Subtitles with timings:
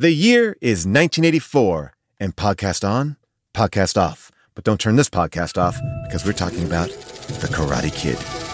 [0.00, 3.16] The year is 1984, and podcast on,
[3.52, 4.30] podcast off.
[4.54, 6.88] But don't turn this podcast off because we're talking about
[7.40, 8.47] The Karate Kid.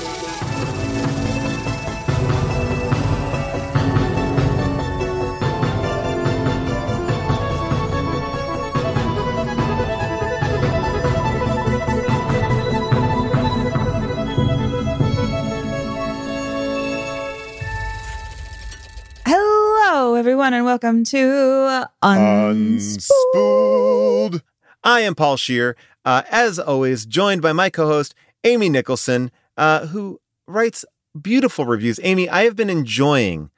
[20.25, 23.11] Everyone, and welcome to Unspooled.
[23.34, 24.42] Unspooled.
[24.83, 29.89] I am Paul Scheer, uh, as always, joined by my co host, Amy Nicholson, uh,
[29.89, 30.86] who writes
[31.20, 32.01] beautiful reviews.
[32.02, 33.51] Amy, I have been enjoying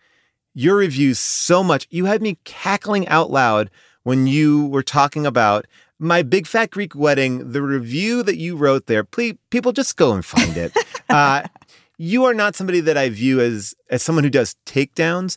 [0.54, 1.87] your reviews so much.
[1.88, 3.71] You had me cackling out loud
[4.03, 5.69] when you were talking about
[6.00, 9.04] my big fat Greek wedding, the review that you wrote there.
[9.04, 10.77] Please, people, just go and find it.
[11.10, 11.44] uh,
[11.97, 15.37] you are not somebody that I view as as someone who does takedowns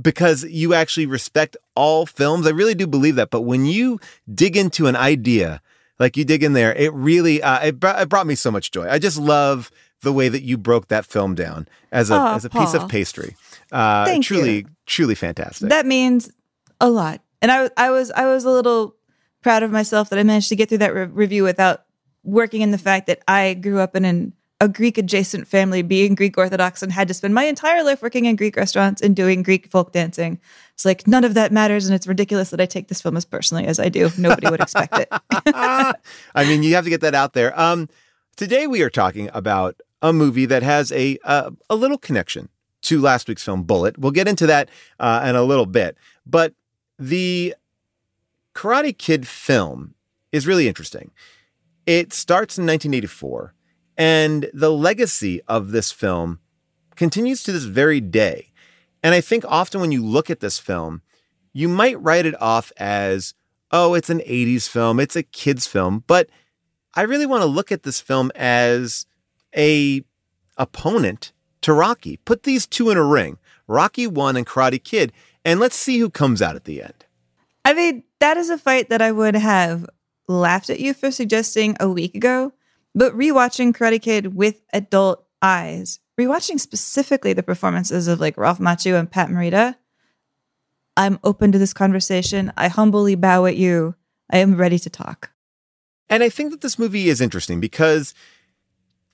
[0.00, 2.46] because you actually respect all films.
[2.46, 3.30] I really do believe that.
[3.30, 3.98] But when you
[4.32, 5.60] dig into an idea
[5.98, 8.70] like you dig in there, it really uh, it, br- it brought me so much
[8.70, 8.88] joy.
[8.88, 9.70] I just love
[10.02, 12.82] the way that you broke that film down as a Aw, as a piece Paul.
[12.84, 13.36] of pastry.
[13.72, 14.64] Uh, Thank truly, you.
[14.86, 15.68] truly fantastic.
[15.70, 16.30] That means
[16.80, 17.20] a lot.
[17.42, 18.94] And I, I was, I was a little
[19.42, 21.84] proud of myself that I managed to get through that re- review without
[22.22, 26.14] working in the fact that I grew up in an, a Greek adjacent family, being
[26.16, 29.42] Greek Orthodox, and had to spend my entire life working in Greek restaurants and doing
[29.42, 30.40] Greek folk dancing.
[30.74, 33.24] It's like none of that matters, and it's ridiculous that I take this film as
[33.24, 34.10] personally as I do.
[34.18, 35.08] Nobody would expect it.
[35.32, 35.94] I
[36.38, 37.58] mean, you have to get that out there.
[37.58, 37.88] Um,
[38.36, 42.48] today we are talking about a movie that has a uh, a little connection
[42.82, 43.98] to last week's film Bullet.
[43.98, 44.68] We'll get into that
[44.98, 46.54] uh, in a little bit, but
[46.98, 47.54] the
[48.54, 49.94] Karate Kid film
[50.32, 51.12] is really interesting.
[51.86, 53.54] It starts in 1984,
[53.98, 56.38] and the legacy of this film
[56.94, 58.52] continues to this very day.
[59.02, 61.02] And I think often when you look at this film,
[61.52, 63.34] you might write it off as,
[63.72, 66.30] oh, it's an 80s film, it's a kids film, but
[66.94, 69.06] I really want to look at this film as
[69.56, 70.04] a
[70.56, 71.32] opponent
[71.62, 72.18] to Rocky.
[72.18, 75.12] Put these two in a ring, Rocky 1 and Karate Kid,
[75.44, 77.04] and let's see who comes out at the end.
[77.64, 79.86] I mean, that is a fight that I would have
[80.26, 82.52] laughed at you for suggesting a week ago,
[82.94, 88.98] but rewatching Karate Kid with adult eyes, rewatching specifically the performances of like Ralph Macchio
[88.98, 89.76] and Pat Morita,
[90.96, 92.52] I'm open to this conversation.
[92.56, 93.94] I humbly bow at you.
[94.30, 95.30] I am ready to talk.
[96.08, 98.14] And I think that this movie is interesting because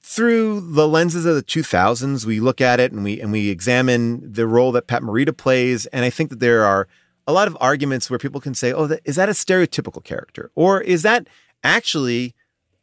[0.01, 4.33] through the lenses of the 2000s, we look at it and we and we examine
[4.33, 5.87] the role that Pat Morita plays.
[5.87, 6.89] And I think that there are
[7.27, 10.51] a lot of arguments where people can say, "Oh, that, is that a stereotypical character,
[10.55, 11.27] or is that
[11.63, 12.35] actually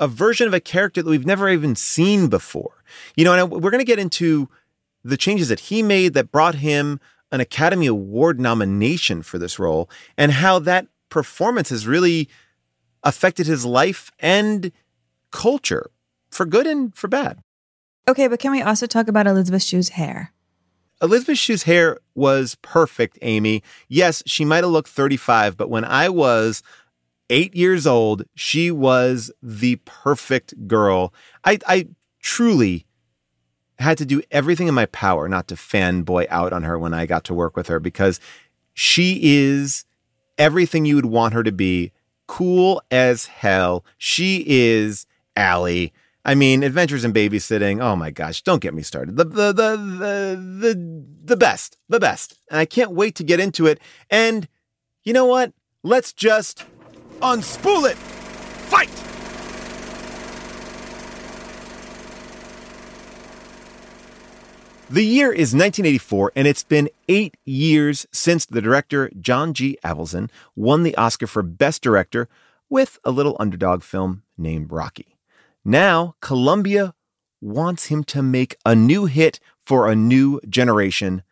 [0.02, 2.84] a version of a character that we've never even seen before?"
[3.16, 4.50] You know, and we're going to get into
[5.04, 7.00] the changes that he made that brought him
[7.32, 12.28] an Academy Award nomination for this role, and how that performance has really
[13.04, 14.72] affected his life and
[15.32, 15.90] culture
[16.30, 17.40] for good and for bad.
[18.08, 20.34] Okay, but can we also talk about Elizabeth Shue's hair?
[21.02, 23.64] Elizabeth Shue's hair was perfect, Amy.
[23.88, 26.62] Yes, she might have looked 35, but when I was
[27.32, 31.14] eight years old, she was the perfect girl.
[31.44, 31.88] I, I
[32.22, 32.86] truly
[33.80, 37.08] had to do everything in my power not to fanboy out on her when I
[37.08, 38.20] got to work with her because
[38.74, 39.86] she is
[40.38, 41.92] everything you would want her to be
[42.28, 43.84] cool as hell.
[43.98, 45.94] She is Allie.
[46.24, 47.82] I mean, Adventures in Babysitting.
[47.82, 49.18] Oh my gosh, don't get me started.
[49.18, 52.40] The the the the the, the best, the best.
[52.52, 53.80] And I can't wait to get into it.
[54.10, 54.48] And
[55.04, 55.54] you know what?
[55.84, 56.66] Let's just
[57.22, 57.98] unspool it.
[58.70, 58.90] Fight!
[64.90, 69.78] The year is 1984, and it's been eight years since the director John G.
[69.86, 72.28] Avildsen won the Oscar for Best Director
[72.70, 75.18] with a little underdog film named Rocky.
[75.64, 76.94] Now, Columbia
[77.40, 81.24] wants him to make a new hit for a new generation.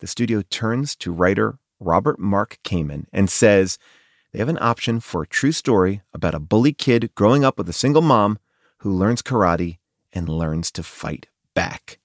[0.00, 3.78] The studio turns to writer Robert Mark Kamen and says
[4.36, 7.70] they have an option for a true story about a bully kid growing up with
[7.70, 8.38] a single mom
[8.80, 9.78] who learns karate
[10.12, 11.98] and learns to fight back.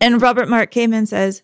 [0.00, 1.42] And Robert Mark Kamen says,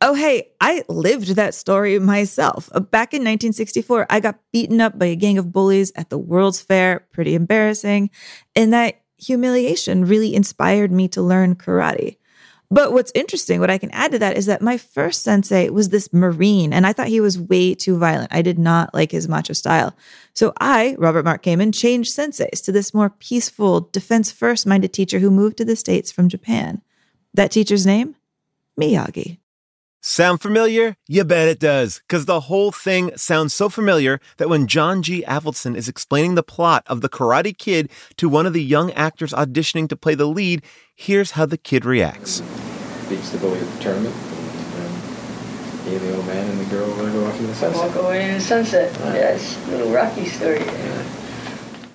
[0.00, 2.70] Oh, hey, I lived that story myself.
[2.72, 6.18] Uh, back in 1964, I got beaten up by a gang of bullies at the
[6.18, 7.00] World's Fair.
[7.10, 8.10] Pretty embarrassing.
[8.54, 12.16] And that humiliation really inspired me to learn karate.
[12.72, 15.88] But what's interesting, what I can add to that is that my first sensei was
[15.88, 18.32] this Marine, and I thought he was way too violent.
[18.32, 19.92] I did not like his macho style.
[20.34, 25.18] So I, Robert Mark Kamen, changed senseis to this more peaceful, defense first minded teacher
[25.18, 26.80] who moved to the States from Japan.
[27.34, 28.14] That teacher's name?
[28.80, 29.38] Miyagi.
[30.02, 30.96] Sound familiar?
[31.08, 35.22] You bet it does, because the whole thing sounds so familiar that when John G.
[35.28, 39.34] Avildsen is explaining the plot of The Karate Kid to one of the young actors
[39.34, 40.62] auditioning to play the lead,
[40.94, 42.40] here's how the kid reacts.
[43.10, 46.88] Beats the bully at the tournament, and he and the old man and the girl
[46.88, 47.86] want to go off in the sunset.
[47.86, 48.96] Walk away in the sunset.
[49.12, 50.64] Yes, little Rocky story.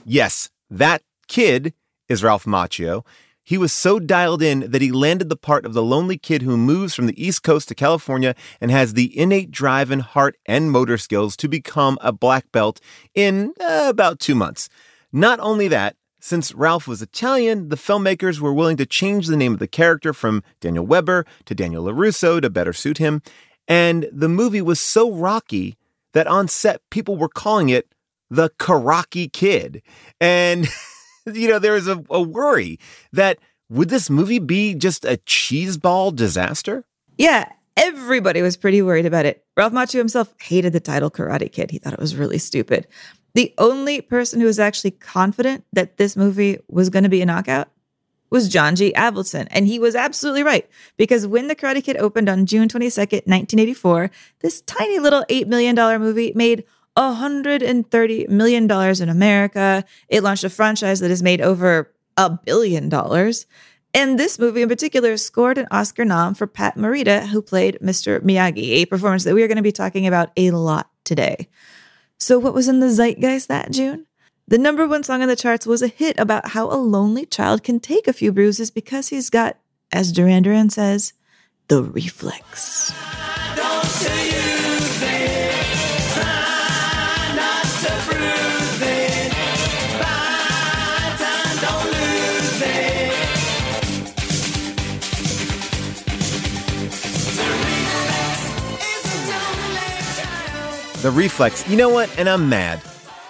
[0.05, 1.73] Yes, that kid
[2.07, 3.03] is Ralph Macchio.
[3.47, 6.57] He was so dialed in that he landed the part of the lonely kid who
[6.57, 10.71] moves from the East Coast to California and has the innate drive and heart and
[10.71, 12.81] motor skills to become a black belt
[13.13, 14.67] in uh, about two months.
[15.13, 19.53] Not only that, since Ralph was Italian, the filmmakers were willing to change the name
[19.53, 23.21] of the character from Daniel Weber to Daniel LaRusso to better suit him.
[23.67, 25.77] And the movie was so rocky
[26.13, 27.93] that on set, people were calling it
[28.31, 29.83] the Karaki Kid.
[30.19, 30.67] And.
[31.33, 32.79] you know, there was a, a worry
[33.13, 33.39] that
[33.69, 36.85] would this movie be just a cheeseball disaster?
[37.17, 39.43] Yeah, everybody was pretty worried about it.
[39.57, 41.71] Ralph Macchio himself hated the title Karate Kid.
[41.71, 42.87] He thought it was really stupid.
[43.33, 47.25] The only person who was actually confident that this movie was going to be a
[47.25, 47.69] knockout
[48.29, 48.93] was John G.
[48.93, 49.47] Avildsen.
[49.51, 54.09] And he was absolutely right because when The Karate Kid opened on June 22nd, 1984,
[54.39, 56.63] this tiny little $8 million movie made
[56.97, 59.83] $130 million in America.
[60.07, 63.45] It launched a franchise that has made over a billion dollars.
[63.93, 68.19] And this movie in particular scored an Oscar nom for Pat Morita, who played Mr.
[68.19, 71.47] Miyagi, a performance that we are going to be talking about a lot today.
[72.17, 74.05] So, what was in the zeitgeist that June?
[74.47, 77.63] The number one song on the charts was a hit about how a lonely child
[77.63, 79.57] can take a few bruises because he's got,
[79.91, 81.13] as Duran Duran says,
[81.67, 82.93] the reflex.
[101.05, 101.69] The Reflex.
[101.69, 102.09] You know what?
[102.17, 102.81] And I'm mad.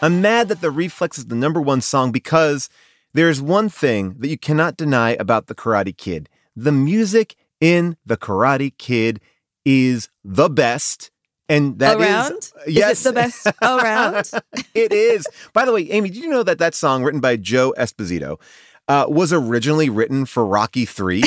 [0.02, 2.70] I'm mad that The Reflex is the number one song because
[3.14, 6.30] there's one thing that you cannot deny about The Karate Kid.
[6.56, 9.20] The music in The Karate Kid
[9.66, 11.12] is the best.
[11.50, 12.38] And that around?
[12.38, 14.32] is yes, is the best around.
[14.74, 15.28] it is.
[15.52, 18.40] By the way, Amy, did you know that that song written by Joe Esposito
[18.88, 21.26] uh, was originally written for Rocky Three?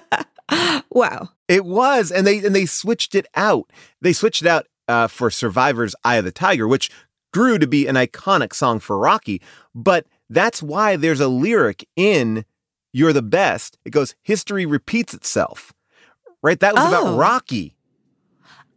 [0.90, 3.70] wow, it was, and they and they switched it out.
[4.00, 6.90] They switched it out uh, for Survivor's Eye of the Tiger, which
[7.32, 9.40] grew to be an iconic song for Rocky.
[9.74, 12.44] But that's why there's a lyric in
[12.92, 13.78] You're the Best.
[13.84, 15.72] It goes, History repeats itself.
[16.42, 16.60] Right?
[16.60, 16.88] That was oh.
[16.88, 17.76] about Rocky.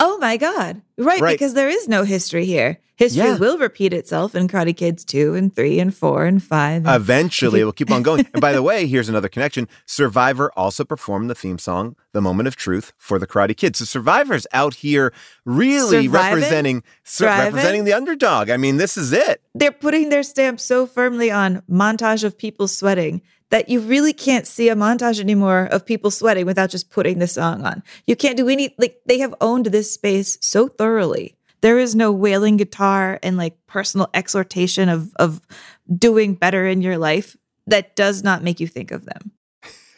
[0.03, 0.81] Oh my God.
[0.97, 2.79] Right, right, because there is no history here.
[2.95, 3.37] History yeah.
[3.37, 6.85] will repeat itself in Karate Kids 2 and 3 and 4 and 5.
[6.87, 8.27] And Eventually, it will keep on going.
[8.33, 9.67] and by the way, here's another connection.
[9.85, 13.77] Survivor also performed the theme song, The Moment of Truth, for the Karate Kids.
[13.77, 15.13] So Survivor's out here
[15.45, 16.83] really Surviving, representing
[17.19, 18.49] representing the underdog.
[18.49, 19.41] I mean, this is it.
[19.53, 24.47] They're putting their stamp so firmly on montage of people sweating that you really can't
[24.47, 27.83] see a montage anymore of people sweating without just putting the song on.
[28.07, 31.35] You can't do any, like, they have owned this space so thoroughly.
[31.59, 35.45] There is no wailing guitar and like personal exhortation of, of
[35.93, 39.31] doing better in your life that does not make you think of them.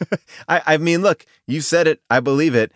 [0.48, 2.00] I, I mean, look, you said it.
[2.10, 2.72] I believe it.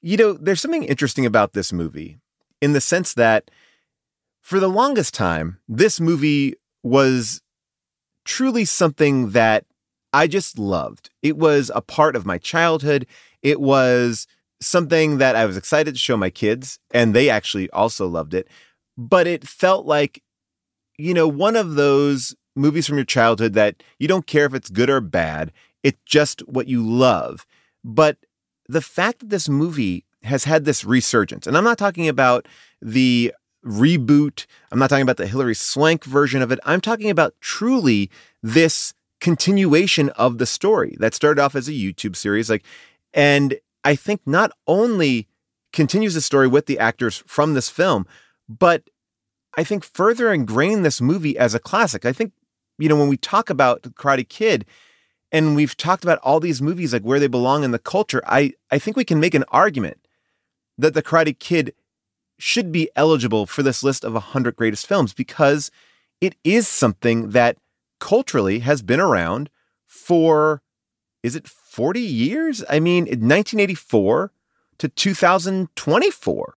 [0.00, 2.18] You know, there's something interesting about this movie
[2.62, 3.50] in the sense that
[4.40, 7.42] for the longest time, this movie was
[8.24, 9.66] truly something that
[10.12, 11.10] I just loved.
[11.22, 13.06] It was a part of my childhood.
[13.42, 14.26] It was
[14.60, 18.48] something that I was excited to show my kids, and they actually also loved it.
[18.96, 20.22] But it felt like,
[20.98, 24.70] you know, one of those movies from your childhood that you don't care if it's
[24.70, 25.52] good or bad,
[25.82, 27.46] it's just what you love.
[27.82, 28.18] But
[28.68, 32.46] the fact that this movie has had this resurgence, and I'm not talking about
[32.80, 33.32] the
[33.64, 38.10] reboot, I'm not talking about the Hilary Swank version of it, I'm talking about truly
[38.42, 38.92] this
[39.22, 42.50] continuation of the story that started off as a YouTube series.
[42.50, 42.64] Like,
[43.14, 45.28] and I think not only
[45.72, 48.04] continues the story with the actors from this film,
[48.48, 48.90] but
[49.56, 52.04] I think further ingrain this movie as a classic.
[52.04, 52.32] I think,
[52.78, 54.66] you know, when we talk about Karate Kid
[55.30, 58.54] and we've talked about all these movies, like where they belong in the culture, I,
[58.72, 59.98] I think we can make an argument
[60.76, 61.74] that the Karate Kid
[62.40, 65.70] should be eligible for this list of 100 greatest films because
[66.20, 67.56] it is something that
[68.02, 69.48] culturally has been around
[69.86, 70.60] for,
[71.22, 72.64] is it 40 years?
[72.68, 74.32] I mean, 1984
[74.78, 76.54] to 2024.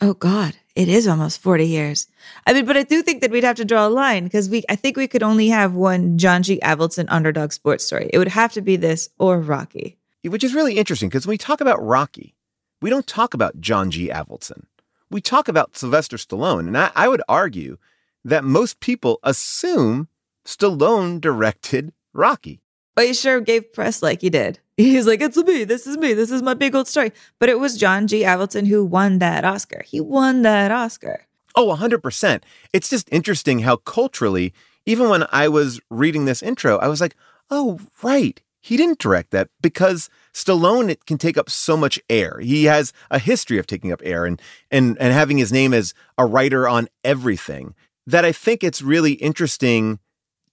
[0.00, 2.06] Oh God, it is almost 40 years.
[2.46, 4.62] I mean, but I do think that we'd have to draw a line because we
[4.68, 6.60] I think we could only have one John G.
[6.62, 8.08] Avildsen underdog sports story.
[8.12, 9.98] It would have to be this or Rocky.
[10.24, 12.36] Which is really interesting because when we talk about Rocky,
[12.80, 14.08] we don't talk about John G.
[14.08, 14.66] Avildsen.
[15.10, 16.68] We talk about Sylvester Stallone.
[16.68, 17.78] And I, I would argue
[18.24, 20.08] that most people assume
[20.46, 22.60] Stallone directed Rocky.
[22.94, 24.58] But he sure gave press like he did.
[24.76, 25.64] He's like, it's me.
[25.64, 26.14] This is me.
[26.14, 27.12] This is my big old story.
[27.38, 28.22] But it was John G.
[28.22, 29.82] Avildsen who won that Oscar.
[29.86, 31.26] He won that Oscar.
[31.54, 32.42] Oh, 100%.
[32.72, 34.52] It's just interesting how culturally,
[34.86, 37.14] even when I was reading this intro, I was like,
[37.50, 38.40] oh, right.
[38.60, 42.38] He didn't direct that because Stallone it can take up so much air.
[42.40, 45.94] He has a history of taking up air and and and having his name as
[46.16, 47.74] a writer on everything.
[48.06, 49.98] That I think it's really interesting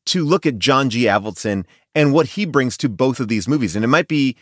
[0.07, 1.03] to look at John G.
[1.03, 1.65] Avildsen
[1.95, 3.75] and what he brings to both of these movies.
[3.75, 4.35] And it might be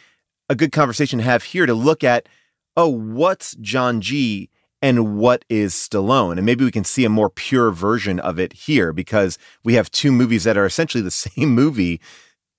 [0.50, 2.28] a good conversation to have here to look at,
[2.76, 4.50] oh, what's John G.
[4.82, 6.38] and what is Stallone?
[6.38, 9.92] And maybe we can see a more pure version of it here because we have
[9.92, 12.00] two movies that are essentially the same movie,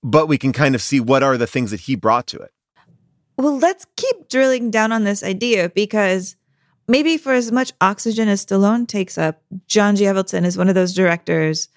[0.02, 2.52] but we can kind of see what are the things that he brought to it.
[3.36, 6.34] Well, let's keep drilling down on this idea because
[6.88, 10.04] maybe for as much oxygen as Stallone takes up, John G.
[10.04, 11.68] Avildsen is one of those directors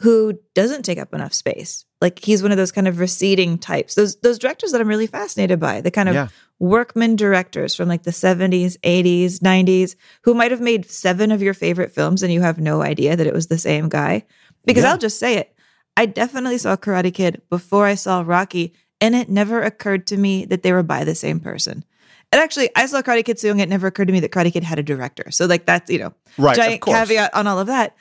[0.00, 1.84] who doesn't take up enough space.
[2.00, 3.94] Like he's one of those kind of receding types.
[3.94, 6.28] Those those directors that I'm really fascinated by, the kind of Yeah.
[6.60, 11.54] workman directors from like the 70s, 80s, 90s who might have made 7 of your
[11.54, 14.24] favorite films and you have no idea that it was the same guy.
[14.64, 14.92] Because Yeah.
[14.92, 15.54] I'll just say it.
[15.96, 20.44] I definitely saw Karate Kid before I saw Rocky and it never occurred to me
[20.44, 21.84] that they were by the same person.
[22.30, 24.52] And actually, I saw Karate Kid so young, it never occurred to me that Karate
[24.52, 25.30] Kid had a director.
[25.30, 27.96] So, like, that's, you know, Right, giant caveat on all of that.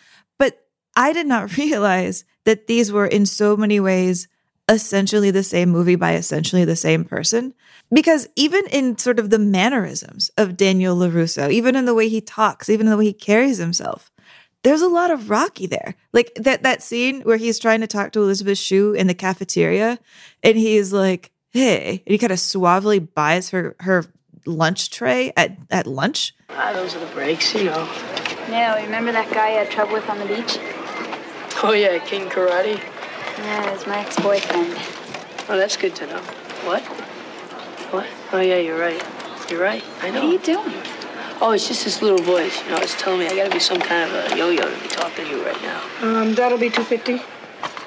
[0.98, 4.28] But I did not realize that these were in so many ways
[4.70, 7.54] essentially the same movie by essentially the same person.
[7.94, 12.20] Because even in sort of the mannerisms of Daniel LaRusso, even in the way he
[12.20, 14.12] talks, even in the way he carries himself,
[14.64, 15.96] there's a lot of Rocky there.
[16.12, 20.00] Like that that scene where he's trying to talk to Elizabeth Shue in the cafeteria
[20.44, 24.04] and he's like, hey, and he kind of suavely buys her her
[24.46, 26.34] lunch tray at, at lunch.
[26.50, 27.88] Ah, those are the breaks, you know.
[28.50, 30.58] Yeah, remember that guy I had trouble with on the beach?
[31.64, 32.78] Oh yeah, King Karate.
[33.40, 34.76] Yeah, it was my ex-boyfriend.
[35.50, 36.20] Oh, that's good to know.
[36.70, 36.84] What?
[37.92, 38.06] What?
[38.32, 39.04] Oh yeah, you're right.
[39.50, 39.84] You're right.
[40.02, 40.22] I know.
[40.22, 40.84] What are you doing?
[41.42, 42.64] Oh, it's just this little voice.
[42.64, 44.88] You know, it's telling me I gotta be some kind of a yo-yo to be
[44.88, 45.82] talking to you right now.
[46.02, 47.22] Um, that'll be 250.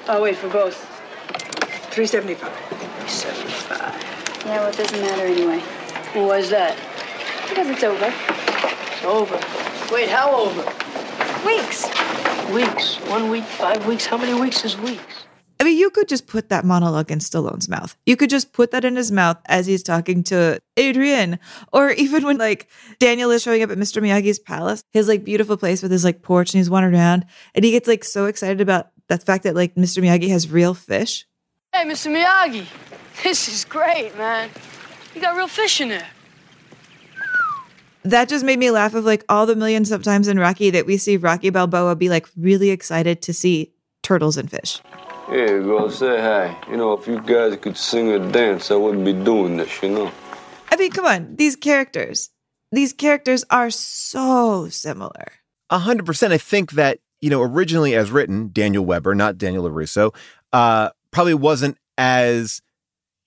[0.09, 0.75] Oh, wait, for both.
[1.93, 2.51] 375.
[2.51, 4.45] 375.
[4.47, 5.63] Yeah, well, it doesn't matter anyway.
[6.13, 6.77] Well, why's that?
[7.47, 8.11] Because it's over.
[8.11, 9.39] It's over.
[9.93, 10.63] Wait, how over?
[11.45, 11.87] Weeks.
[12.53, 12.97] Weeks.
[13.07, 14.05] One week, five weeks.
[14.05, 15.25] How many weeks is weeks?
[15.61, 17.95] I mean, you could just put that monologue in Stallone's mouth.
[18.05, 21.37] You could just put that in his mouth as he's talking to Adrian.
[21.71, 22.67] Or even when like
[22.99, 24.01] Daniel is showing up at Mr.
[24.01, 27.63] Miyagi's palace, his like beautiful place with his like porch and he's wandering around and
[27.63, 30.03] he gets like so excited about the fact that like Mr.
[30.03, 31.27] Miyagi has real fish.
[31.73, 32.11] Hey, Mr.
[32.11, 32.65] Miyagi.
[33.23, 34.49] This is great, man.
[35.13, 36.07] You got real fish in there.
[38.03, 40.85] That just made me laugh of like all the millions of times in Rocky that
[40.85, 44.79] we see Rocky Balboa be like really excited to see turtles and fish.
[45.29, 46.57] Here you go, say hi.
[46.69, 49.89] You know, if you guys could sing or dance, I wouldn't be doing this, you
[49.89, 50.11] know.
[50.69, 52.29] I mean, come on, these characters,
[52.71, 55.27] these characters are so similar.
[55.69, 56.33] A hundred percent.
[56.33, 60.13] I think that you know originally as written, Daniel Weber, not Daniel Larusso,
[60.51, 62.61] uh, probably wasn't as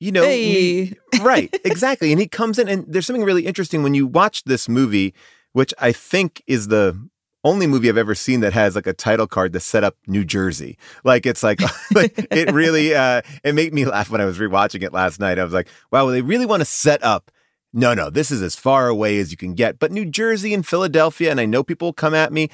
[0.00, 0.95] you know Hey.
[1.25, 2.12] Right exactly.
[2.12, 5.14] And he comes in, and there's something really interesting when you watch this movie,
[5.52, 7.09] which I think is the
[7.43, 10.25] only movie I've ever seen that has like a title card to set up New
[10.25, 10.78] Jersey.
[11.04, 11.61] Like it's like,
[11.95, 15.38] like it really uh it made me laugh when I was rewatching it last night.
[15.38, 17.31] I was like, wow, they really want to set up
[17.76, 19.81] no, no, this is as far away as you can get.
[19.81, 22.49] But New Jersey and Philadelphia, and I know people come at me,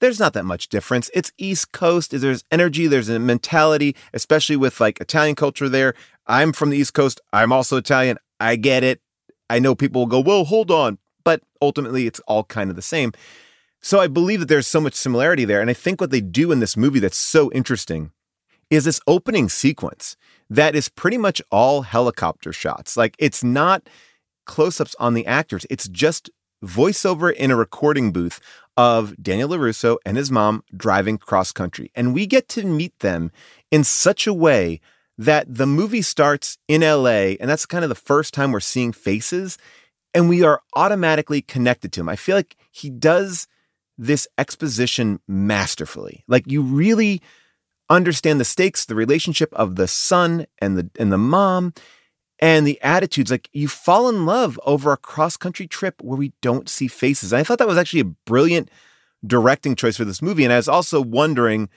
[0.00, 1.10] there's not that much difference.
[1.14, 2.10] It's East Coast.
[2.10, 5.94] There's energy, there's a mentality, especially with like Italian culture there.
[6.26, 7.20] I'm from the East Coast.
[7.32, 8.18] I'm also Italian.
[8.40, 9.00] I get it.
[9.50, 10.98] I know people will go, well, hold on.
[11.24, 13.12] But ultimately, it's all kind of the same.
[13.80, 15.60] So I believe that there's so much similarity there.
[15.60, 18.12] And I think what they do in this movie that's so interesting
[18.70, 20.16] is this opening sequence
[20.48, 22.96] that is pretty much all helicopter shots.
[22.96, 23.88] Like it's not
[24.46, 26.30] close ups on the actors, it's just
[26.64, 28.40] voiceover in a recording booth
[28.76, 31.90] of Daniel LaRusso and his mom driving cross country.
[31.94, 33.30] And we get to meet them
[33.70, 34.80] in such a way
[35.18, 38.92] that the movie starts in LA, and that's kind of the first time we're seeing
[38.92, 39.58] faces,
[40.12, 42.08] and we are automatically connected to him.
[42.08, 43.46] I feel like he does
[43.96, 46.24] this exposition masterfully.
[46.26, 47.22] Like you really
[47.90, 51.74] understand the stakes, the relationship of the son and the and the mom
[52.40, 53.30] and the attitudes.
[53.30, 57.32] Like you fall in love over a cross country trip where we don't see faces.
[57.32, 58.70] And I thought that was actually a brilliant
[59.26, 60.44] directing choice for this movie.
[60.44, 61.68] And I was also wondering,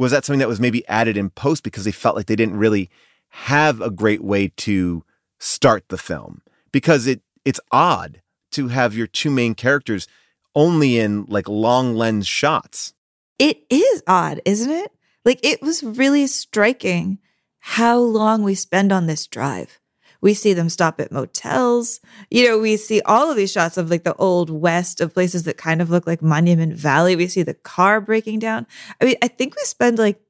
[0.00, 2.56] was that something that was maybe added in post because they felt like they didn't
[2.56, 2.88] really
[3.28, 5.04] have a great way to
[5.38, 6.40] start the film?
[6.72, 10.08] Because it it's odd to have your two main characters
[10.54, 12.94] only in like long lens shots.
[13.38, 14.90] It is odd, isn't it?
[15.26, 17.18] Like it was really striking
[17.58, 19.80] how long we spend on this drive.
[20.20, 22.00] We see them stop at motels.
[22.30, 25.44] You know, we see all of these shots of like the old west of places
[25.44, 27.16] that kind of look like Monument Valley.
[27.16, 28.66] We see the car breaking down.
[29.00, 30.20] I mean, I think we spend like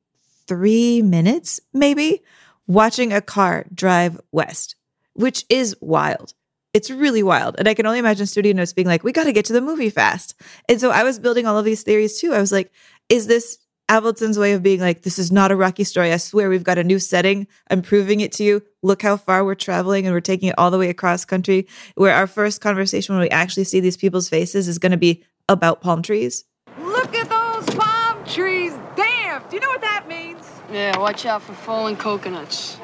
[0.46, 2.22] three minutes maybe
[2.66, 4.76] watching a car drive west,
[5.14, 6.34] which is wild.
[6.72, 7.56] It's really wild.
[7.58, 9.60] And I can only imagine studio notes being like, we got to get to the
[9.60, 10.34] movie fast.
[10.68, 12.32] And so I was building all of these theories too.
[12.32, 12.70] I was like,
[13.08, 13.58] is this
[13.90, 16.12] Avildsen's way of being like, this is not a Rocky story.
[16.12, 17.48] I swear we've got a new setting.
[17.70, 18.62] I'm proving it to you.
[18.84, 21.66] Look how far we're traveling and we're taking it all the way across country.
[21.96, 25.24] Where our first conversation when we actually see these people's faces is going to be
[25.48, 26.44] about palm trees.
[26.78, 28.72] Look at those palm trees.
[28.94, 29.42] Damn.
[29.48, 30.48] Do you know what that means?
[30.72, 32.78] Yeah, watch out for falling coconuts.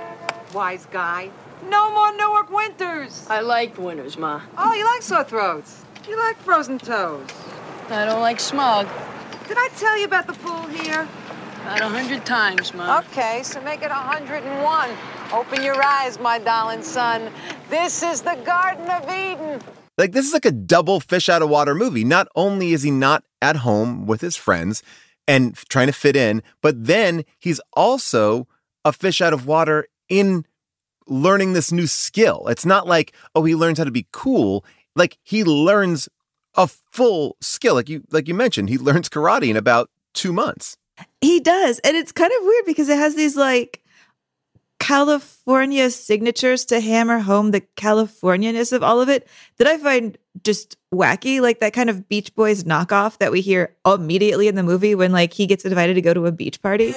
[0.52, 1.30] Wise guy.
[1.68, 3.24] No more Newark winters.
[3.30, 4.42] I like winters, Ma.
[4.58, 5.84] Oh, you like sore throats.
[6.08, 7.28] You like frozen toes.
[7.90, 8.88] I don't like smog.
[9.48, 11.08] Did I tell you about the pool here?
[11.62, 13.04] About a hundred times, Mom.
[13.04, 14.90] Okay, so make it a 101.
[15.32, 17.30] Open your eyes, my darling son.
[17.70, 19.60] This is the Garden of Eden.
[19.98, 22.04] Like this is like a double fish out of water movie.
[22.04, 24.82] Not only is he not at home with his friends
[25.28, 28.46] and trying to fit in, but then he's also
[28.84, 30.44] a fish out of water in
[31.06, 32.46] learning this new skill.
[32.48, 34.64] It's not like, oh, he learns how to be cool.
[34.94, 36.08] Like he learns
[36.56, 37.74] a full skill.
[37.74, 40.76] Like you like you mentioned, he learns karate in about two months.
[41.20, 41.78] He does.
[41.80, 43.82] And it's kind of weird because it has these like
[44.78, 49.26] California signatures to hammer home the Californianess of all of it
[49.58, 51.40] that I find just wacky.
[51.40, 55.12] Like that kind of Beach Boys knockoff that we hear immediately in the movie when
[55.12, 56.94] like he gets invited to go to a beach party.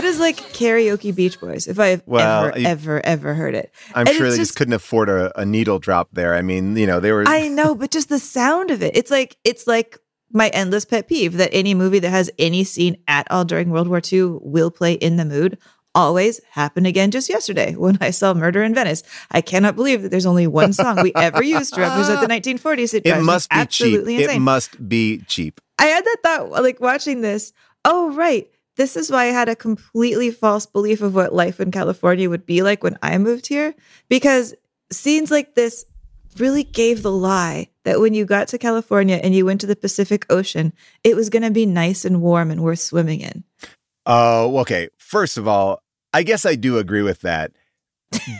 [0.00, 3.72] That is like karaoke Beach Boys, if I've Well, ever, you- ever, ever heard it.
[3.94, 6.34] I'm And sure they just couldn't afford a, a needle drop there.
[6.34, 8.96] I mean, you know, they were I know, but just the sound of it.
[8.96, 9.98] It's like it's like
[10.32, 13.88] my endless pet peeve that any movie that has any scene at all during World
[13.88, 15.58] War II will play in the mood.
[15.92, 19.02] Always happened again just yesterday when I saw Murder in Venice.
[19.32, 22.94] I cannot believe that there's only one song we ever used to represent the 1940s.
[22.94, 23.60] It, it must be cheap.
[23.62, 25.60] absolutely It must be cheap.
[25.80, 27.52] I had that thought like watching this.
[27.84, 28.48] Oh, right.
[28.80, 32.46] This is why I had a completely false belief of what life in California would
[32.46, 33.74] be like when I moved here.
[34.08, 34.54] Because
[34.90, 35.84] scenes like this
[36.38, 39.76] really gave the lie that when you got to California and you went to the
[39.76, 40.72] Pacific Ocean,
[41.04, 43.44] it was going to be nice and warm and worth swimming in.
[44.06, 44.88] Oh, okay.
[44.96, 45.82] First of all,
[46.14, 47.52] I guess I do agree with that.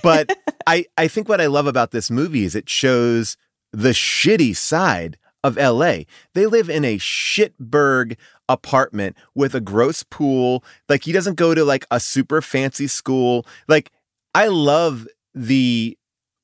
[0.03, 0.35] But
[0.66, 3.37] I, I think what I love about this movie is it shows
[3.74, 6.00] the shitty side of LA.
[6.35, 8.16] They live in a shitberg
[8.48, 10.64] apartment with a gross pool.
[10.88, 13.46] Like he doesn't go to like a super fancy school.
[13.68, 13.90] Like
[14.35, 15.96] I love the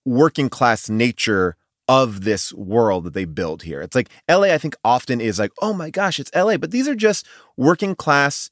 [0.05, 1.57] working class nature
[1.89, 3.81] of this world that they build here.
[3.81, 6.57] It's like LA, I think often is like, oh my gosh, it's LA.
[6.57, 8.51] But these are just working class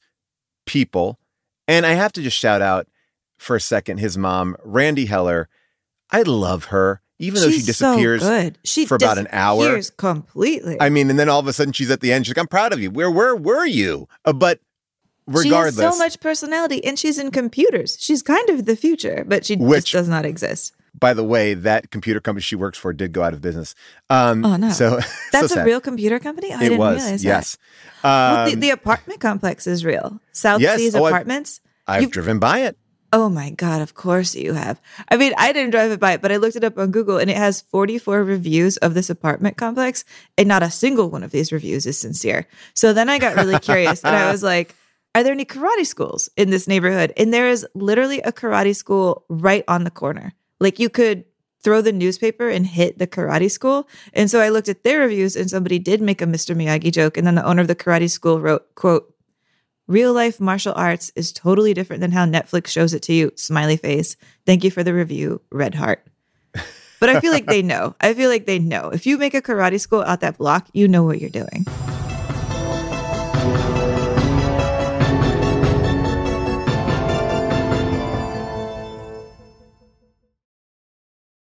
[0.65, 1.19] people.
[1.67, 2.87] And I have to just shout out
[3.37, 5.49] for a second his mom, Randee Heller.
[6.11, 8.57] I love her even though she She's so disappears good.
[8.63, 9.57] She for about an hour.
[9.61, 10.77] She disappears completely.
[10.79, 12.25] I mean, and then all of a sudden she's at the end.
[12.25, 12.91] She's like, "I'm proud of you.
[12.91, 14.59] Where where were you?" Uh, but
[15.27, 17.97] regardless, she has so much personality, and she's in computers.
[17.99, 20.73] She's kind of the future, but she Which- just does not exist.
[20.99, 23.75] by the way, that computer company she works for did go out of business.
[24.09, 24.69] Um, Oh, no.
[24.69, 24.99] So
[25.33, 26.51] That's so a real computer company.
[26.53, 27.57] Oh, I it didn't was realize yes.
[28.01, 28.07] that.
[28.09, 30.21] Well, the, Um, the apartment complex is real.
[30.31, 30.79] South Yes.
[30.79, 31.59] Seas Oh, Apartments.
[31.87, 32.77] I've You've- driven by it.
[33.15, 34.81] Oh my God, of course you have.
[35.07, 37.17] I mean, I didn't drive it by, it, but I looked it up on Google
[37.17, 40.03] and it has 44 reviews of this apartment complex,
[40.37, 42.45] and not a single one of these reviews is sincere.
[42.73, 44.75] So then I got really curious and I was like,
[45.15, 47.13] are there any karate schools in this neighborhood?
[47.15, 50.33] And there is literally a karate school right on the corner.
[50.59, 51.23] Like you could
[51.63, 53.87] throw the newspaper and hit the karate school.
[54.11, 56.53] And so I looked at their reviews and somebody did make a Mr.
[56.53, 57.15] Miyagi joke.
[57.15, 59.14] And then the owner of the karate school wrote, quote,
[59.87, 63.31] Real life martial arts is totally different than how Netflix shows it to you.
[63.35, 64.17] Smiley face.
[64.43, 66.05] Thank you for the review, Red Heart.
[66.97, 67.93] But I feel like they know.
[67.99, 68.89] I feel like they know.
[68.89, 71.65] If you make a karate school out that block, you know what you're doing.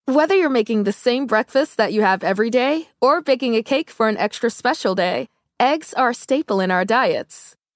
[0.05, 3.91] Whether you're making the same breakfast that you have every day or baking a cake
[3.91, 7.57] for an extra special day, eggs are a staple in our diets.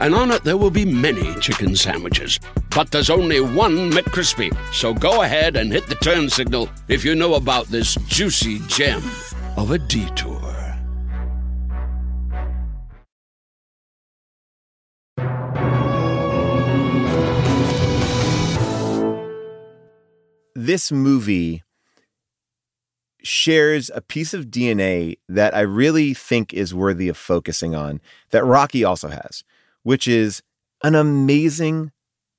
[0.00, 2.38] and on it there will be many chicken sandwiches.
[2.74, 4.56] But there's only one McCrispy.
[4.72, 9.02] So go ahead and hit the turn signal if you know about this juicy gem
[9.56, 10.58] of a detour.
[20.68, 21.62] this movie
[23.22, 28.44] shares a piece of DNA that I really think is worthy of focusing on that
[28.44, 29.44] Rocky also has,
[29.82, 30.42] which is
[30.82, 31.92] an amazing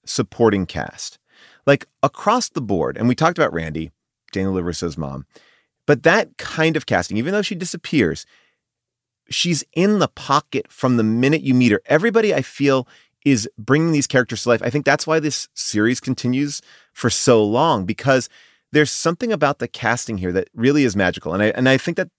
[0.06, 1.20] supporting cast.
[1.66, 3.92] Like across the board, and we talked about Randee,
[4.32, 5.26] Daniel LaRusso's mom,
[5.86, 8.26] but that kind of casting, even though she disappears,
[9.30, 11.82] she's in the pocket from the minute you meet her.
[11.86, 12.88] Everybody I feel
[13.26, 14.62] is bringing these characters to life.
[14.64, 16.62] I think that's why this series continues
[16.94, 18.30] for so long because
[18.72, 21.34] there's something about the casting here that really is magical.
[21.34, 22.10] And I and I think that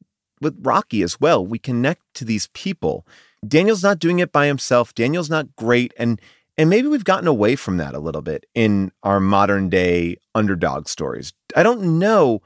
[0.41, 3.07] with Rocky as well, we connect to these people.
[3.47, 4.95] Daniel's not doing it by himself.
[4.95, 6.21] Daniel's not great and
[6.59, 10.89] and maybe we've gotten away from that a little bit in our modern day underdog
[10.89, 11.33] stories.
[11.57, 12.43] I don't know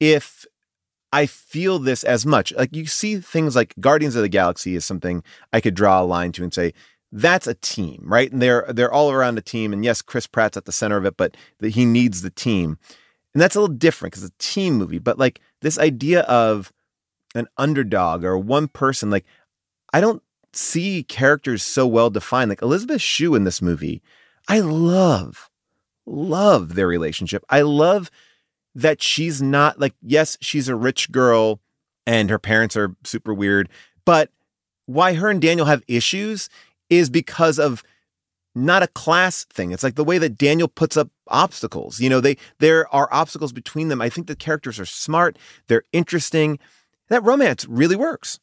[0.00, 0.44] if
[1.12, 2.52] I feel this as much.
[2.52, 6.04] Like you see things like Guardians of the Galaxy is something I could draw a
[6.04, 6.74] line to and say
[7.10, 8.30] that's a team, right?
[8.30, 9.72] And they're they're all around a team.
[9.72, 12.78] And yes, Chris Pratt's at the center of it, but the, he needs the team.
[13.32, 14.98] And that's a little different because it's a team movie.
[14.98, 16.72] But like this idea of
[17.34, 19.24] an underdog or one person, like
[19.92, 20.22] I don't
[20.52, 22.50] see characters so well defined.
[22.50, 24.02] Like Elizabeth Shue in this movie,
[24.48, 25.50] I love,
[26.06, 27.44] love their relationship.
[27.48, 28.10] I love
[28.74, 31.60] that she's not like, yes, she's a rich girl
[32.06, 33.68] and her parents are super weird,
[34.04, 34.30] but
[34.86, 36.48] why her and Daniel have issues
[36.88, 37.82] is because of
[38.54, 39.72] not a class thing.
[39.72, 42.00] It's like the way that Daniel puts up obstacles.
[42.00, 44.00] You know, they there are obstacles between them.
[44.00, 46.58] I think the characters are smart, they're interesting.
[47.08, 48.38] That romance really works.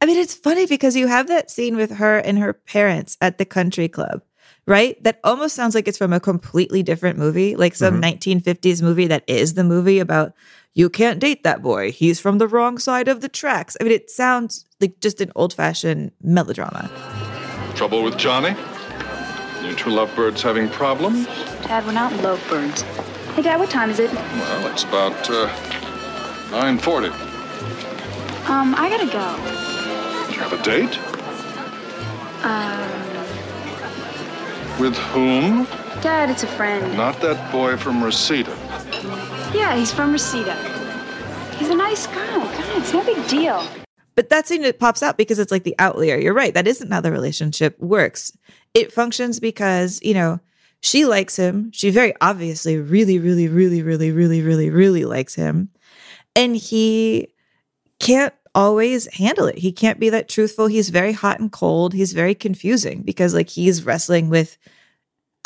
[0.00, 3.38] I mean, it's funny because you have that scene with her and her parents at
[3.38, 4.22] the country club,
[4.66, 5.02] right?
[5.02, 8.00] That almost sounds like it's from a completely different movie, like some Mhm.
[8.02, 10.32] 1950s movie that is the movie about
[10.74, 11.90] you can't date that boy.
[11.90, 13.76] He's from the wrong side of the tracks.
[13.80, 16.88] I mean, it sounds like just an old fashioned melodrama.
[17.74, 18.54] Trouble with Johnny?
[19.64, 21.26] You two lovebirds having problems?
[21.66, 22.82] Dad, we're not lovebirds.
[23.34, 24.12] Hey, Dad, what time is it?
[24.12, 25.48] Well, it's about uh,
[26.50, 27.10] 9.40.
[28.48, 29.67] Um, I gotta go.
[30.38, 30.96] Did you have a date?
[32.44, 32.88] Um,
[34.80, 35.64] With whom?
[36.00, 36.96] Dad, it's a friend.
[36.96, 38.56] Not that boy from Reseda.
[39.52, 40.54] Yeah, he's from Reseda.
[41.56, 42.38] He's a nice guy.
[42.38, 43.66] God, it's no big deal.
[44.14, 46.16] But that scene it pops out because it's like the outlier.
[46.16, 46.54] You're right.
[46.54, 48.32] That isn't how the relationship works.
[48.74, 50.38] It functions because, you know,
[50.80, 51.72] she likes him.
[51.72, 55.70] She very obviously really, really, really, really, really, really, really likes him.
[56.36, 57.34] And he
[57.98, 59.58] can't always handle it.
[59.58, 60.66] He can't be that truthful.
[60.66, 61.94] He's very hot and cold.
[61.94, 64.58] He's very confusing because like he's wrestling with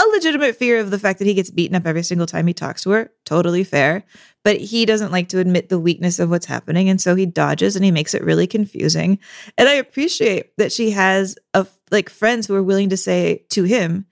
[0.00, 2.54] a legitimate fear of the fact that he gets beaten up every single time he
[2.54, 3.12] talks to her.
[3.24, 4.04] Totally fair.
[4.44, 6.88] But he doesn't like to admit the weakness of what's happening.
[6.88, 9.18] And so he dodges and he makes it really confusing.
[9.56, 13.64] And I appreciate that she has a, like friends who are willing to say to
[13.64, 14.06] him,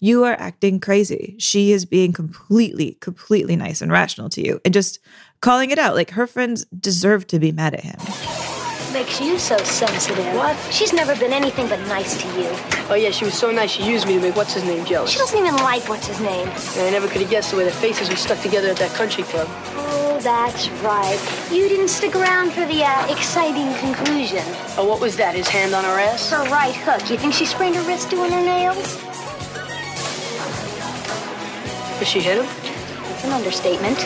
[0.00, 1.36] you are acting crazy.
[1.38, 4.98] She is being completely, completely nice and rational to you and just
[5.40, 5.94] calling it out.
[5.94, 7.96] Like her friends deserve to be mad at him.
[8.92, 10.26] Makes you so sensitive.
[10.34, 10.56] What?
[10.72, 12.48] She's never been anything but nice to you.
[12.88, 15.10] Oh, yeah, she was so nice she used me to make what's his name jealous.
[15.10, 16.48] She doesn't even like what's his name.
[16.48, 18.90] And I never could have guessed the way the faces were stuck together at that
[18.94, 19.46] country club.
[19.76, 21.20] Oh, that's right.
[21.52, 24.42] You didn't stick around for the uh, exciting conclusion.
[24.76, 25.36] Oh, what was that?
[25.36, 26.28] His hand on her ass?
[26.28, 27.08] Her right hook.
[27.08, 29.09] You think she sprained her wrist doing her nails?
[32.00, 32.46] Did she hit him?
[33.12, 33.98] It's an understatement.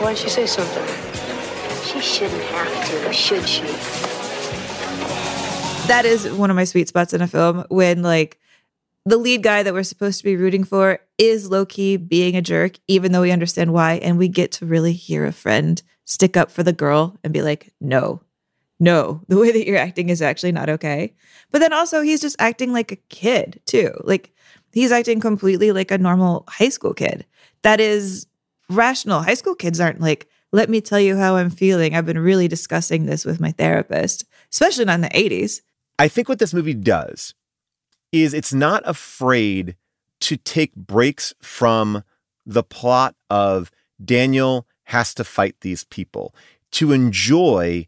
[0.00, 0.86] Why didn't she say something?
[1.84, 3.60] She shouldn't have to, should she?
[5.86, 8.38] That is one of my sweet spots in a film when like
[9.04, 12.40] the lead guy that we're supposed to be rooting for is low key being a
[12.40, 13.96] jerk, even though we understand why.
[13.96, 17.42] And we get to really hear a friend stick up for the girl and be
[17.42, 18.22] like, no,
[18.78, 21.12] no, the way that you're acting is actually not okay.
[21.50, 23.92] But then also, he's just acting like a kid too.
[24.04, 24.32] Like
[24.72, 27.26] he's acting completely like a normal high school kid.
[27.62, 28.26] That is
[28.68, 29.22] rational.
[29.22, 31.94] High school kids aren't like, let me tell you how I'm feeling.
[31.94, 35.60] I've been really discussing this with my therapist, especially not in the 80s.
[35.98, 37.34] I think what this movie does
[38.12, 39.76] is it's not afraid
[40.20, 42.02] to take breaks from
[42.44, 43.70] the plot of
[44.04, 46.34] Daniel has to fight these people
[46.72, 47.86] to enjoy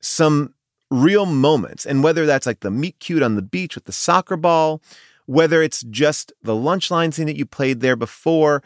[0.00, 0.54] some
[0.90, 1.86] real moments.
[1.86, 4.82] And whether that's like the meet cute on the beach with the soccer ball,
[5.26, 8.62] whether it's just the lunch line scene that you played there before,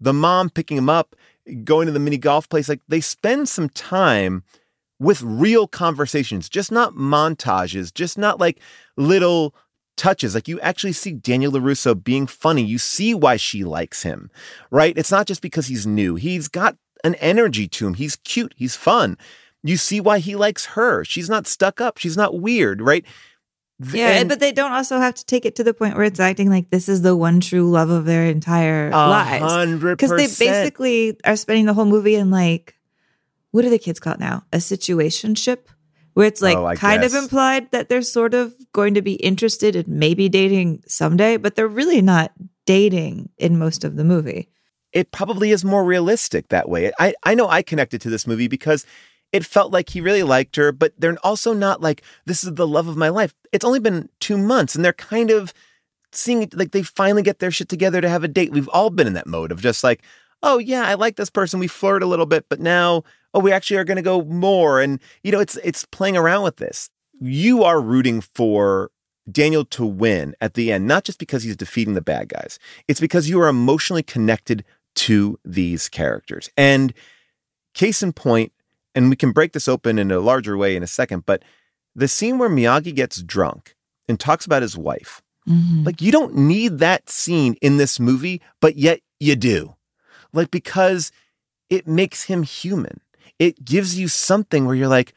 [0.00, 1.14] the mom picking him up,
[1.64, 4.44] going to the mini golf place, like they spend some time
[4.98, 8.60] with real conversations, just not montages, just not like
[8.96, 9.54] little
[9.96, 10.34] touches.
[10.34, 12.62] Like you actually see Daniel LaRusso being funny.
[12.62, 14.30] You see why she likes him,
[14.70, 14.96] right?
[14.96, 16.14] It's not just because he's new.
[16.14, 17.94] He's got an energy to him.
[17.94, 18.54] He's cute.
[18.56, 19.18] He's fun.
[19.64, 21.04] You see why he likes her.
[21.04, 21.98] She's not stuck up.
[21.98, 23.04] She's not weird, right?
[23.92, 26.20] Yeah, and, but they don't also have to take it to the point where it's
[26.20, 29.80] acting like this is the one true love of their entire lives.
[29.80, 32.74] Because they basically are spending the whole movie in like,
[33.50, 34.44] what are the kids call it now?
[34.52, 35.58] A situationship,
[36.14, 37.12] where it's like Oh, kind guess.
[37.14, 41.54] of implied that they're sort of going to be interested in maybe dating someday, but
[41.56, 42.32] they're really not
[42.66, 44.48] dating in most of the movie.
[44.92, 46.92] it probably is more realistic that way.
[46.98, 48.84] I, I know I connected to this movie because
[49.32, 52.66] it felt like he really liked her, but they're also not like, this is the
[52.66, 53.34] love of my life.
[53.50, 55.54] It's only been two months and they're kind of
[56.12, 58.52] seeing it like they finally get their shit together to have a date.
[58.52, 60.02] We've all been in that mode of just like,
[60.42, 61.60] oh yeah, I like this person.
[61.60, 64.80] We flirt a little bit, but now, oh, we actually are going to go more.
[64.80, 66.90] And, you know, it's, it's playing around with this.
[67.18, 68.90] You are rooting for
[69.30, 72.58] Daniel to win at the end, not just because he's defeating the bad guys.
[72.88, 74.64] It's because you are emotionally connected
[74.96, 76.50] to these characters.
[76.56, 76.92] And
[77.72, 78.52] case in point,
[78.94, 81.42] and we can break this open in a larger way in a second, but
[81.94, 83.74] the scene where Miyagi gets drunk
[84.08, 85.22] and talks about his wife.
[85.48, 85.84] Mm-hmm.
[85.84, 89.74] Like, you don't need that scene in this movie, but yet you do.
[90.32, 91.10] Like, because
[91.68, 93.00] it makes him human.
[93.38, 95.14] It gives you something where you're like,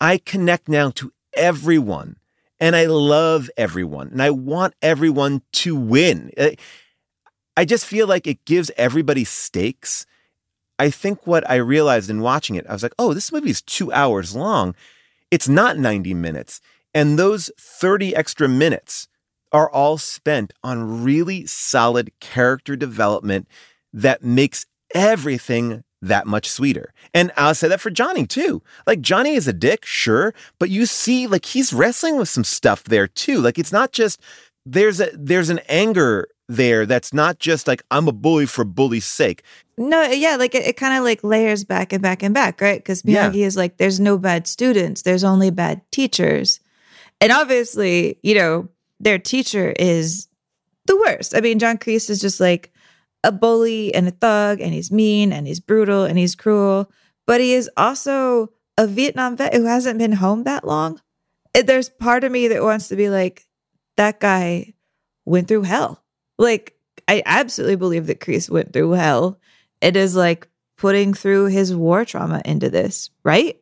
[0.00, 2.16] I connect now to everyone
[2.58, 6.30] and I love everyone and I want everyone to win.
[6.38, 6.56] I-
[7.56, 10.06] I just feel like it gives everybody stakes.
[10.78, 13.62] I think what I realized in watching it, I was like, oh, this movie is
[13.62, 14.74] two hours long.
[15.30, 16.60] It's not 90 minutes.
[16.92, 19.08] And those 30 extra minutes
[19.52, 23.48] are all spent on really solid character development
[23.92, 26.92] that makes everything that much sweeter.
[27.14, 28.62] And I'll say that for Johnny too.
[28.86, 32.84] Like Johnny is a dick, sure, but you see like he's wrestling with some stuff
[32.84, 33.40] there too.
[33.40, 34.20] Like it's not just
[34.66, 39.06] there's a there's an anger there that's not just like I'm a bully for bully's
[39.06, 39.42] sake.
[39.78, 42.78] No, yeah, like it, it kind of like layers back and back and back, right?
[42.78, 43.30] Because Yeah.
[43.30, 46.60] Miyagi is like, there's no bad students, there's only bad teachers.
[47.20, 48.68] And obviously, you know,
[49.00, 50.28] their teacher is
[50.86, 51.34] the worst.
[51.36, 52.72] I mean, John Kreese is just like
[53.22, 56.90] a bully and a thug, and he's mean and he's brutal and he's cruel,
[57.26, 61.00] but he is also a Vietnam vet who hasn't been home that long.
[61.54, 63.46] There's part of me that wants to be like,
[63.96, 64.74] that guy
[65.24, 66.03] went through hell.
[66.38, 66.74] Like,
[67.08, 69.38] I absolutely believe that Kreese went through hell.
[69.80, 73.60] It is like putting through his war trauma into this, right?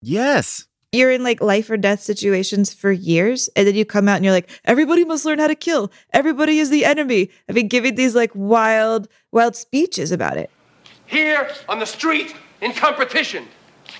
[0.00, 0.66] Yes.
[0.90, 4.24] You're in like life or death situations for years, and then you come out and
[4.24, 5.90] you're like, everybody must learn how to kill.
[6.12, 7.30] Everybody is the enemy.
[7.48, 10.50] I've been giving these like wild, wild speeches about it.
[11.06, 13.46] Here on the street in competition,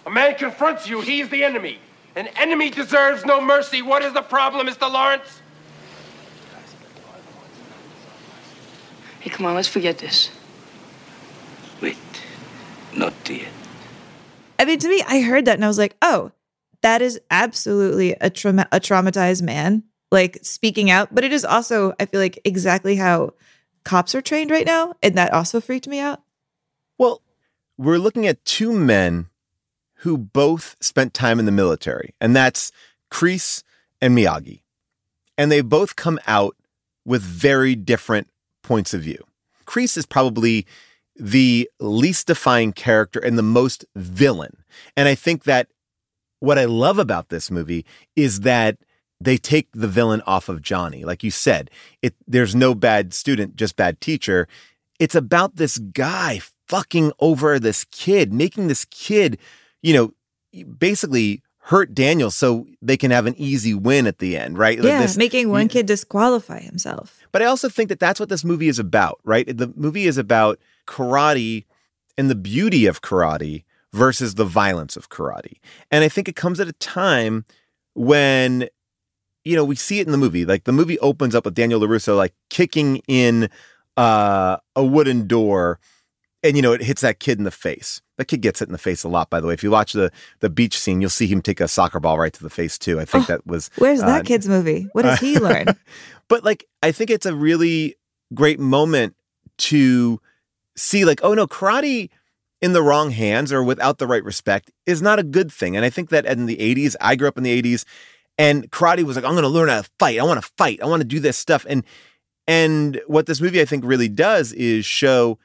[0.04, 1.00] a man confronts you.
[1.00, 1.78] He's the enemy.
[2.14, 3.80] An enemy deserves no mercy.
[3.80, 4.92] What is the problem, Mr.
[4.92, 5.41] Lawrence?
[9.22, 10.32] Hey, come on, let's forget this.
[11.80, 11.96] Wait,
[12.96, 13.46] not yet.
[14.58, 16.32] I mean, to me, I heard that and I was like, oh,
[16.80, 21.14] that is absolutely a, trauma- a traumatized man, like speaking out.
[21.14, 23.34] But it is also, I feel like, exactly how
[23.84, 24.94] cops are trained right now.
[25.04, 26.20] And that also freaked me out.
[26.98, 27.22] Well,
[27.78, 29.28] we're looking at two men
[29.98, 32.72] who both spent time in the military, and that's
[33.08, 33.62] Kreese
[34.00, 34.62] and Miyagi.
[35.38, 36.56] And they both come out
[37.04, 38.31] with very different
[38.62, 39.24] points of view.
[39.66, 40.66] Kreese is probably
[41.16, 44.56] the least defined character and the most villain.
[44.96, 45.68] And I think that
[46.40, 47.84] what I love about this movie
[48.16, 48.78] is that
[49.20, 51.04] they take the villain off of Johnny.
[51.04, 51.70] Like you said,
[52.02, 54.48] it there's no bad student, just bad teacher.
[54.98, 59.38] It's about this guy fucking over this kid, making this kid,
[59.82, 64.58] you know, basically hurt Daniel so they can have an easy win at the end,
[64.58, 64.82] right?
[64.82, 67.20] Yeah, this, making one kid disqualify himself.
[67.30, 69.46] But I also think that that's what this movie is about, right?
[69.46, 71.64] The movie is about karate
[72.18, 75.58] and the beauty of karate versus the violence of karate.
[75.90, 77.44] And I think it comes at a time
[77.94, 78.68] when
[79.44, 80.44] you know, we see it in the movie.
[80.44, 83.50] Like the movie opens up with Daniel LaRusso like kicking in
[83.96, 85.80] uh, a wooden door
[86.42, 88.01] and you know it hits that kid in the face.
[88.22, 89.54] That kid gets it in the face a lot, by the way.
[89.54, 92.32] If you watch the the beach scene, you'll see him take a soccer ball right
[92.32, 93.00] to the face too.
[93.00, 94.86] I think oh, that was where's uh, that kid's movie?
[94.92, 95.66] What does he learn?
[96.28, 97.96] but like, I think it's a really
[98.32, 99.16] great moment
[99.58, 100.20] to
[100.76, 102.10] see, like, oh no, karate
[102.60, 105.74] in the wrong hands or without the right respect is not a good thing.
[105.74, 107.84] And I think that in the '80s, I grew up in the '80s,
[108.38, 110.20] and karate was like, I'm going to learn how to fight.
[110.20, 110.80] I want to fight.
[110.80, 111.66] I want to do this stuff.
[111.68, 111.82] And
[112.46, 115.40] and what this movie I think really does is show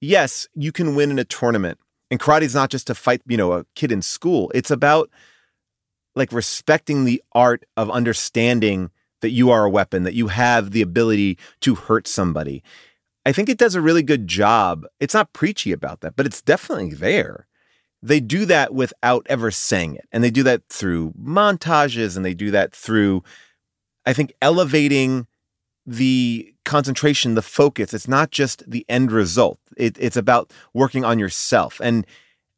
[0.00, 1.78] yes, you can win in a tournament.
[2.12, 4.52] And karate is not just to fight, you know, a kid in school.
[4.54, 5.08] It's about
[6.14, 8.90] like respecting the art of understanding
[9.22, 12.62] that you are a weapon, that you have the ability to hurt somebody.
[13.24, 14.84] I think it does a really good job.
[15.00, 17.46] It's not preachy about that, but it's definitely there.
[18.02, 20.06] They do that without ever saying it.
[20.12, 23.22] And they do that through montages and they do that through,
[24.04, 25.28] I think, elevating
[25.86, 27.92] the concentration, the focus.
[27.92, 29.58] It's not just the end result.
[29.76, 32.06] It, it's about working on yourself, and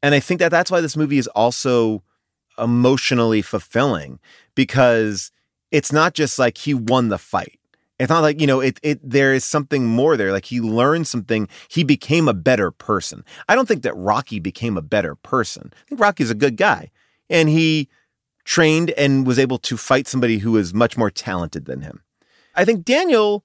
[0.02, 2.02] and I think that that's why this movie is also
[2.58, 4.20] emotionally fulfilling
[4.54, 5.32] because
[5.70, 7.58] it's not just like he won the fight.
[7.98, 8.78] It's not like you know it.
[8.82, 10.32] It there is something more there.
[10.32, 11.48] Like he learned something.
[11.68, 13.24] He became a better person.
[13.48, 15.72] I don't think that Rocky became a better person.
[15.72, 16.90] I think Rocky's a good guy,
[17.30, 17.88] and he
[18.44, 22.03] trained and was able to fight somebody who is much more talented than him.
[22.54, 23.44] I think Daniel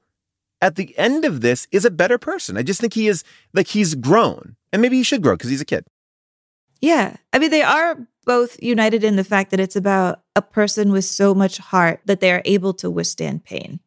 [0.62, 2.58] at the end of this is a better person.
[2.58, 4.56] I just think he is like he's grown.
[4.72, 5.86] And maybe he should grow because he's a kid.
[6.82, 7.16] Yeah.
[7.34, 11.06] I mean, they are both united in the fact that it's about a person with
[11.06, 13.80] so much heart that they are able to withstand pain.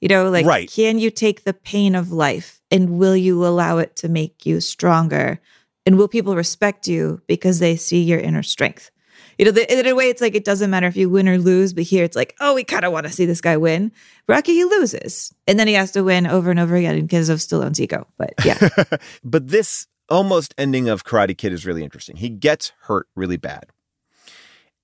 [0.00, 0.70] You know, like, right.
[0.70, 4.60] can you take the pain of life and will you allow it to make you
[4.60, 5.40] stronger?
[5.86, 8.90] And will people respect you because they see your inner strength?
[9.38, 11.38] You know, the, in a way, it's like it doesn't matter if you win or
[11.38, 13.92] lose, but here it's like, oh, we kind of want to see this guy win.
[14.28, 17.38] Rocky, he loses, and then he has to win over and over again because of
[17.38, 18.06] Stallone's ego.
[18.16, 18.68] But yeah,
[19.24, 22.16] but this almost ending of Karate Kid is really interesting.
[22.16, 23.66] He gets hurt really bad,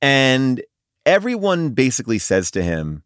[0.02, 0.62] and
[1.06, 3.04] everyone basically says to him,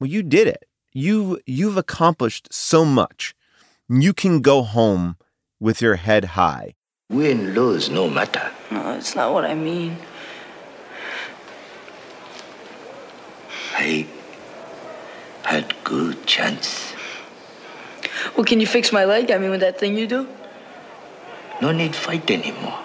[0.00, 0.66] "Well, you did it.
[0.92, 3.34] You you've accomplished so much.
[3.88, 5.16] You can go home
[5.60, 6.74] with your head high."
[7.10, 8.50] Win, lose, no matter.
[8.70, 9.96] No, that's not what I mean.
[13.74, 14.06] I
[15.44, 16.94] had good chance.
[18.36, 19.30] Well, can you fix my leg?
[19.30, 20.28] I mean, with that thing you do?
[21.60, 22.78] No need fight anymore.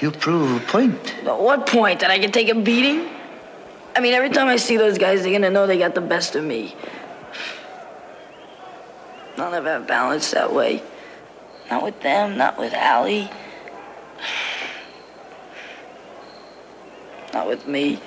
[0.00, 1.14] you prove a point.
[1.24, 2.00] What point?
[2.00, 3.08] That I can take a beating?
[3.96, 6.36] I mean, every time I see those guys, they're gonna know they got the best
[6.36, 6.76] of me.
[9.36, 10.82] I'll never have balance that way.
[11.70, 13.30] Not with them, not with Allie.
[17.32, 18.00] Not with me.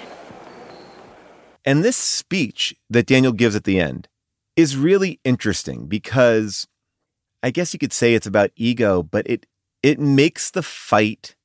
[1.65, 4.07] And this speech that Daniel gives at the end
[4.55, 6.67] is really interesting because
[7.43, 9.45] I guess you could say it's about ego, but it
[9.83, 11.35] it makes the fight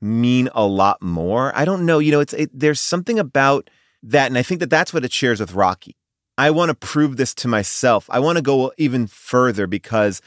[0.00, 1.52] mean a lot more.
[1.54, 3.70] I don't know, you know, it's it, there's something about
[4.02, 5.96] that and I think that that's what it shares with Rocky.
[6.38, 8.08] I want to prove this to myself.
[8.10, 10.20] I want to go even further because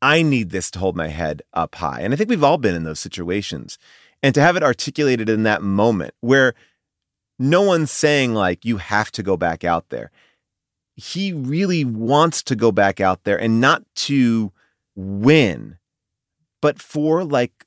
[0.00, 2.00] I need this to hold my head up high.
[2.00, 3.78] And I think we've all been in those situations.
[4.20, 6.54] And to have it articulated in that moment where
[7.42, 10.10] no one's saying like you have to go back out there.
[10.94, 14.52] He really wants to go back out there and not to
[14.94, 15.78] win,
[16.60, 17.66] but for like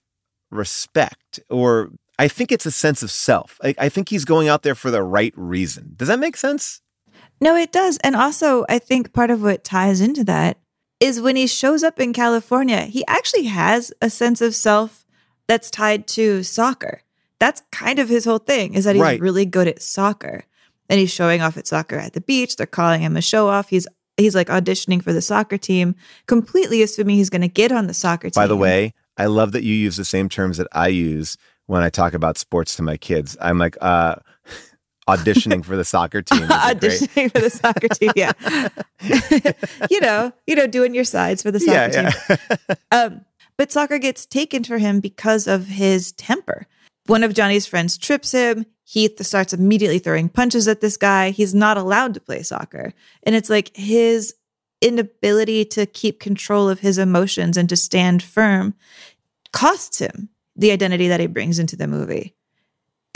[0.52, 3.60] respect or I think it's a sense of self.
[3.62, 5.94] I, I think he's going out there for the right reason.
[5.98, 6.82] Does that make sense?
[7.42, 7.98] No, it does.
[7.98, 10.58] And also, I think part of what ties into that
[11.02, 15.06] is when he shows up in California, he actually has a sense of self
[15.48, 17.02] that's tied to soccer.
[17.40, 19.20] That's kind of his whole thing is that he's Right.
[19.20, 20.44] really good at soccer.
[20.90, 22.56] And he's showing off at soccer at the beach.
[22.58, 23.70] They're calling him a show off.
[23.70, 25.96] He's he's like auditioning for the soccer team,
[26.28, 28.40] completely assuming he's going to get on the soccer team.
[28.42, 31.82] By the way, I love that you use the same terms that I use when
[31.82, 33.36] I talk about sports to my kids.
[33.42, 34.16] I'm like, uh,
[35.10, 36.44] auditioning for the soccer team.
[36.48, 38.12] auditioning for the soccer team.
[38.16, 38.32] Yeah,
[39.90, 42.78] you know, you know, doing your sides for the soccer Yeah, team.
[42.92, 43.26] Um,
[43.58, 46.55] but soccer gets taken for him because of his temper.
[47.08, 48.66] One of Johnny's friends trips him.
[48.84, 51.32] Heath starts immediately throwing punches at this guy.
[51.32, 52.94] He's not allowed to play soccer.
[53.24, 54.36] And it's like his
[54.82, 58.76] inability to keep control of his emotions and to stand firm
[59.52, 62.36] costs him the identity that he brings into the movie.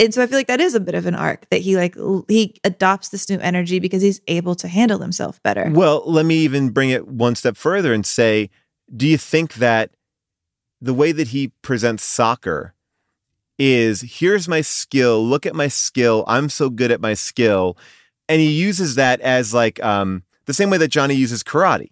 [0.00, 1.94] And so I feel like that is a bit of an arc that he like
[2.28, 5.70] he adopts this new energy because he's able to handle himself better.
[5.70, 8.48] Well, let me even bring it one step further and say,
[8.96, 9.90] do you think that
[10.80, 12.74] the way that he presents soccer
[13.60, 17.76] is here's my skill, look at my skill, I'm so good at my skill,
[18.26, 21.90] and he uses that as like um, the same way that Johnny uses karate.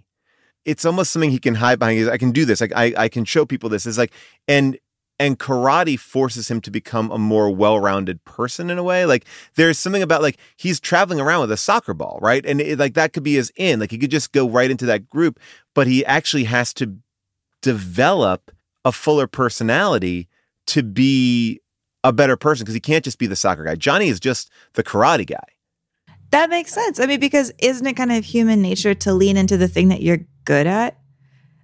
[0.65, 2.09] It's almost something he can hide behind.
[2.09, 2.61] I can do this.
[2.61, 3.87] Like I, I can show people this.
[3.87, 4.13] It's like
[4.49, 4.79] and
[5.19, 9.25] and karate forces him to become a more well-rounded person in a way like
[9.57, 12.95] there's something about like he's traveling around with a soccer ball right and it, like
[12.95, 15.41] that could be his in like he could just go right into that group
[15.75, 16.97] but he actually has to
[17.63, 18.53] develop
[18.85, 20.29] a fuller personality
[20.69, 21.61] to be
[22.05, 24.83] a better person because he can't just be the soccer guy johnny is just the
[24.85, 25.37] karate guy
[26.31, 27.01] That makes sense.
[27.01, 30.03] I mean, because isn't it kind of human nature to lean into the thing that
[30.03, 30.99] you're good at?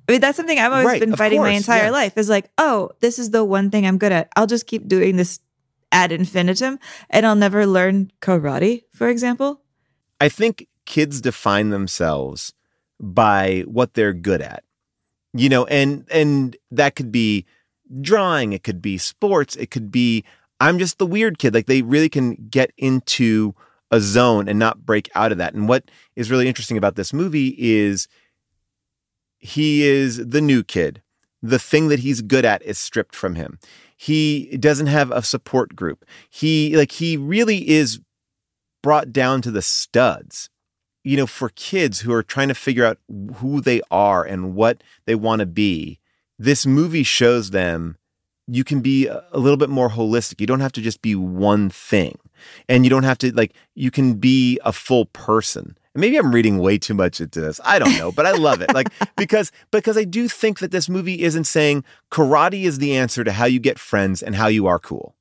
[0.08, 1.90] I mean, that's something I've always Right, been fighting my entire yeah.
[1.90, 4.28] life is like, oh, this is the one thing I'm good at.
[4.36, 5.40] I'll just keep doing this
[5.92, 6.78] ad infinitum
[7.10, 9.60] and I'll never learn karate, for example.
[10.18, 12.54] I think kids define themselves
[12.98, 14.64] by what they're good at.
[15.34, 17.44] You know, and and that could be
[18.00, 20.24] drawing, it could be sports, it could be
[20.60, 21.54] I'm just the weird kid.
[21.54, 23.54] Like they really can get into
[23.90, 25.54] a zone and not break out of that.
[25.54, 28.08] And what is really interesting about this movie is
[29.38, 31.02] he is the new kid.
[31.42, 33.58] The thing that he's good at is stripped from him.
[33.96, 36.04] He doesn't have a support group.
[36.30, 38.00] He like he really is
[38.82, 40.48] brought down to the studs.
[41.02, 42.98] You know, for kids who are trying to figure out
[43.36, 46.00] who they are and what they want to be,
[46.38, 47.96] this movie shows them
[48.46, 50.40] you can be a little bit more holistic.
[50.40, 52.18] You don't have to just be one thing.
[52.68, 55.78] And you don't have to like you can be a full person.
[55.94, 57.60] And maybe I'm reading way too much into this.
[57.64, 58.74] I don't know, but I love it.
[58.74, 63.24] Like because because I do think that this movie isn't saying karate is the answer
[63.24, 65.14] to how you get friends and how you are cool.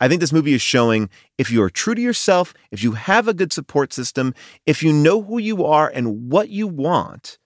[0.00, 3.26] I think this movie is showing if you are true to yourself, if you have
[3.28, 4.32] a good support system,
[4.64, 7.38] if you know who you are and what you want,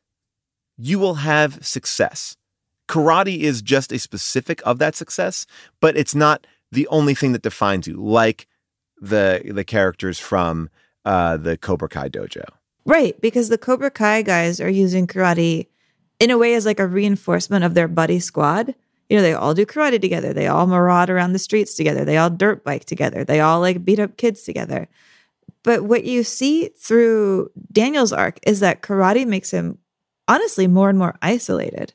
[0.76, 2.36] you will have success.
[2.89, 5.47] Karate is just a specific of that success,
[5.80, 8.47] but it's not the only thing that defines you, like
[9.01, 10.70] the the characters from
[11.05, 12.45] uh, the Cobra Kai dojo.
[12.84, 15.66] Right, because the Cobra Kai guys are using karate
[16.20, 18.74] in a way as like a reinforcement of their buddy squad.
[19.09, 20.32] You know, they all do karate together.
[20.32, 22.05] They all maraud around the streets together.
[22.05, 23.24] They all dirt bike together.
[23.24, 24.89] They all like beat up kids together.
[25.62, 29.78] But what you see through Daniel's arc is that karate makes him
[30.28, 31.93] honestly more and more isolated.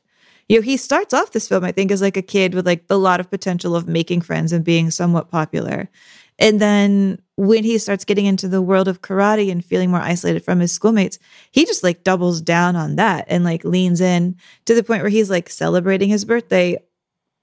[0.52, 2.84] You know, he starts off this film, I think, as like a kid with like
[2.90, 5.88] a lot of potential of making friends and being somewhat popular.
[6.38, 10.44] And then when he starts getting into the world of karate and feeling more isolated
[10.44, 11.18] from his schoolmates,
[11.52, 14.36] he just like doubles down on that and like leans in
[14.66, 16.76] to the point where he's like celebrating his birthday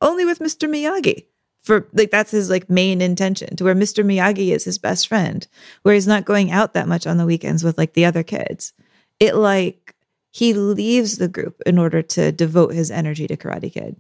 [0.01, 0.69] only with Mr.
[0.69, 1.25] Miyagi.
[1.61, 4.05] For like that's his like main intention to where Mr.
[4.05, 5.47] Miyagi is his best friend,
[5.81, 8.73] where he's not going out that much on the weekends with like the other kids.
[9.19, 9.88] It like
[10.31, 13.95] he leaves the group in order to devote his energy to Karate Kid.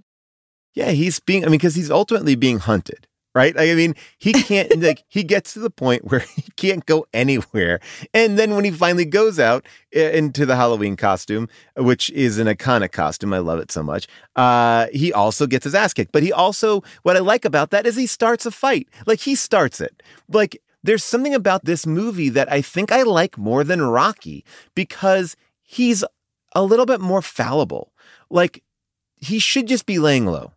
[0.73, 3.55] Yeah, he's being, I mean, because he's ultimately being hunted, right?
[3.55, 7.07] Like, I mean, he can't, like, he gets to the point where he can't go
[7.13, 7.79] anywhere.
[8.13, 9.65] And then when he finally goes out
[9.95, 14.07] uh, into the Halloween costume, which is an iconic costume, I love it so much,
[14.35, 16.11] uh, he also gets his ass kicked.
[16.11, 18.87] But he also, what I like about that is he starts a fight.
[19.07, 20.03] Like, he starts it.
[20.31, 25.35] Like, there's something about this movie that I think I like more than Rocky because
[25.61, 26.03] he's
[26.53, 27.93] a little bit more fallible.
[28.29, 28.63] Like,
[29.15, 30.53] he should just be laying low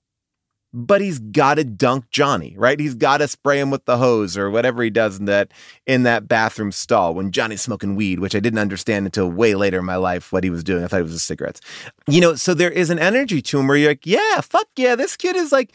[0.75, 2.81] but he's got to dunk Johnny, right?
[2.81, 5.53] He's got to spray him with the hose or whatever he does in that
[5.87, 9.79] in that bathroom stall when Johnny's smoking weed, which I didn't understand until way later
[9.79, 10.83] in my life what he was doing.
[10.83, 11.61] I thought it was his cigarettes.
[12.09, 14.95] You know, so there is an energy to him where you're like, yeah, fuck yeah,
[14.95, 15.73] this kid is like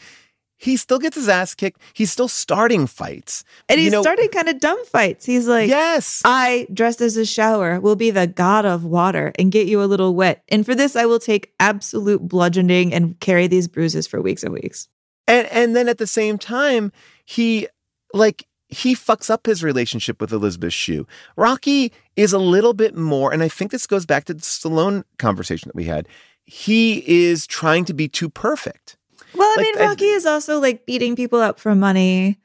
[0.58, 1.80] he still gets his ass kicked.
[1.94, 3.44] He's still starting fights.
[3.68, 5.24] And he's You know- starting kind of dumb fights.
[5.24, 6.20] He's like, Yes.
[6.24, 9.86] I, dressed as a shower, will be the god of water and get you a
[9.86, 10.42] little wet.
[10.48, 14.52] And for this, I will take absolute bludgeoning and carry these bruises for weeks and
[14.52, 14.88] weeks.
[15.26, 16.92] And and then at the same time,
[17.24, 17.68] he
[18.12, 21.06] like he fucks up his relationship with Elizabeth Shue.
[21.36, 25.04] Rocky is a little bit more, and I think this goes back to the Stallone
[25.18, 26.06] conversation that we had.
[26.44, 28.97] He is trying to be too perfect.
[29.38, 32.38] Well, I Like, mean, I- Rocky is also like beating people up for money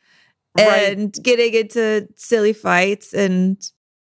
[0.57, 0.93] Right.
[0.97, 3.13] and getting into silly fights.
[3.13, 3.57] And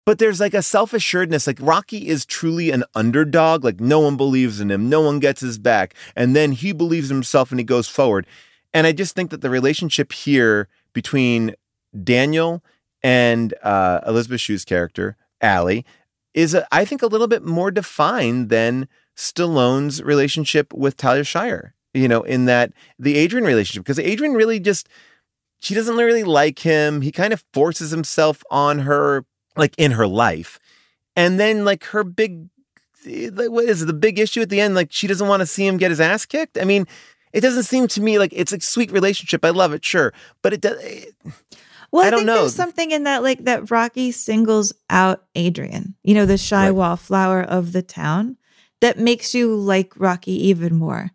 [0.05, 1.47] But there's like a self assuredness.
[1.47, 3.63] Like Rocky is truly an underdog.
[3.63, 4.89] Like no one believes in him.
[4.89, 5.93] No one gets his back.
[6.15, 8.25] And then he believes in himself and he goes forward.
[8.73, 11.55] And I just think that the relationship here between
[12.03, 12.63] Daniel
[13.03, 15.85] and uh, Elizabeth Shue's character, Allie,
[16.33, 18.87] is, uh, I think, a little bit more defined than
[19.17, 24.59] Stallone's relationship with Talia Shire, you know, in that the Adrian relationship, because Adrian really
[24.59, 24.87] just,
[25.59, 27.01] she doesn't really like him.
[27.01, 29.25] He kind of forces himself on her,
[29.55, 30.59] like in her life.
[31.15, 32.47] And then, like, her big,
[33.05, 34.75] like, what is it, the big issue at the end?
[34.75, 36.57] Like, she doesn't want to see him get his ass kicked.
[36.57, 36.87] I mean,
[37.33, 39.43] it doesn't seem to me like it's a sweet relationship.
[39.43, 40.13] I love it, sure.
[40.41, 40.77] But it does.
[40.81, 41.33] Eh, it,
[41.91, 42.35] well, I, I don't think know.
[42.35, 46.71] there's something in that, like that Rocky singles out Adrian, you know, the shy Right.
[46.71, 48.37] wallflower of the town
[48.79, 51.11] that makes you like Rocky even more.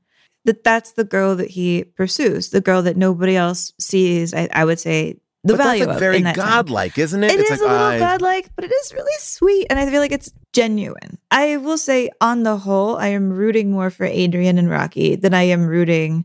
[0.47, 4.33] That that's the girl that he pursues, the girl that nobody else sees.
[4.33, 6.47] I, I would say the but value that's like of very in that town.
[6.49, 7.33] godlike, isn't it?
[7.33, 9.89] It is it's a like, little I- godlike, but it is really sweet, and I
[9.91, 11.19] feel like it's genuine.
[11.31, 15.35] I will say, on the whole, I am rooting more for Adrian and Rocky than
[15.35, 16.25] I am rooting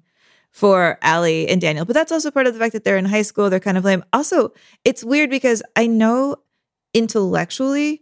[0.51, 1.85] for Allie and Daniel.
[1.85, 3.49] But that's also part of the fact that they're in high school.
[3.49, 4.03] They're kind of lame.
[4.13, 4.53] Also,
[4.85, 6.37] it's weird because I know
[6.93, 8.01] intellectually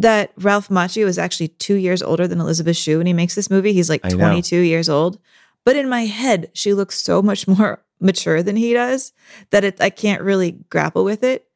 [0.00, 3.48] that Ralph Macchio is actually two years older than Elizabeth Shue when he makes this
[3.50, 3.72] movie.
[3.72, 5.18] He's like 22 years old.
[5.64, 9.12] But in my head, she looks so much more mature than he does
[9.50, 11.46] that it, I can't really grapple with it.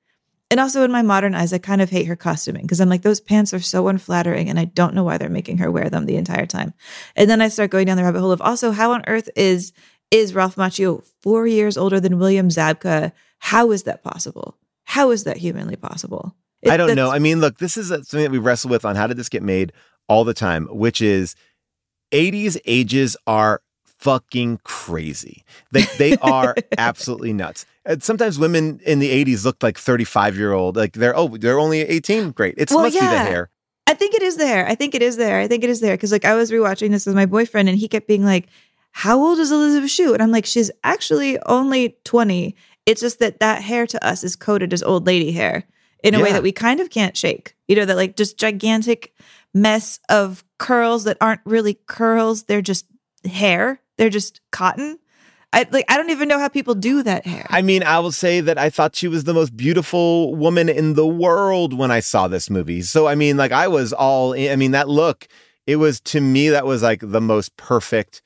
[0.51, 3.03] And also in my modern eyes, I kind of hate her costuming because I'm like,
[3.03, 6.07] those pants are so unflattering and I don't know why they're making her wear them
[6.07, 6.73] the entire time.
[7.17, 9.73] And then I start going down the rabbit hole of also how on earth is
[10.11, 13.13] is Ralph Macchio four years older than William Zabka?
[13.41, 14.57] How is that possible?
[14.85, 16.35] How is that humanly possible?
[16.63, 17.11] It- I don't know.
[17.11, 19.43] I mean, look, this is something that we wrestle with on how did this get
[19.43, 19.75] made
[20.09, 21.37] all the time, which is
[22.11, 23.61] 80s ages are
[23.99, 25.45] fucking crazy.
[25.73, 27.67] They they are absolutely nuts.
[27.85, 30.77] And sometimes women in the 80s looked like 35 year old.
[30.77, 32.31] Like they're oh they're only 18.
[32.33, 32.55] Great.
[32.59, 33.51] It Well, must be the hair.
[33.87, 34.67] I think it is there.
[34.67, 35.41] I think it is there.
[35.41, 35.97] I think it is there.
[35.97, 38.49] Cause like I was rewatching this with my boyfriend and he kept being like,
[38.93, 40.13] How old is Elizabeth Shue?
[40.13, 42.55] And I'm like, She's actually only 20.
[42.87, 45.65] It's just that that hair to us is coded as old lady hair
[46.05, 47.55] in a way that we kind of can't shake.
[47.67, 49.15] You know, that like just gigantic
[49.55, 52.45] mess of curls that aren't really curls.
[52.45, 52.87] They're just
[53.25, 53.81] hair.
[53.99, 54.99] They're just cotton.
[55.53, 57.47] I like I don't even know how people do that hair.
[57.51, 60.95] I mean, I will say that I thought she was the most beautiful woman in
[60.95, 62.83] the world when I saw this movie.
[62.83, 65.27] So I mean, like I was all in, I mean, that look,
[65.67, 68.23] it was to me that was like the most perfect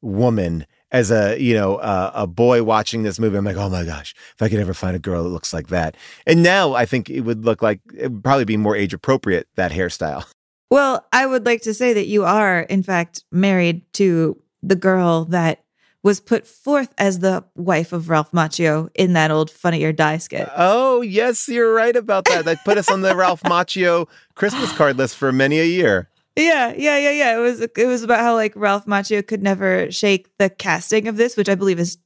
[0.00, 3.36] woman as a, you know, uh, a boy watching this movie.
[3.36, 5.68] I'm like, "Oh my gosh, if I could ever find a girl that looks like
[5.68, 5.96] that."
[6.26, 9.46] And now I think it would look like it would probably be more age appropriate
[9.56, 10.24] that hairstyle.
[10.70, 15.24] Well, I would like to say that you are, in fact, married to the girl
[15.26, 15.64] that
[16.02, 20.18] was put forth as the wife of Ralph Macchio in that old Funny or Die
[20.18, 20.48] skit.
[20.56, 22.44] Oh, yes, you're right about that.
[22.44, 26.08] That put us on the Ralph Macchio Christmas card list for many a year.
[26.36, 27.36] Yeah, yeah, yeah, yeah.
[27.36, 31.16] It was it was about how like Ralph Macchio could never shake the casting of
[31.16, 31.98] this, which I believe is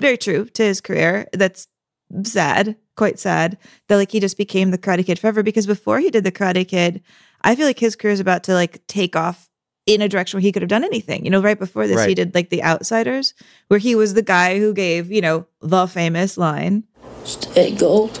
[0.00, 1.28] very true to his career.
[1.32, 1.68] That's
[2.24, 3.58] sad, quite sad
[3.88, 5.42] that like he just became the Karate Kid forever.
[5.42, 7.02] Because before he did the Karate Kid,
[7.42, 9.50] I feel like his career is about to like take off
[9.86, 11.24] in a direction where he could have done anything.
[11.24, 13.34] You know, right before this, he did like The Outsiders,
[13.68, 16.84] where he was the guy who gave you know the famous line.
[17.24, 18.20] Stay gold,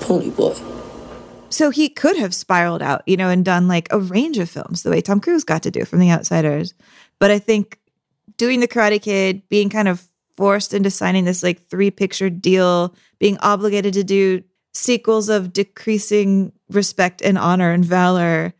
[0.00, 0.54] pony boy.
[1.50, 4.82] So he could have spiraled out, you know, and done like a range of films
[4.82, 6.74] the way Tom Cruise got to do from The Outsiders.
[7.20, 7.78] But I think
[8.36, 10.04] doing The Karate Kid, being kind of
[10.36, 16.52] forced into signing this like three picture deal, being obligated to do sequels of decreasing
[16.70, 18.52] respect and honor and valor,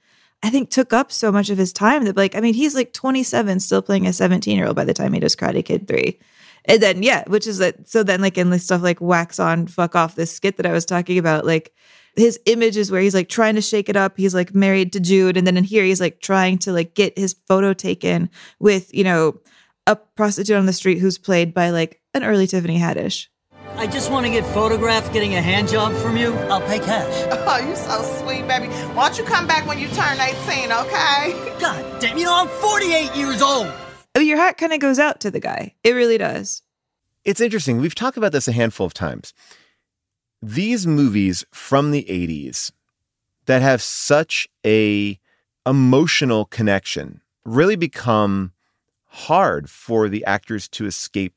[0.44, 2.92] I think took up so much of his time that like, I mean, he's like
[2.92, 6.18] 27 still playing a 17 year old by the time he does Karate Kid 3.
[6.66, 9.66] And then yeah, which is that so then like in this stuff like wax on,
[9.66, 11.72] fuck off, this skit that I was talking about, like
[12.14, 14.18] his image is where he's like trying to shake it up.
[14.18, 17.18] He's like married to June, and then in here he's like trying to like get
[17.18, 19.40] his photo taken with, you know,
[19.86, 23.28] a prostitute on the street who's played by like an early Tiffany Haddish.
[23.76, 26.32] I just want to get photographed getting a hand job from you.
[26.50, 27.30] I'll pay cash.
[27.46, 28.66] Oh, you're so sweet, baby.
[28.94, 31.56] Why don't you come back when you turn 18, okay?
[31.60, 33.66] God damn, you know, I'm 48 years old.
[34.14, 35.74] I mean, your hat kind of goes out to the guy.
[35.84, 36.62] It really does.
[37.24, 37.80] it's interesting.
[37.80, 39.34] We've talked about this a handful of times.
[40.42, 42.72] These movies from the 80s
[43.46, 45.18] that have such a
[45.66, 48.52] emotional connection really become
[49.06, 51.34] hard for the actors to escape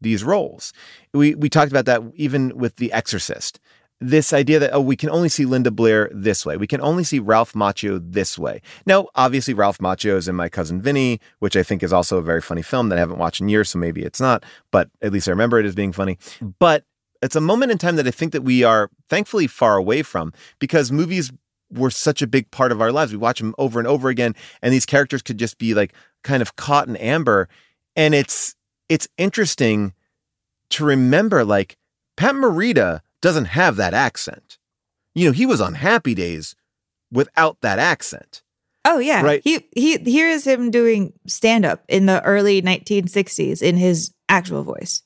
[0.00, 0.72] these roles.
[1.12, 3.60] We we talked about that even with The Exorcist.
[3.98, 6.56] This idea that oh we can only see Linda Blair this way.
[6.56, 8.60] We can only see Ralph Macchio this way.
[8.84, 12.22] Now, obviously Ralph Macchio is in My Cousin Vinny, which I think is also a
[12.22, 15.12] very funny film that I haven't watched in years, so maybe it's not, but at
[15.12, 16.18] least I remember it as being funny.
[16.58, 16.84] But
[17.22, 20.32] it's a moment in time that I think that we are thankfully far away from
[20.58, 21.32] because movies
[21.70, 23.12] were such a big part of our lives.
[23.12, 25.92] We watch them over and over again, and these characters could just be like
[26.22, 27.48] kind of caught in amber.
[27.94, 28.54] And it's
[28.88, 29.94] it's interesting
[30.70, 31.76] to remember like
[32.16, 34.58] Pat Morita doesn't have that accent.
[35.14, 36.54] You know, he was on Happy Days
[37.10, 38.42] without that accent.
[38.84, 39.40] Oh yeah, Right.
[39.42, 44.62] He he here is him doing stand up in the early 1960s in his actual
[44.62, 45.02] voice.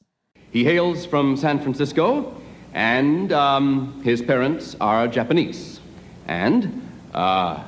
[0.50, 2.34] He hails from San Francisco,
[2.74, 5.80] and um, his parents are Japanese.
[6.26, 7.62] And, uh,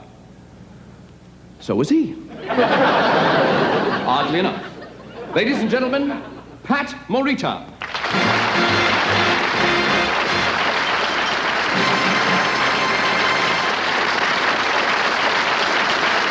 [1.60, 2.16] so is he.
[4.06, 4.71] Oddly enough.
[5.34, 6.22] Ladies and gentlemen,
[6.62, 7.66] Pat Morita.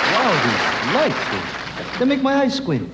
[0.06, 2.88] Wow, these lights, they, they make my eyes squint.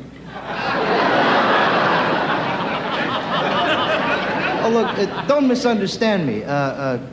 [4.64, 6.46] oh, look, uh, don't misunderstand me.
[6.46, 7.06] Uh, uh,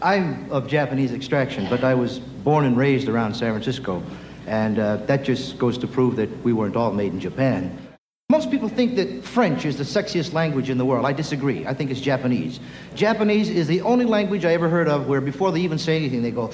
[0.00, 4.02] I'm of Japanese extraction, but I was born and raised around San Francisco.
[4.46, 7.91] And uh, that just goes to prove that we weren't all made in Japan.
[8.32, 11.04] Most people think that French is the sexiest language in the world.
[11.04, 11.66] I disagree.
[11.66, 12.60] I think it's Japanese.
[12.94, 16.22] Japanese is the only language I ever heard of where before they even say anything,
[16.22, 16.50] they go,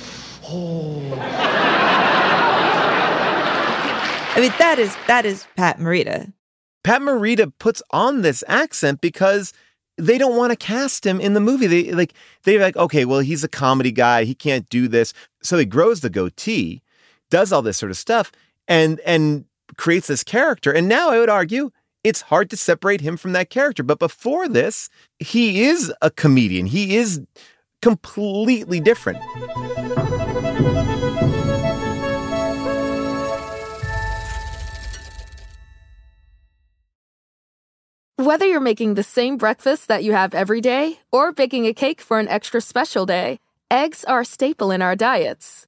[0.49, 1.01] oh.
[4.35, 6.33] I mean, that is that is Pat Morita.
[6.83, 9.53] Pat Morita puts on this accent because
[9.97, 11.69] they don't want to cast him in the movie.
[11.69, 12.13] They like
[12.43, 14.25] they're like, okay, well, he's a comedy guy.
[14.25, 15.15] He can't do this.
[15.45, 16.83] So he grows the goatee,
[17.31, 18.33] does all this sort of stuff,
[18.67, 19.45] and and
[19.77, 20.73] creates this character.
[20.73, 21.71] And now I would argue
[22.05, 23.83] it's hard to separate him from that character.
[23.83, 24.89] But before this,
[25.19, 26.67] he is a comedian.
[26.67, 27.21] He is
[27.83, 29.19] completely different.
[38.17, 42.01] Whether you're making the same breakfast that you have every day or baking a cake
[42.01, 43.39] for an extra special day,
[43.71, 45.68] eggs are a staple in our diets.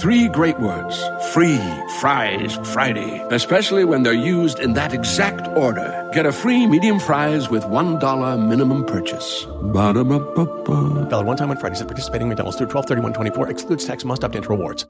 [0.00, 0.96] Three great words
[1.32, 1.60] free
[2.00, 6.10] fries Friday, especially when they're used in that exact order.
[6.12, 9.46] Get a free medium fries with $1 minimum purchase.
[9.72, 11.06] Ba-da-ba-ba-ba.
[11.10, 14.34] Valid one time on Fridays at participating McDonald's through 12 24 excludes tax, must opt
[14.34, 14.84] into rewards.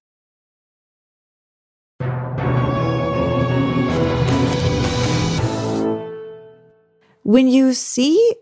[7.24, 8.34] When you see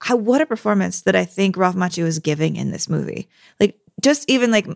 [0.00, 3.28] how what a performance that I think Ralph Macchio is giving in this movie,
[3.60, 4.66] like just even like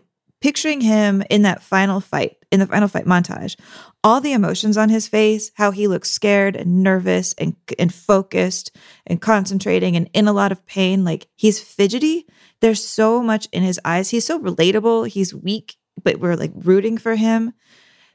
[0.41, 3.55] picturing him in that final fight, in the final fight montage,
[4.03, 8.75] all the emotions on his face, how he looks scared and nervous and and focused
[9.05, 12.25] and concentrating and in a lot of pain, like he's fidgety.
[12.61, 14.09] There's so much in his eyes.
[14.09, 15.07] He's so relatable.
[15.07, 17.53] He's weak, but we're like rooting for him.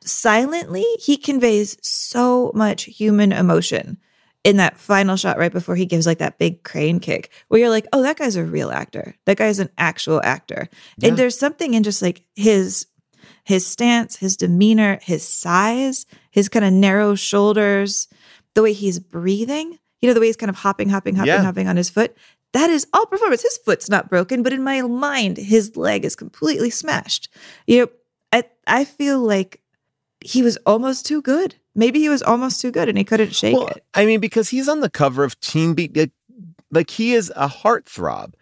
[0.02, 3.98] Silently, he conveys so much human emotion
[4.44, 7.70] in that final shot right before he gives like that big crane kick where you're
[7.70, 9.14] like, oh, that guy's a real actor.
[9.24, 10.68] That guy's an actual actor.
[10.98, 11.08] Yeah.
[11.08, 12.86] And there's something in just like his
[13.44, 18.08] his stance, his demeanor, his size, his kind of narrow shoulders,
[18.54, 21.42] the way he's breathing, you know, the way he's kind of hopping, hopping, hopping, Yeah.
[21.42, 22.16] hopping on his foot.
[22.52, 23.42] That is all performance.
[23.42, 27.28] His foot's not broken, but in my mind, his leg is completely smashed.
[27.66, 27.88] You know,
[28.32, 29.60] I I feel like
[30.20, 31.56] he was almost too good.
[31.74, 33.84] Maybe he was almost too good and he couldn't shake Well, it.
[33.94, 36.12] I mean, because he's on the cover of Teen Beat, like,
[36.70, 38.34] like he is a heartthrob.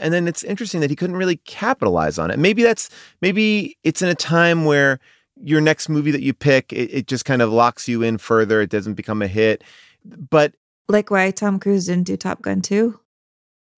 [0.00, 2.38] And then it's interesting that he couldn't really capitalize on it.
[2.38, 2.90] Maybe that's
[3.22, 4.98] maybe it's in a time where
[5.40, 8.60] your next movie that you pick, it, it just kind of locks you in further.
[8.60, 9.62] It doesn't become a hit.
[10.04, 10.54] But
[10.88, 12.98] Like why Tom Cruise didn't do Top Gun 2?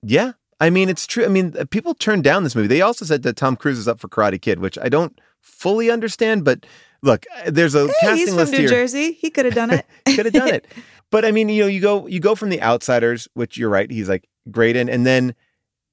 [0.03, 1.25] yeah, I mean, it's true.
[1.25, 2.69] I mean, uh, people turned down this movie.
[2.69, 5.91] They also said that Tom Cruise is up for Karate Kid, which I don't fully
[5.91, 6.45] understand.
[6.45, 6.65] But
[7.03, 8.69] look, uh, there's a Hey, casting he's from list New here.
[8.69, 9.13] Jersey.
[9.13, 9.87] He could have done it.
[10.07, 10.67] could have done it.
[11.11, 13.91] But I mean, you know, you go you go from the outsiders, which you're right,
[13.91, 15.35] he's like great in, and then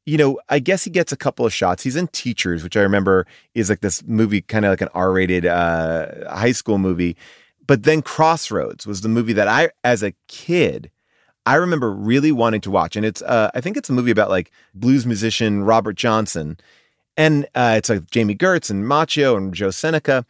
[0.06, 1.84] you know, I guess he gets a couple of shots.
[1.84, 5.46] He's in Teachers, which I remember is like this movie, kind of like an R-rated
[5.46, 7.16] uh, high school movie.
[7.66, 10.92] But then Crossroads was the movie that I, as a kid,
[11.46, 12.98] I remember really wanting to watch.
[12.98, 16.58] And it's, uh, I think it's a movie about like blues musician Robert Johnson.
[17.16, 20.26] And uh, it's like Jami Gertz and Macchio and Joe Seneca.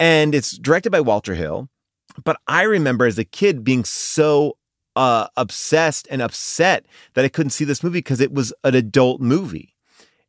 [0.00, 1.68] And it's directed by Walter Hill.
[2.24, 4.56] But I remember as a kid being so
[4.96, 9.20] uh, obsessed and upset that I couldn't see this movie because it was an adult
[9.20, 9.76] movie.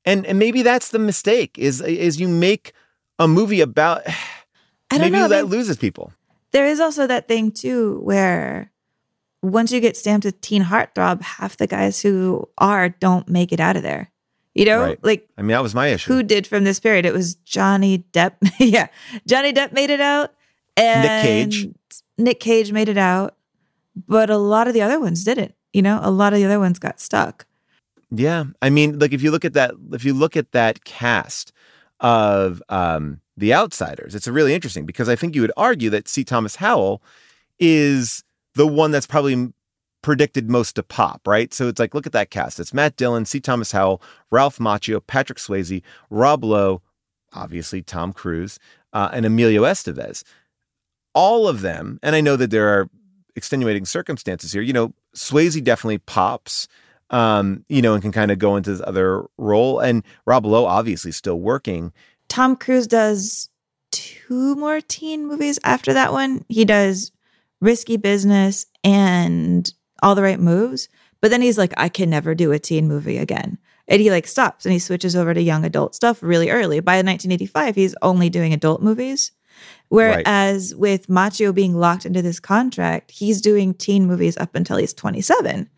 [0.06, 2.74] And and maybe that's the mistake is is you make
[3.18, 4.02] a movie about
[4.92, 6.14] I don't maybe know, I that mean- loses people.
[6.52, 8.72] There is also that thing too where
[9.42, 13.60] once you get stamped with teen heartthrob, half the guys who are don't make it
[13.60, 14.11] out of there.
[14.54, 15.00] You know, Right.
[15.04, 16.14] like I mean, that was my issue.
[16.14, 17.06] who did from this period?
[17.06, 18.34] It was Johnny Depp.
[18.60, 18.88] yeah,
[19.28, 20.34] Johnny Depp made it out,
[20.76, 21.68] and Nick Cage.
[22.18, 23.36] Nick Cage made it out,
[24.08, 25.56] but a lot of the other ones didn't.
[25.74, 27.46] You know, a lot of the other ones got stuck.
[28.14, 31.54] Yeah, I mean, like if you look at that, if you look at that cast
[32.02, 36.26] of um, the Outsiders, it's really interesting because I think you would argue that C.
[36.26, 37.02] Thomas Howell
[37.58, 38.24] is
[38.56, 39.54] the one that's probably
[40.02, 41.54] predicted most to pop, right?
[41.54, 42.60] So it's like, look at that cast.
[42.60, 43.40] It's Matt Dillon, C.
[43.40, 46.82] Thomas Howell, Ralph Macchio, Patrick Swayze, Rob Lowe,
[47.34, 48.60] obviously Tom Cruise,
[48.94, 50.24] uh, and Emilio Estevez.
[51.14, 52.90] All of them, and I know that there are
[53.36, 54.62] extenuating circumstances here.
[54.62, 56.68] You know, Swayze definitely pops,
[57.10, 59.80] um, you know, and can kind of go into this other role.
[59.80, 61.92] And Rob Lowe obviously still working.
[62.30, 63.50] Tom Cruise does
[63.92, 66.46] two more teen movies after that one.
[66.48, 67.12] He does
[67.60, 69.72] Risky Business and
[70.02, 70.90] All the Right Moves,
[71.22, 73.58] but then he's like, I can never do a teen movie again.
[73.88, 76.80] And he like stops and he switches over to young adult stuff really early.
[76.80, 79.32] By 1985, he's only doing adult movies.
[79.90, 84.94] Whereas with Macchio being locked into this contract, he's doing teen movies up until he's
[84.94, 85.70] 27.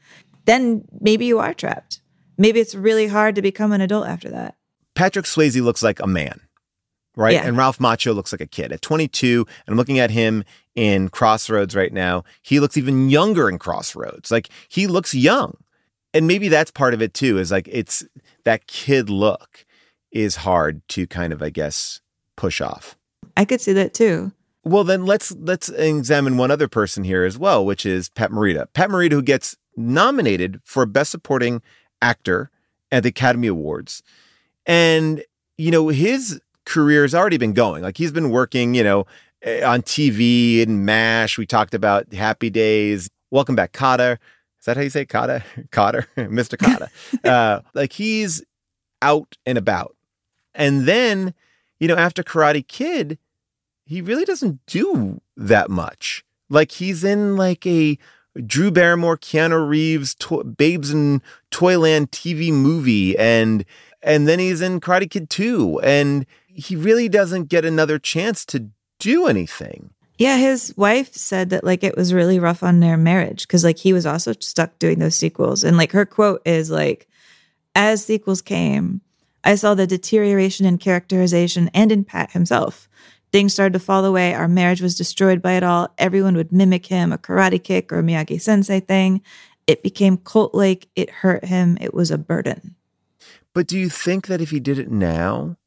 [0.45, 2.01] Then maybe you are trapped.
[2.38, 4.55] Maybe it's really hard to become an adult after that.
[4.95, 6.41] Patrick Swayze looks like a man,
[7.16, 7.34] right?
[7.34, 7.45] Yeah.
[7.45, 8.72] And Ralph Macchio looks like a kid.
[8.72, 10.43] At 22, and I'm looking at him
[10.76, 14.32] in Crossroads right now, he looks even younger in Crossroads.
[14.32, 15.57] Like he looks young.
[16.14, 18.03] And maybe that's part of it too, is like it's
[18.43, 19.66] that kid look
[20.11, 22.01] is hard to kind of, I guess,
[22.36, 22.97] push off.
[23.36, 24.32] I could see that too.
[24.64, 28.68] Well, then let's let's examine one other person here as well, which is Pat Morita.
[28.74, 31.61] Pat Morita, who gets nominated for Best Supporting
[32.01, 32.49] Actor
[32.91, 34.03] at the Academy Awards,
[34.66, 35.24] and
[35.57, 37.84] you know his career has already been going.
[37.84, 39.05] Like he's been working, you know,
[39.41, 41.38] eh, on TV and Mash.
[41.38, 43.09] We talked about Happy Days.
[43.32, 44.18] Welcome back, Kotter.
[44.59, 45.43] Is that how you say Kotter?
[45.72, 46.57] Kotter, Mr.
[46.57, 46.89] Kotter.
[47.30, 48.43] uh, like he's
[49.01, 49.95] out and about,
[50.55, 51.34] and then
[51.80, 53.18] you know after Karate Kid
[53.86, 56.24] he really doesn't do that much.
[56.49, 57.97] Like he's in like a
[58.45, 63.66] Drew Barrymore, Keanu Reeves, to- Babes in Toyland TV movie, and
[64.01, 68.70] and then he's in Karate Kid 2, and he really doesn't get another chance to
[68.99, 69.91] do anything.
[70.18, 73.80] Yeah, his wife said that like it was really rough on their marriage because like
[73.80, 75.64] he was also stuck doing those sequels.
[75.64, 77.08] And like her quote is like,
[77.76, 79.01] as sequels came,
[79.43, 82.88] I saw the deterioration in characterization and in Pat himself.
[83.32, 84.36] Things started to fall away.
[84.36, 85.91] Our marriage was destroyed by it all.
[85.97, 89.24] Everyone would mimic him, a karate kick or a Miyagi sensei thing.
[89.66, 90.88] It became cult like.
[90.95, 91.78] It hurt him.
[91.82, 92.76] It was a burden.
[93.54, 95.58] But do you think that if he did it now,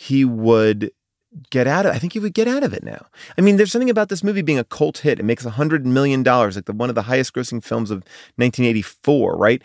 [0.00, 0.90] he would
[1.50, 3.06] get out of I think he would get out of it now.
[3.36, 5.20] I mean, there's something about this movie being a cult hit.
[5.20, 7.98] It makes a hundred million dollars, like the one of the highest grossing films of
[8.36, 9.62] 1984, right?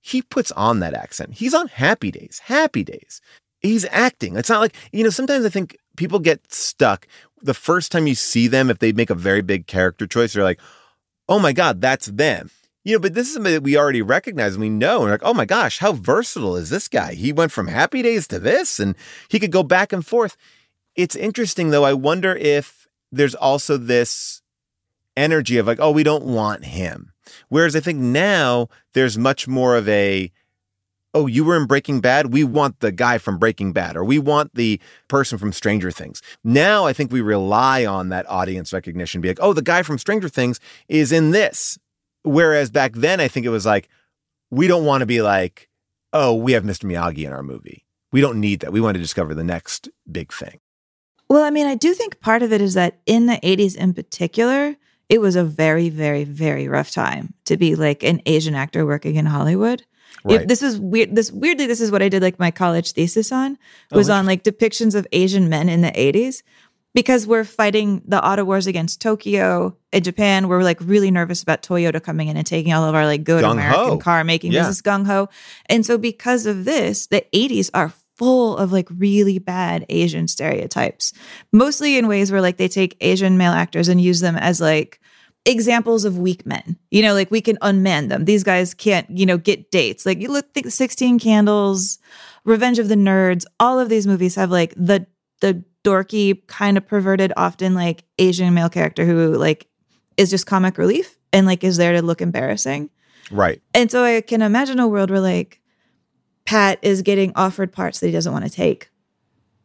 [0.00, 1.34] He puts on that accent.
[1.34, 2.40] He's on Happy Days.
[2.46, 3.20] Happy Days.
[3.60, 4.36] He's acting.
[4.36, 7.06] It's not like, you know, sometimes I think people get stuck
[7.40, 10.44] the first time you see them, if they make a very big character choice, you're
[10.44, 10.60] like,
[11.28, 12.50] oh my God, that's them.
[12.84, 15.02] You know, but this is somebody that we already recognize and we know.
[15.02, 17.14] And like, oh my gosh, how versatile is this guy?
[17.14, 18.96] He went from Happy Days to this and
[19.28, 20.36] he could go back and forth.
[20.96, 21.84] It's interesting though.
[21.84, 24.42] I wonder if there's also this
[25.16, 27.12] energy of like, oh, we don't want him.
[27.48, 30.32] Whereas I think now there's much more of a,
[31.14, 32.32] oh, you were in Breaking Bad.
[32.32, 36.22] We want the guy from Breaking Bad, or we want the person from Stranger Things.
[36.42, 39.98] Now I think we rely on that audience recognition, be like, oh, the guy from
[39.98, 40.58] Stranger Things
[40.88, 41.78] is in this.
[42.24, 43.88] Whereas back then, I think it was like,
[44.50, 45.68] we don't want to be like,
[46.12, 46.84] oh, we have Mr.
[46.84, 47.84] Miyagi in our movie.
[48.12, 48.72] We don't need that.
[48.72, 50.60] We want to discover the next big thing.
[51.28, 53.94] Well, I mean, I do think part of it is that in the 80s in
[53.94, 54.76] particular,
[55.08, 59.16] it was a very, very, very rough time to be like an Asian actor working
[59.16, 59.82] in Hollywood.
[60.28, 60.48] If Right.
[60.48, 61.16] this is weird.
[61.16, 63.56] This weirdly, this is what I did like my college thesis on
[63.90, 66.42] Oh, was on like depictions of Asian men in the 80s.
[66.94, 70.48] Because we're fighting the auto wars against Tokyo in Japan.
[70.48, 73.42] We're like really nervous about Toyota coming in and taking all of our like good
[73.44, 73.52] Gung-ho.
[73.52, 74.60] American car making Yeah.
[74.60, 75.28] business gung ho.
[75.66, 81.12] And so because of this, the 80s are full of like really bad Asian stereotypes,
[81.52, 85.00] mostly in ways where like they take Asian male actors and use them as like
[85.46, 86.76] examples of weak men.
[86.90, 88.26] You know, like we can unman them.
[88.26, 90.04] These guys can't, you know, get dates.
[90.04, 91.98] Like you look think 16 Candles,
[92.44, 95.06] Revenge of the Nerds, all of these movies have like the
[95.40, 99.66] the dorky kind of perverted often like Asian male character who like
[100.16, 102.90] is just comic relief and like is there to look embarrassing.
[103.30, 103.60] Right.
[103.74, 105.60] And so I can imagine a world where like
[106.44, 108.90] Pat is getting offered parts that he doesn't want to take.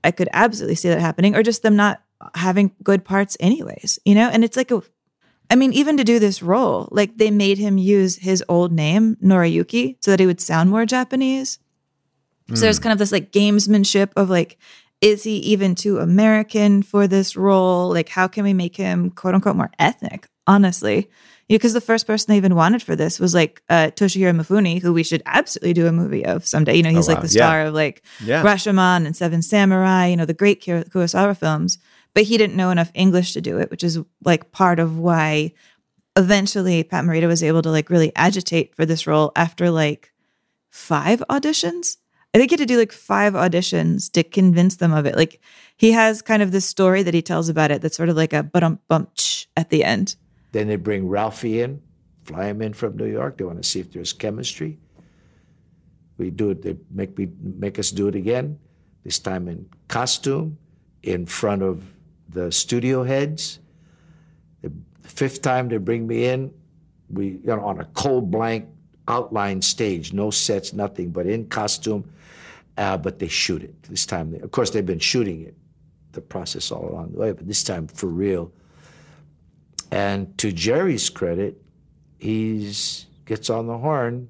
[0.04, 2.02] I could absolutely see that happening, or just them not
[2.36, 4.30] having good parts, anyways, you know?
[4.32, 4.82] And it's like a,
[5.50, 9.18] I mean, even to do this role, like they made him use his old name,
[9.18, 11.60] Noriyuki, so that he would sound more Japanese.
[12.54, 12.84] So there's Mm.
[12.84, 14.58] kind of this like gamesmanship of like,
[15.02, 17.90] is he even too American for this role?
[17.90, 20.28] Like, how can we make him quote unquote more ethnic?
[20.48, 21.10] Honestly,
[21.50, 24.94] because the first person they even wanted for this was like uh, Toshihiro Mifune, who
[24.94, 26.76] we should absolutely do a movie of someday.
[26.76, 27.28] You know, he's Oh, like wow.
[27.28, 27.46] the Yeah.
[27.48, 28.44] star of like Yeah.
[28.44, 30.08] Rashomon and Seven Samurai.
[30.08, 31.78] You know, the great Kurosawa films.
[32.14, 35.54] But he didn't know enough English to do it, which is like part of why
[36.16, 40.14] eventually Pat Morita was able to like really agitate for this role after like
[40.70, 41.98] five auditions.
[42.34, 45.16] I think he had to do like five auditions to convince them of it.
[45.16, 45.42] Like
[45.76, 48.34] he has kind of this story that he tells about it that's sort of like
[48.34, 49.12] a bump bump
[49.56, 50.16] at the end.
[50.52, 51.82] Then they bring Ralphie in,
[52.24, 53.38] fly him in from New York.
[53.38, 54.78] They want to see if there's chemistry.
[56.18, 56.62] We do it.
[56.62, 58.60] They make me make us do it again.
[59.04, 60.58] This time in costume,
[61.04, 61.84] in front of
[62.30, 63.60] the studio heads.
[64.62, 64.72] The
[65.02, 66.54] fifth time they bring me in,
[67.10, 68.68] we you know on a cold blank
[69.08, 72.12] outline stage, no sets, nothing, but in costume.
[72.78, 74.36] Uh, but they shoot it this time.
[74.36, 75.56] Of course, they've been shooting it,
[76.12, 78.52] the process all along the way, but this time for real.
[79.92, 81.62] And to Jerry's credit,
[82.20, 84.30] he's gets on the horn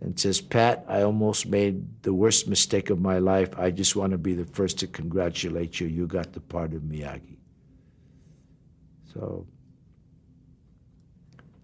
[0.00, 3.58] and says, Pat, I almost made the worst mistake of my life.
[3.58, 5.86] I just want to be the first to congratulate you.
[5.86, 7.36] You got the part of Miyagi.
[9.12, 9.46] So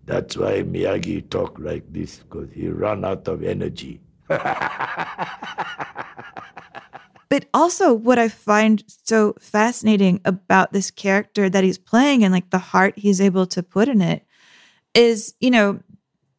[0.04, 4.00] that's why Miyagi talk like this, because he run out of energy.
[7.28, 12.50] But also, what I find so fascinating about this character that he's playing and like
[12.50, 14.24] the heart he's able to put in it
[14.94, 15.80] is, you know,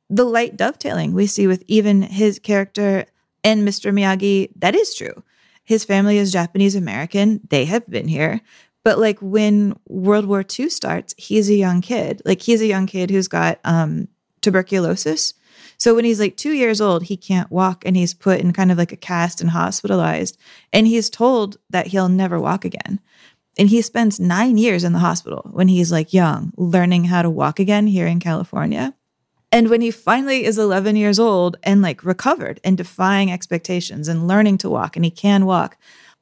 [0.09, 3.05] the light dovetailing we see with even his character
[3.43, 3.91] and Mr.
[3.91, 4.49] Miyagi.
[4.55, 5.23] That is true.
[5.63, 8.39] His family is Japanese American, they have been here.
[8.85, 12.21] But like when World War II starts, he's a young kid.
[12.23, 14.07] Like he's a young kid who's got um,
[14.41, 15.33] tuberculosis.
[15.77, 18.71] So when he's like two years old, he can't walk and he's put in kind
[18.71, 20.37] of like a cast and hospitalized.
[20.73, 22.99] And he's told that he'll never walk again.
[23.59, 27.29] And he spends nine years in the hospital when he's like young, learning how to
[27.29, 28.93] walk again here in California.
[29.51, 34.27] And when he finally is 11 years old and like recovered and defying expectations and
[34.27, 35.77] learning to walk, and he can walk,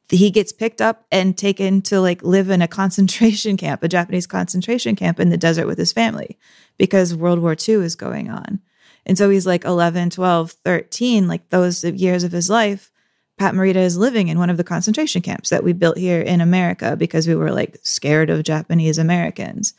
[0.10, 4.28] he gets picked up and taken to like live in a concentration camp, a Japanese
[4.28, 6.38] concentration camp in the desert with his family
[6.78, 8.62] because World War II is going on.
[9.06, 12.92] And so he's like 11, 12, 13, like those years of his life.
[13.38, 16.40] Pat Morita is living in one of the concentration camps that we built here in
[16.40, 19.74] America because we were like scared of Japanese Americans.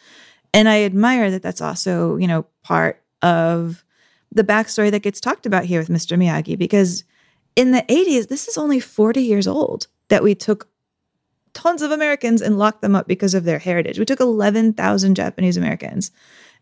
[0.53, 3.83] And I admire that that's also, you know, part of
[4.31, 6.19] the backstory that gets talked about here with Mr.
[6.19, 7.05] Miyagi because
[7.57, 10.69] in the 80s, this is only 40 years old that we took
[11.55, 13.99] tons of Americans and locked them up because of their heritage.
[13.99, 16.11] We took 11,000 Japanese Americans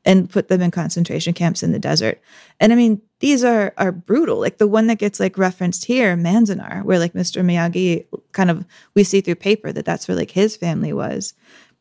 [0.04, 2.20] and put them in concentration camps in the desert.
[2.60, 4.38] And I mean, these are are brutal.
[4.38, 7.42] Like the one that gets like referenced here, Manzanar, where like Mr.
[7.44, 11.34] Miyagi kind of we see through paper that that's where like his family was.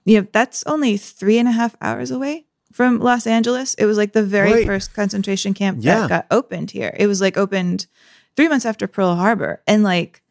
[0.05, 3.73] You know, that's only three and a half hours away from Los Angeles.
[3.75, 4.65] It was like the very Right.
[4.65, 5.99] first concentration camp Yeah.
[6.01, 6.93] that got opened here.
[6.97, 7.87] It was like opened
[8.35, 9.61] three months after Pearl Harbor.
[9.67, 10.21] And like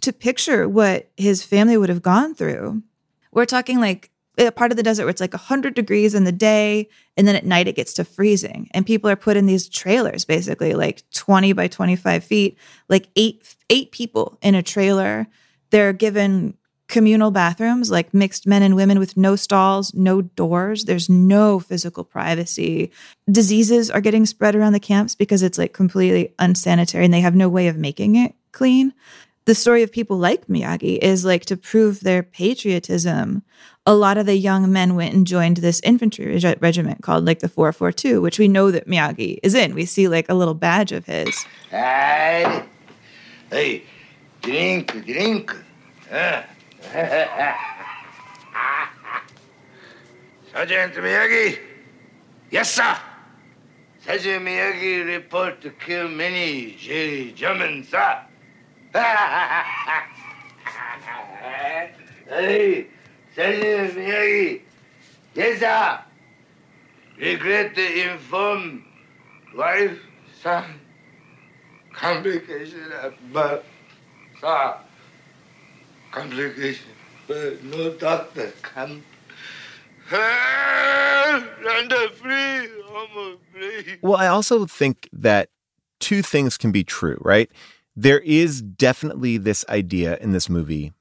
[0.00, 2.82] to picture what his family would have gone through,
[3.32, 6.32] we're talking like a part of the desert where it's like 100 degrees in the
[6.32, 8.68] day and then at night it gets to freezing.
[8.72, 12.58] And people are put in these trailers basically like 20 by 25 feet
[12.88, 15.26] like eight eight people in a trailer.
[15.70, 16.54] They're given
[16.86, 20.84] communal bathrooms like mixed men and women with no stalls no doors.
[20.84, 22.90] There's no physical privacy.
[23.30, 27.34] Diseases are getting spread around the camps because it's like completely unsanitary and they have
[27.34, 28.92] no way of making it clean.
[29.46, 33.42] The story of people like Miyagi is like to prove their patriotism.
[33.86, 37.40] A lot of the young men went and joined this infantry reg- regiment called like
[37.40, 39.74] the 442, which we know that Miyagi is in.
[39.74, 41.44] We see like a little badge of his.
[43.50, 43.82] Hey,
[44.40, 45.54] drink, drink.
[50.52, 51.58] Sergeant Miyagi.
[52.50, 52.96] Yes, sir.
[54.06, 57.32] Sergeant Miyagi report to kill many J.
[57.32, 58.18] Germans, sir.
[62.30, 62.86] hey,
[63.34, 64.60] Sergeant Miyagi.
[65.34, 66.00] Yes, sir.
[67.18, 68.84] Regret to inform
[69.56, 69.98] wife,
[70.42, 70.80] son,
[71.92, 73.64] complication at birth,
[74.40, 74.76] sir.
[76.10, 76.92] Complication,
[77.26, 79.02] but no doctor free.
[84.02, 85.48] Well, I also think that
[85.98, 87.50] two things can be true, right?
[87.96, 90.92] There is definitely this idea in this movie.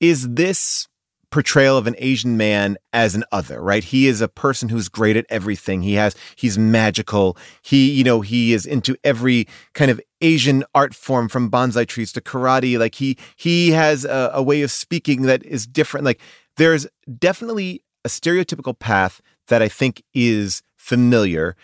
[0.00, 0.88] Is this
[1.32, 3.82] portrayal of an Asian man as an other, right?
[3.82, 5.82] He is a person who's great at everything.
[5.82, 7.36] He has, he's magical.
[7.62, 12.12] He, you know, he is into every kind of Asian art form from bonsai trees
[12.12, 12.78] to karate.
[12.78, 16.04] Like he, he has a, a way of speaking that is different.
[16.04, 16.20] Like
[16.58, 16.86] there's
[17.18, 21.56] definitely a stereotypical path that I think is familiar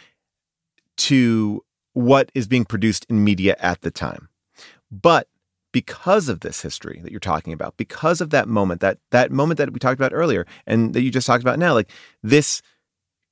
[0.96, 1.62] to
[1.92, 4.28] what is being produced in media at the time.
[4.90, 5.28] But
[5.72, 9.58] because of this history that you're talking about, because of that moment, that that moment
[9.58, 11.90] that we talked about earlier and that you just talked about now, like
[12.22, 12.62] this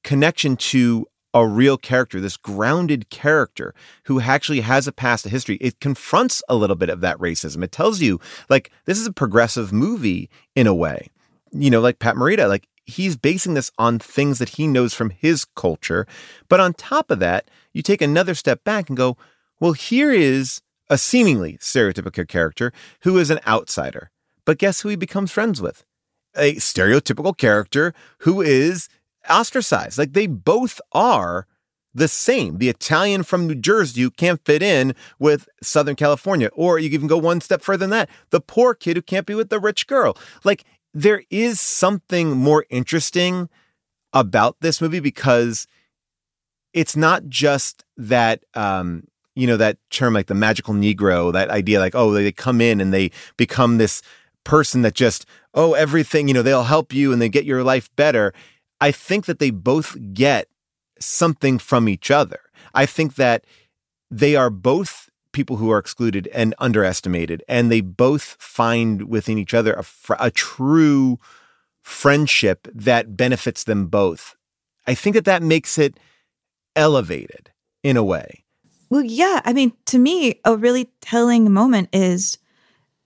[0.04, 3.74] connection to a real character, this grounded character
[4.04, 7.62] who actually has a past, a history, it confronts a little bit of that racism.
[7.62, 8.18] It tells you,
[8.48, 11.10] like, this is a progressive movie in a way.
[11.52, 15.10] You know, like Pat Morita, like he's basing this on things that he knows from
[15.10, 16.06] his culture.
[16.48, 19.16] But on top of that, you take another step back and go,
[19.60, 22.72] well, here is a seemingly stereotypical character
[23.02, 24.10] who is an outsider.
[24.44, 25.84] But guess who he becomes friends with?
[26.36, 28.88] A stereotypical character who is
[29.28, 29.98] ostracized.
[29.98, 31.46] Like they both are
[31.94, 32.58] the same.
[32.58, 36.50] The Italian from New Jersey who can't fit in with Southern California.
[36.52, 39.34] Or you even go one step further than that the poor kid who can't be
[39.34, 40.16] with the rich girl.
[40.44, 43.48] Like there is something more interesting
[44.12, 45.66] about this movie because
[46.72, 49.04] it's not just that um,
[49.36, 52.80] you know that term like the magical negro that idea like oh they come in
[52.80, 54.02] and they become this
[54.42, 57.94] person that just oh everything you know they'll help you and they get your life
[57.94, 58.32] better.
[58.80, 60.48] I think that they both get
[60.98, 62.40] something from each other.
[62.74, 63.44] I think that
[64.10, 69.52] they are both people who are excluded and underestimated and they both find within each
[69.52, 71.18] other a, fr- a true
[71.82, 74.34] friendship that benefits them both.
[74.86, 75.98] I think that that makes it
[76.74, 77.50] elevated
[77.82, 78.45] in a way
[78.90, 79.40] well, yeah.
[79.44, 82.38] I mean, to me, a really telling moment is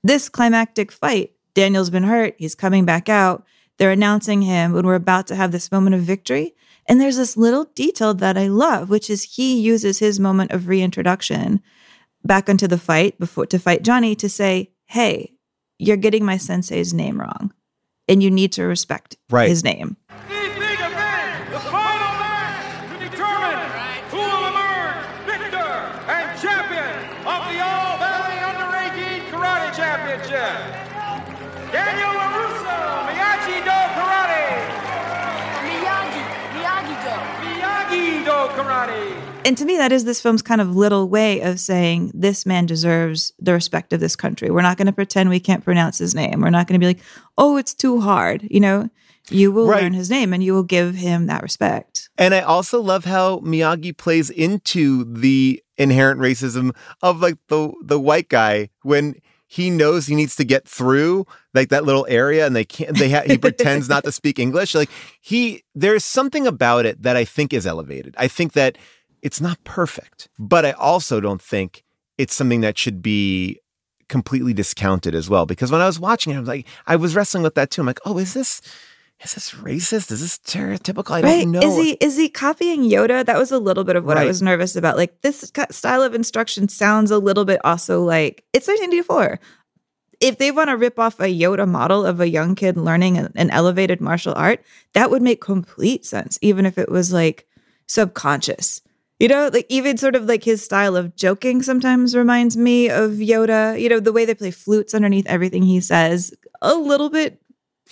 [0.03, 1.33] this climactic fight.
[1.55, 2.35] Daniel's been hurt.
[2.39, 3.45] He's coming back out.
[3.79, 6.55] They're announcing him when we're about to have this moment of victory.
[6.87, 10.69] And there's this little detail that I love, which is he uses his moment of
[10.69, 11.63] reintroduction
[12.25, 15.35] back into the fight before to fight Johnny to say, Hey,
[15.79, 17.53] you're getting my sensei's name wrong.
[18.09, 19.49] And you need to respect right.
[19.49, 19.97] his name.
[39.51, 42.67] And to me, that is this film's kind of little way of saying this man
[42.67, 44.49] deserves the respect of this country.
[44.49, 46.41] We're not going to pretend we can't pronounce his name.
[46.41, 47.03] We're not going to be like,
[47.37, 48.47] oh, it's too hard.
[48.49, 48.91] You know,
[49.29, 49.83] you will right.
[49.83, 52.11] learn his name and you will give him that respect.
[52.17, 56.73] And I also love how Miyagi plays into the inherent racism
[57.03, 59.17] of like the the white guy when
[59.49, 63.11] he knows he needs to get through like that little area and they can't they
[63.11, 64.91] ha- he pretends not to speak english like
[65.21, 68.77] he there's something about it that i think is elevated i think that
[69.23, 71.83] it's not perfect but i also don't think
[72.19, 73.59] it's something that should be
[74.09, 77.15] completely discounted as well because when i was watching it i was like i was
[77.15, 78.61] wrestling with that too i'm like oh is this
[79.23, 80.11] is this racist?
[80.11, 81.11] Is this stereotypical?
[81.11, 81.43] I right.
[81.43, 81.61] don't know.
[81.61, 83.25] Is he is he copying Yoda?
[83.25, 84.25] That was a little bit of what right.
[84.25, 84.97] I was nervous about.
[84.97, 89.39] Like this style of instruction sounds a little bit also like it's 1984.
[90.21, 93.51] If they want to rip off a Yoda model of a young kid learning an
[93.51, 94.63] elevated martial art,
[94.95, 97.47] that would make complete sense, even if it was like
[97.87, 98.83] subconscious.
[99.21, 103.13] You know, like even sort of like his style of joking sometimes reminds me of
[103.13, 103.79] Yoda.
[103.81, 107.41] You know, the way they play flutes underneath everything he says, a little bit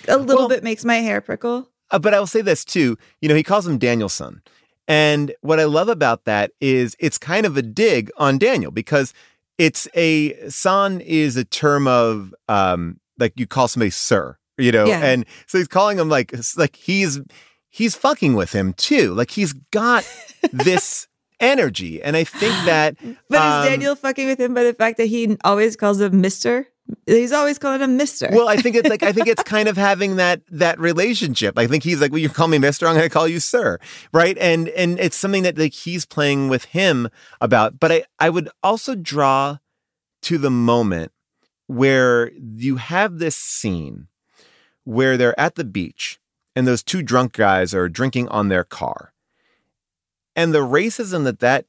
[0.06, 1.70] a little well, bit makes my hair prickle.
[1.90, 2.96] Uh, but I will say this too.
[3.20, 4.42] You know, he calls him Daniel-san.
[4.86, 9.12] And what I love about that is it's kind of a dig on Daniel because
[9.58, 14.86] it's a son is a term of um like you call somebody sir, you know,
[14.86, 15.00] yeah.
[15.00, 17.20] and so he's calling him like like he's
[17.68, 19.12] he's fucking with him too.
[19.12, 20.08] Like he's got
[20.52, 21.07] this
[21.40, 22.02] energy.
[22.02, 22.96] And I think that
[23.28, 26.22] But um, is Daniel fucking with him by the fact that he always calls him
[26.22, 26.66] Mr.
[27.06, 28.28] He's always calling him Mister.
[28.32, 31.58] Well, I think it's like I think it's kind of having that that relationship.
[31.58, 33.78] I think he's like, "Well, you call me Mister, I'm going to call you Sir,"
[34.12, 34.38] right?
[34.38, 37.10] And and it's something that like he's playing with him
[37.42, 37.78] about.
[37.78, 39.58] But I I would also draw
[40.22, 41.12] to the moment
[41.66, 44.08] where you have this scene
[44.84, 46.18] where they're at the beach
[46.56, 49.12] and those two drunk guys are drinking on their car,
[50.38, 51.66] and the racism that that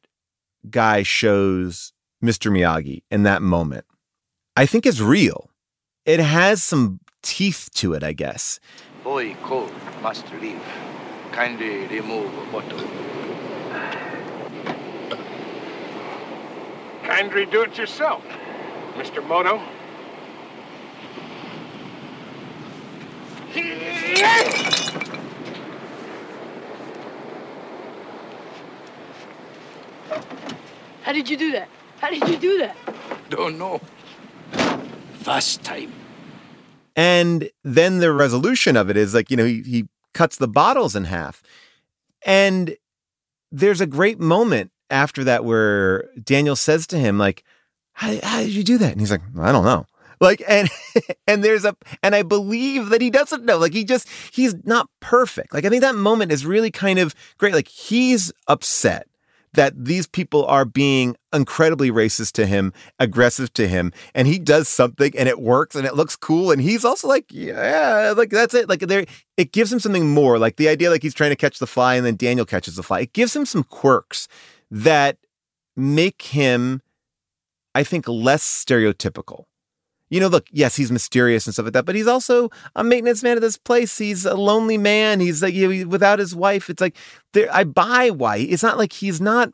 [0.70, 1.92] guy shows
[2.24, 2.52] Mr.
[2.52, 3.86] Miyagi in that moment
[4.56, 5.50] I think is real.
[6.06, 8.60] It has some teeth to it, I guess.
[9.06, 10.62] Boy code must leave.
[11.32, 12.84] Kindly remove bottle.
[17.04, 18.22] Kindly do it yourself,
[18.98, 19.26] Mr.
[19.26, 19.62] Moto.
[31.04, 31.70] How did you do that?
[32.00, 32.76] How did you do that?
[33.30, 33.82] Don't know.
[35.20, 35.92] First time.
[36.96, 40.96] And then the resolution of it is like, you know, he, he cuts the bottles
[40.96, 41.42] in half.
[42.26, 42.76] And
[43.52, 47.44] there's a great moment after that where Daniel says to him, like,
[47.94, 48.92] how, how did you do that?
[48.92, 49.86] And he's like, I don't know.
[50.22, 50.70] Like, and,
[51.28, 53.58] and there's a, and I believe that he doesn't know.
[53.58, 55.54] Like, he just, he's not perfect.
[55.54, 57.54] Like, I think that moment is really kind of great.
[57.54, 59.08] Like, he's upset
[59.54, 64.68] that these people are being incredibly racist to him, aggressive to him, and he does
[64.68, 66.52] something and it works and it looks cool.
[66.52, 68.70] And he's also like, yeah, like that's it.
[68.70, 69.06] Like there,
[69.38, 70.38] it gives him something more.
[70.38, 72.84] Like the idea, like he's trying to catch the fly and then Daniel catches the
[72.84, 73.02] fly.
[73.02, 74.28] It gives him some quirks
[74.70, 75.18] that
[75.76, 76.82] make him,
[77.74, 79.46] I think, less stereotypical.
[80.10, 83.22] You know, look, yes, he's mysterious and stuff like that, but he's also a maintenance
[83.22, 83.98] man of this place.
[83.98, 85.20] He's a lonely man.
[85.20, 86.96] He's like, you know, without his wife, it's like,
[87.52, 88.38] I buy why.
[88.38, 89.54] It's not like he's not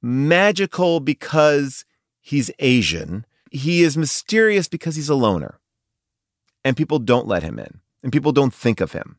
[0.00, 1.84] magical because
[2.20, 3.26] he's Asian.
[3.50, 5.58] He is mysterious because he's a loner
[6.64, 9.18] and people don't let him in and people don't think of him.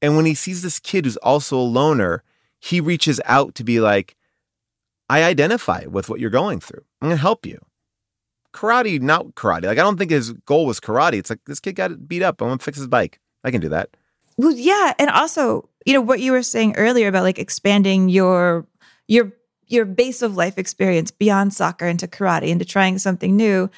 [0.00, 2.22] And when he sees this kid who's also a loner,
[2.58, 4.16] he reaches out to be like,
[5.10, 6.82] I identify with what you're going through.
[7.00, 7.60] I'm going to help you
[8.52, 9.64] karate, not karate.
[9.64, 11.14] Like I don't think his goal was karate.
[11.14, 12.40] It's like this kid got beat up.
[12.40, 13.20] I'm gonna fix his bike.
[13.44, 13.90] I can do that.
[14.36, 18.66] Well, yeah, and also, you know, what you were saying earlier about like expanding your
[19.08, 19.32] your
[19.66, 23.70] your base of life experience beyond soccer into karate into trying something new.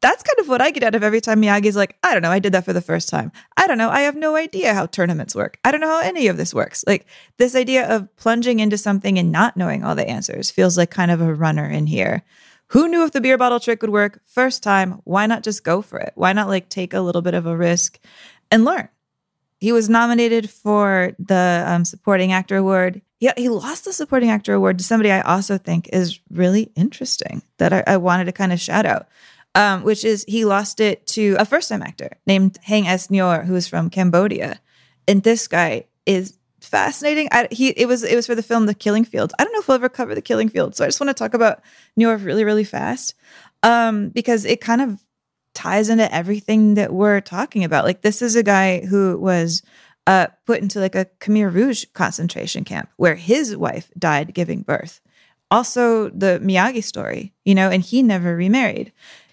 [0.00, 2.30] That's kind of what I get out of every time Miyagi's like, I don't know,
[2.32, 3.30] I did that for the first time.
[3.56, 5.58] I don't know, I have no idea how tournaments work.
[5.64, 6.82] I don't know how any of this works.
[6.88, 10.90] Like this idea of plunging into something and not knowing all the answers feels like
[10.90, 12.24] kind of a runner in here.
[12.72, 14.22] Who knew if the beer bottle trick would work?
[14.24, 16.12] First time, why not just go for it?
[16.14, 17.98] Why not like take a little bit of a risk
[18.50, 18.88] and learn?
[19.60, 23.02] He was nominated for the um, supporting actor award.
[23.20, 27.42] Yeah, he lost the supporting actor award to somebody I also think is really interesting
[27.58, 29.06] that I, I wanted to kind of shout out,
[29.54, 33.08] um, which is he lost it to a first time actor named Haing S.
[33.08, 34.60] Ngor, who is from Cambodia.
[35.06, 37.28] And this guy is fascinating.
[37.32, 39.34] I, he it was it was for the film The Killing Fields.
[39.38, 41.14] I don't know if we'll ever cover The Killing Fields, so I just want to
[41.14, 41.62] talk about
[41.98, 43.14] Ngor really really fast,
[43.62, 45.02] um, because it kind of
[45.54, 47.84] ties into everything that we're talking about.
[47.84, 49.62] Like this is a guy who was
[50.06, 55.00] uh, put into like a Khmer Rouge concentration camp where his wife died giving birth.
[55.50, 58.90] Also, the Miyagi story, you know, and he never remarried.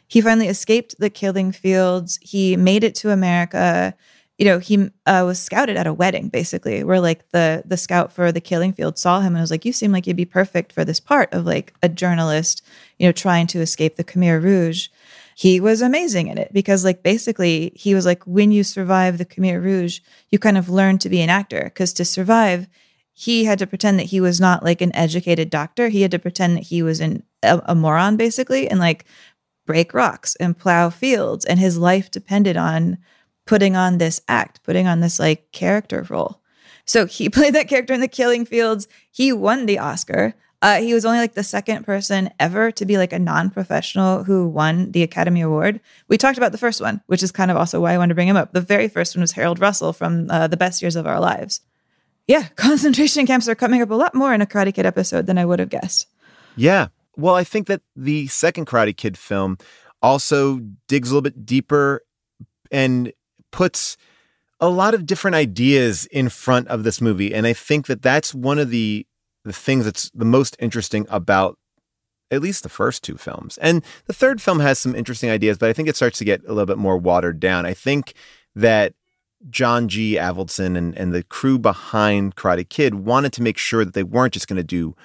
[0.08, 2.20] He finally escaped the killing fields.
[2.22, 3.96] He made it to America
[4.40, 8.14] you know, he uh, was scouted at a wedding, basically, where like the the scout
[8.14, 10.72] for the killing field saw him and was like, "You seem like you'd be perfect
[10.72, 12.66] for this part of like a journalist,
[12.98, 14.88] you know, trying to escape the Khmer Rouge."
[15.36, 19.26] He was amazing in it because, like, basically, he was like, when you survive the
[19.26, 22.68] Khmer Rouge, you kind of learn to be an actor because to survive,
[23.14, 25.90] he had to pretend that he was not like an educated doctor.
[25.90, 29.04] He had to pretend that he was an a, a moron, basically, and like
[29.66, 32.98] break rocks and plow fields, and his life depended on
[33.50, 36.40] putting on this act, putting on this like character role.
[36.86, 38.88] So he played that character in the Killing Fields.
[39.12, 40.36] He won the Oscar.
[40.62, 44.48] Uh, he was only like the second person ever to be like a non-professional who
[44.48, 45.80] won the Academy Award.
[46.08, 48.16] We talked about the first one, which is kind of also why I wanted to
[48.16, 48.54] bring him up.
[48.54, 51.62] The very first one was Harold Russell from uh, The Best Years of Our Lives.
[52.28, 55.40] Yeah, concentration camps are coming up a lot more in a Karate Kid episode than
[55.40, 56.06] I would have guessed.
[56.56, 56.90] Yeah.
[57.18, 59.58] Well, I think that the second Karate Kid film
[60.04, 62.04] also digs a little bit deeper
[62.72, 63.12] and
[63.52, 63.98] puts
[64.60, 68.34] a lot of different ideas in front of this movie and i think that that's
[68.34, 69.06] one of the
[69.46, 71.58] the things that's the most interesting about
[72.32, 75.70] at least the first two films and the third film has some interesting ideas but
[75.70, 78.14] i think it starts to get a little bit more watered down i think
[78.56, 78.94] that
[79.50, 83.94] john g avildsen and, and the crew behind karate kid wanted to make sure that
[83.94, 84.96] they weren't just going to do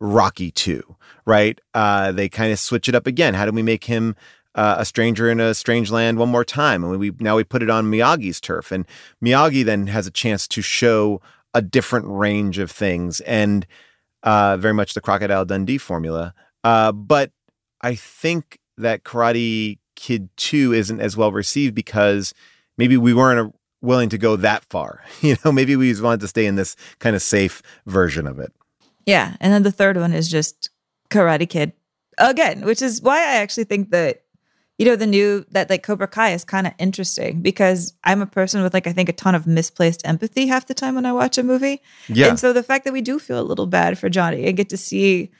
[0.00, 0.96] Rocky 2,
[1.26, 1.60] right?
[1.74, 3.34] Uh, they kind of switch it up again.
[3.34, 4.14] How do we make him
[4.54, 7.62] uh, a stranger in a strange land one more time, and we now we put
[7.62, 8.86] it on Miyagi's turf, and
[9.24, 11.20] Miyagi then has a chance to show
[11.54, 13.66] a different range of things, and
[14.22, 16.34] uh, very much the Crocodile Dundee formula.
[16.64, 17.30] Uh, but
[17.82, 22.34] I think that Karate Kid Two isn't as well received because
[22.76, 25.04] maybe we weren't willing to go that far.
[25.20, 28.38] You know, maybe we just wanted to stay in this kind of safe version of
[28.38, 28.52] it.
[29.04, 29.36] Yeah.
[29.40, 30.70] And then the third one is just
[31.10, 31.72] Karate Kid
[32.18, 34.22] again, which is why I actually think that,
[34.78, 38.26] you know, the new, that like Cobra Kai is kind of interesting because I'm a
[38.26, 41.12] person with like, I think a ton of misplaced empathy half the time when I
[41.12, 41.82] watch a movie.
[42.08, 42.28] Yeah.
[42.28, 44.68] And so the fact that we do feel a little bad for Johnny and get
[44.68, 45.32] to see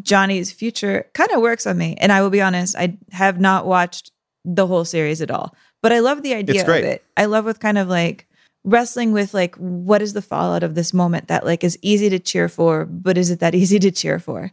[0.00, 1.96] Johnny's future kind of works on me.
[1.98, 4.12] And I will be honest, I have not watched
[4.44, 7.02] the whole series at all, but I love the idea of it.
[7.16, 8.28] I love with kind of like,
[8.64, 12.18] wrestling with like what is the fallout of this moment that like is easy to
[12.18, 14.50] cheer for but is it that easy to cheer for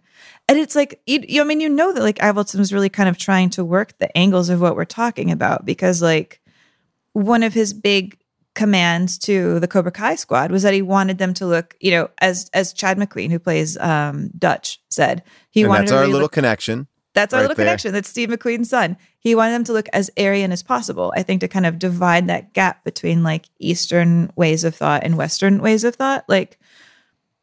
[0.49, 3.07] and it's like you, you i mean you know that like Avildsen was really kind
[3.07, 6.41] of trying to work the angles of what we're talking about because like
[7.13, 8.17] one of his big
[8.53, 12.09] commands to the cobra kai squad was that he wanted them to look you know
[12.19, 16.01] as as chad mcqueen who plays um dutch said he and wanted that's to our
[16.01, 16.87] really little look- connection.
[17.13, 17.65] That's our right little there.
[17.65, 17.93] connection.
[17.93, 18.97] That's Steve McQueen's son.
[19.19, 21.13] He wanted them to look as Aryan as possible.
[21.15, 25.17] I think to kind of divide that gap between like Eastern ways of thought and
[25.17, 26.23] Western ways of thought.
[26.27, 26.57] Like,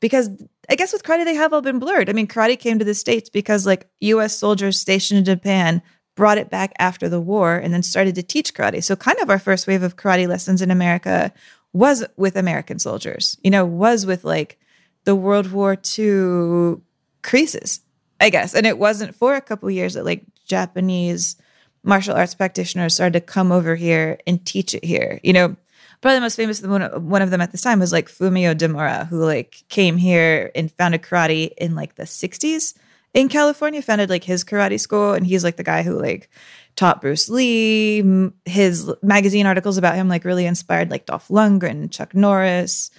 [0.01, 0.31] because
[0.71, 2.09] I guess with karate, they have all been blurred.
[2.09, 5.83] I mean, karate came to the States because like US soldiers stationed in Japan
[6.15, 8.83] brought it back after the war and then started to teach karate.
[8.83, 11.33] So, kind of our first wave of karate lessons in America
[11.73, 14.59] was with American soldiers, you know, was with like
[15.05, 16.83] the World War II
[17.23, 17.81] creases,
[18.21, 18.55] I guess.
[18.55, 21.37] And it wasn't for a couple years that like Japanese
[21.83, 25.21] martial arts practitioners started to come over here and teach it here.
[25.23, 25.57] You know,
[26.01, 29.25] probably the most famous one, of them at this time was like Fumio Demura, who
[29.25, 32.75] like came here and founded karate in like the 60s
[33.15, 35.13] in California, founded like his karate school.
[35.13, 36.31] And he's like the guy who like
[36.77, 38.31] taught Bruce Lee.
[38.45, 42.91] His magazine articles about him like really inspired like Dolph Lundgren, Chuck Norris.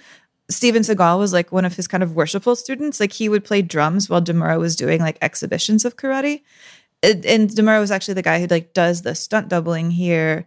[0.50, 3.00] Steven Seagal was like one of his kind of worshipful students.
[3.00, 6.42] Like he would play drums while Demura was doing like exhibitions of karate.
[7.02, 10.46] And, Demura was actually the guy who like does the stunt doubling here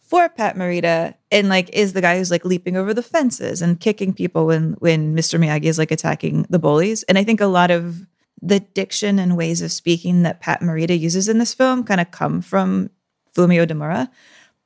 [0.00, 3.78] for Pat Morita and like is the guy who's like leaping over the fences and
[3.78, 5.38] kicking people when when Mr.
[5.38, 7.02] Miyagi is like attacking the bullies.
[7.04, 8.06] And I think a lot of
[8.40, 12.10] the diction and ways of speaking that Pat Morita uses in this film kind of
[12.10, 12.90] come from
[13.34, 14.08] Fumio Demura.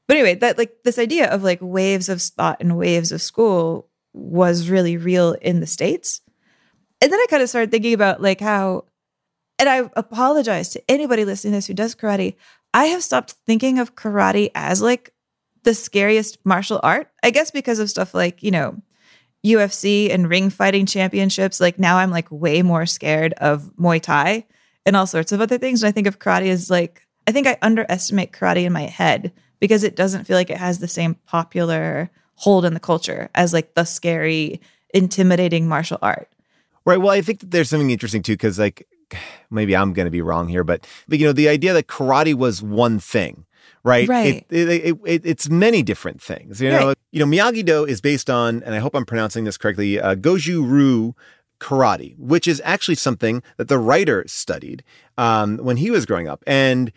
[0.06, 3.85] But anyway, that like this idea of like waves of thought and waves of school
[4.16, 6.22] was really real in the States.
[7.01, 8.84] And then I kind of started thinking about like how,
[9.59, 12.36] and I apologize to anybody listening to this who does karate.
[12.72, 15.12] I have stopped thinking of karate as like
[15.62, 17.10] the scariest martial art.
[17.22, 18.80] I guess because of stuff like, you know,
[19.44, 21.60] UFC and ring fighting championships.
[21.60, 24.47] Like now I'm like way more scared of Muay Thai
[24.84, 25.82] and all sorts of other things.
[25.82, 29.32] And I think of karate as like, I think I underestimate karate in my head
[29.60, 33.52] because it doesn't feel like it has the same popular hold in the culture as
[33.52, 34.60] like the scary,
[34.94, 36.28] intimidating martial art.
[36.84, 36.98] Right.
[36.98, 38.86] Well, I think that there's something interesting too, because like
[39.50, 42.34] maybe I'm going to be wrong here, but, but you know, the idea that karate
[42.34, 43.44] was one thing,
[43.82, 44.08] right?
[44.08, 44.46] Right.
[44.50, 46.60] It, it, it, it- it's many different things.
[46.60, 46.98] You know, Right.
[47.10, 50.14] you know, Miyagi Do is based on, and I hope I'm pronouncing this correctly, uh,
[50.14, 51.14] Goju Ryu
[51.58, 54.84] karate, which is actually something that the writer studied
[55.16, 56.92] um, when he was growing up, and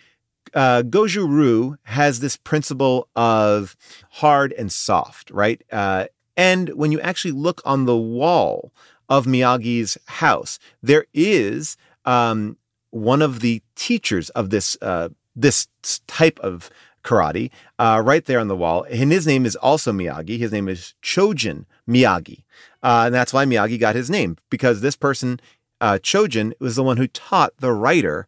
[0.53, 3.75] uh, Goju Ryu has this principle of
[4.11, 5.61] hard and soft, right?
[5.71, 6.05] Uh,
[6.37, 8.71] and when you actually look on the wall
[9.09, 12.57] of Miyagi's house, there is um,
[12.91, 15.67] one of the teachers of this uh, this
[16.07, 16.69] type of
[17.03, 20.37] karate uh, right there on the wall, and his name is also Miyagi.
[20.37, 22.43] His name is Chojin Miyagi,
[22.83, 25.39] uh, and that's why Miyagi got his name because this person,
[25.81, 28.27] uh, Chojin, was the one who taught the writer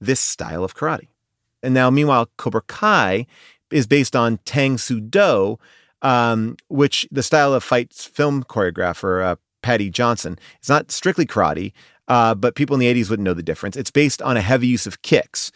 [0.00, 1.08] this style of karate.
[1.62, 3.26] And now, meanwhile, Cobra Kai
[3.70, 5.58] is based on Tang Soo Do,
[6.02, 10.38] um, which the style of fights film choreographer uh, Patty Johnson.
[10.58, 11.72] It's not strictly karate,
[12.08, 13.76] uh, but people in the 80s wouldn't know the difference.
[13.76, 15.52] It's based on a heavy use of kicks.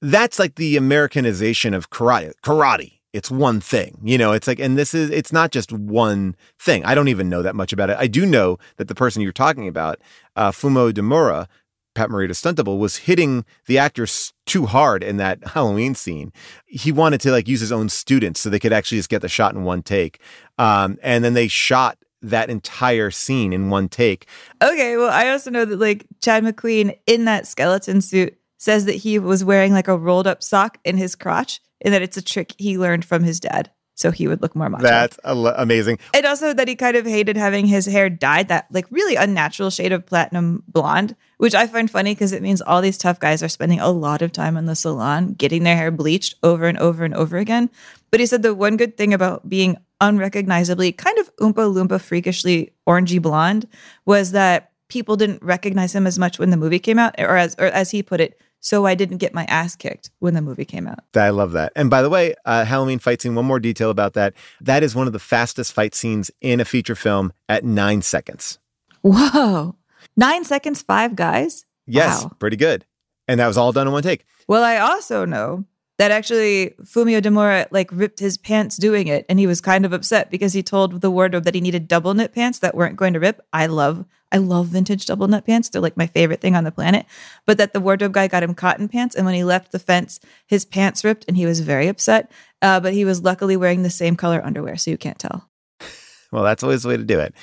[0.00, 2.32] That's like the Americanization of karate.
[2.42, 2.98] Karate.
[3.12, 4.32] It's one thing, you know.
[4.32, 6.82] It's like, and this is, it's not just one thing.
[6.86, 7.98] I don't even know that much about it.
[7.98, 10.00] I do know that the person you're talking about,
[10.34, 11.46] uh, Fumio Demura,
[11.94, 16.32] Pat Morita stunt double was hitting the actors too hard in that Halloween scene.
[16.66, 19.28] He wanted to like use his own students so they could actually just get the
[19.28, 20.20] shot in one take.
[20.58, 24.26] Um, and then they shot that entire scene in one take.
[24.62, 28.92] Okay, well, I also know that like Chad McQueen in that skeleton suit says that
[28.92, 32.22] he was wearing like a rolled up sock in his crotch and that it's a
[32.22, 33.70] trick he learned from his dad.
[34.02, 34.82] So he would look more macho.
[34.82, 35.98] That's al- amazing.
[36.12, 39.70] And also that he kind of hated having his hair dyed that like really unnatural
[39.70, 43.42] shade of platinum blonde, which I find funny because it means all these tough guys
[43.42, 46.78] are spending a lot of time in the salon getting their hair bleached over and
[46.78, 47.70] over and over again.
[48.10, 52.72] But he said the one good thing about being unrecognizably kind of oompa loompa freakishly
[52.88, 53.68] orangey blonde
[54.04, 57.54] was that people didn't recognize him as much when the movie came out, or as
[57.58, 60.64] or as he put it, so I didn't get my ass kicked when the movie
[60.64, 61.00] came out.
[61.14, 61.72] I love that.
[61.76, 64.32] And by the way, uh, Halloween fight scene, one more detail about that.
[64.60, 68.58] That is one of the fastest fight scenes in a feature film at nine seconds.
[69.02, 69.74] Whoa.
[70.16, 71.66] Nine seconds, five guys?
[71.86, 72.32] Yes, Wow.
[72.38, 72.84] pretty good.
[73.28, 74.24] And that was all done in one take.
[74.46, 75.64] Well, I also know
[75.98, 79.92] that actually Fumio Demura like ripped his pants doing it, and he was kind of
[79.92, 83.12] upset because he told the wardrobe that he needed double knit pants that weren't going
[83.14, 83.40] to rip.
[83.52, 86.72] I love, I love vintage double nut pants; they're like my favorite thing on the
[86.72, 87.06] planet.
[87.46, 90.18] But that the wardrobe guy got him cotton pants, and when he left the fence,
[90.46, 92.30] his pants ripped, and he was very upset.
[92.62, 95.48] Uh, but he was luckily wearing the same color underwear, so you can't tell.
[96.32, 97.34] Well, that's always the way to do it.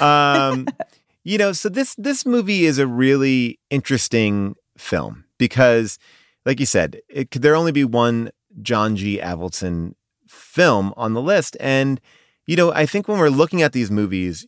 [0.00, 0.68] Um,
[1.22, 5.98] you know, so this this movie is a really interesting film because,
[6.46, 8.30] like you said, it could there only be one
[8.62, 9.18] John G.
[9.18, 9.96] Avildsen
[10.26, 12.00] film on the list, and
[12.46, 14.46] you know, I think when we're looking at these movies,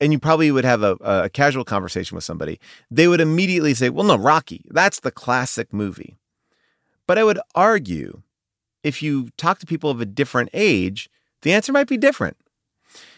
[0.00, 2.60] and you probably would have a, a casual conversation with somebody,
[2.90, 6.16] they would immediately say, "Well, no, Rocky, that's the classic movie."
[7.06, 8.22] But I would argue,
[8.82, 11.08] if you talk to people of a different age,
[11.42, 12.36] the answer might be different.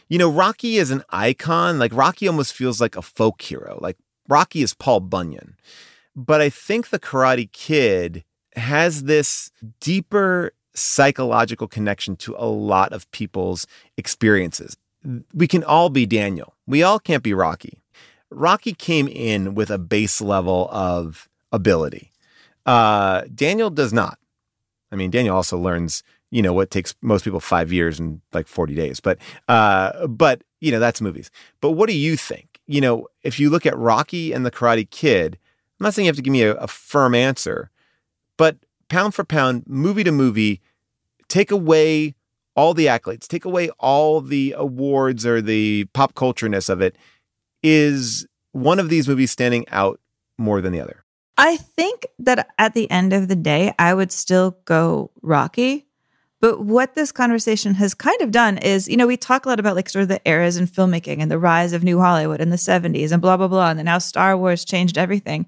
[0.08, 1.78] You know, Rocky is an icon.
[1.78, 3.78] Like Rocky almost feels like a folk hero.
[3.80, 3.96] Like
[4.28, 5.56] Rocky is Paul Bunyan.
[6.14, 8.24] But I think the Karate Kid
[8.56, 9.50] has this
[9.80, 14.76] deeper psychological connection to a lot of people's experiences.
[15.34, 16.54] We can all be Daniel.
[16.66, 17.82] We all can't be Rocky.
[18.30, 22.12] Rocky came in with a base level of ability.
[22.66, 24.18] Uh, Daniel does not.
[24.92, 28.46] I mean, Daniel also learns, you know, what takes most people five years and like
[28.46, 29.00] 40 days.
[29.00, 29.18] But,
[29.48, 31.30] uh, but, you know, that's movies.
[31.60, 32.60] But what do you think?
[32.66, 35.38] You know, if you look at Rocky and the Karate Kid,
[35.80, 37.70] I'm not saying you have to give me a, a firm answer,
[38.36, 38.56] but
[38.88, 40.60] pound for pound, movie to movie,
[41.28, 42.14] take away
[42.58, 46.96] all the accolades, take away all the awards or the pop cultureness of it.
[47.62, 50.00] Is one of these movies standing out
[50.38, 51.04] more than the other?
[51.36, 55.86] I think that at the end of the day, I would still go Rocky.
[56.40, 59.60] But what this conversation has kind of done is, you know, we talk a lot
[59.60, 62.50] about like sort of the eras in filmmaking and the rise of New Hollywood in
[62.50, 63.70] the 70s and blah, blah, blah.
[63.70, 65.46] And then how Star Wars changed everything.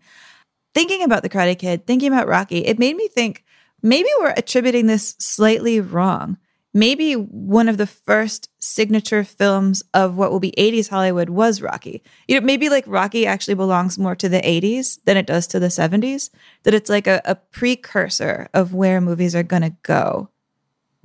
[0.75, 3.45] Thinking about The Karate Kid, thinking about Rocky, it made me think
[3.83, 6.39] maybe we're attributing this slightly wrong.
[6.73, 12.03] Maybe one of the first signature films of what will be 80s Hollywood was Rocky.
[12.29, 15.59] You know, maybe like Rocky actually belongs more to the 80s than it does to
[15.59, 16.31] the 70s,
[16.63, 20.29] that it's like a, a precursor of where movies are going to go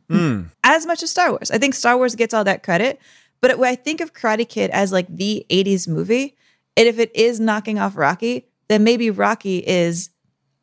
[0.07, 0.51] Mm.
[0.63, 1.49] as much as Star Wars.
[1.49, 2.99] I think Star Wars gets all that credit,
[3.41, 6.35] but when I think of Karate Kid as like the 80s movie,
[6.77, 10.11] and if it is knocking off Rocky, then maybe Rocky is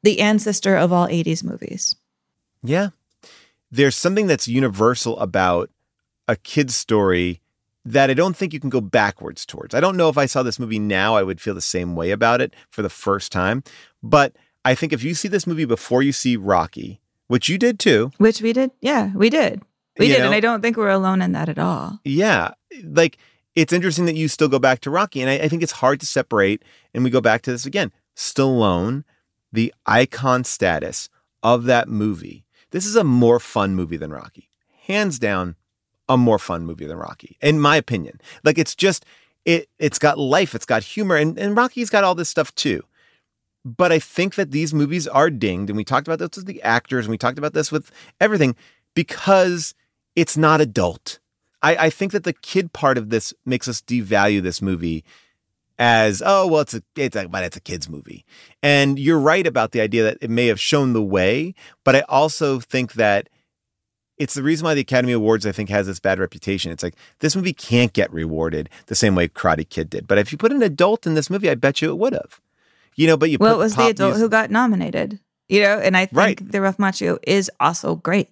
[0.04, 1.96] the ancestor of all 80s movies.
[2.62, 2.90] Yeah.
[3.72, 5.70] There's something that's universal about
[6.28, 7.40] a kid's story
[7.84, 9.74] that I don't think you can go backwards towards.
[9.74, 12.10] I don't know if I saw this movie now, I would feel the same way
[12.12, 13.64] about it for the first time.
[14.02, 17.80] But I think if you see this movie before you see Rocky, which you did
[17.80, 18.70] too, Which we did.
[18.80, 19.62] Yeah, we did.
[19.98, 20.18] We did.
[20.20, 20.26] know?
[20.26, 21.98] And I don't think we're alone in that at all.
[22.04, 22.52] yeah,
[22.84, 23.16] like
[23.56, 25.20] it's interesting that you still go back to Rocky.
[25.20, 26.62] And I, I think it's hard to separate.
[26.94, 29.04] And we go back to this again Stallone,
[29.52, 31.08] the icon status
[31.42, 32.44] of that movie.
[32.72, 34.50] This is a more fun movie than Rocky.
[34.86, 35.56] Hands down,
[36.08, 38.20] a more fun movie than Rocky, in my opinion.
[38.42, 39.04] Like it's just,
[39.44, 42.82] it, it's got life, it's got humor, and, and Rocky's got all this stuff too.
[43.64, 46.62] But I think that these movies are dinged, and we talked about this with the
[46.62, 48.56] actors, and we talked about this with everything,
[48.94, 49.74] because
[50.16, 51.20] it's not adult.
[51.62, 55.04] I, I think that the kid part of this makes us devalue this movie
[55.78, 58.24] as oh well it's a it's a, but it's a kids movie.
[58.62, 61.54] And you're right about the idea that it may have shown the way
[61.84, 63.28] but i also think that
[64.18, 66.70] it's the reason why the academy awards i think has this bad reputation.
[66.70, 70.06] It's like this movie can't get rewarded the same way karate kid did.
[70.06, 72.40] But if you put an adult in this movie i bet you it would have.
[72.94, 75.18] You know but you well, put it was the adult music- who got nominated,
[75.48, 76.52] you know, and I think Right.
[76.52, 78.28] the Ralph Macchio is also great.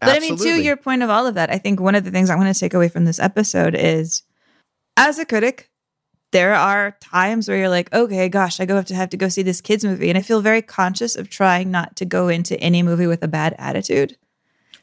[0.00, 2.10] But I mean, to your point of all of that, I think one of the
[2.10, 4.22] things I want to take away from this episode is
[4.96, 5.69] as a critic,
[6.32, 9.28] there are times where you're like, okay, gosh, I go have to have to go
[9.28, 10.08] see this kids movie.
[10.08, 13.28] And I feel very conscious of trying not to go into any movie with a
[13.28, 14.16] bad attitude.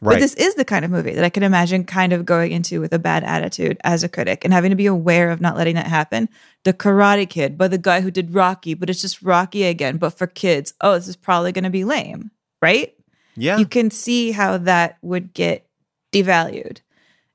[0.01, 2.79] But this is the kind of movie that I can imagine kind of going into
[2.79, 5.75] with a bad attitude as a critic and having to be aware of not letting
[5.75, 6.29] that happen.
[6.63, 10.11] The Karate Kid by the guy who did Rocky, but it's just Rocky again, but
[10.11, 10.73] for kids.
[10.81, 12.29] Oh, this is probably going to be lame,
[12.61, 12.93] right?
[13.35, 15.67] yeah You can see how that would get
[16.11, 16.81] devalued.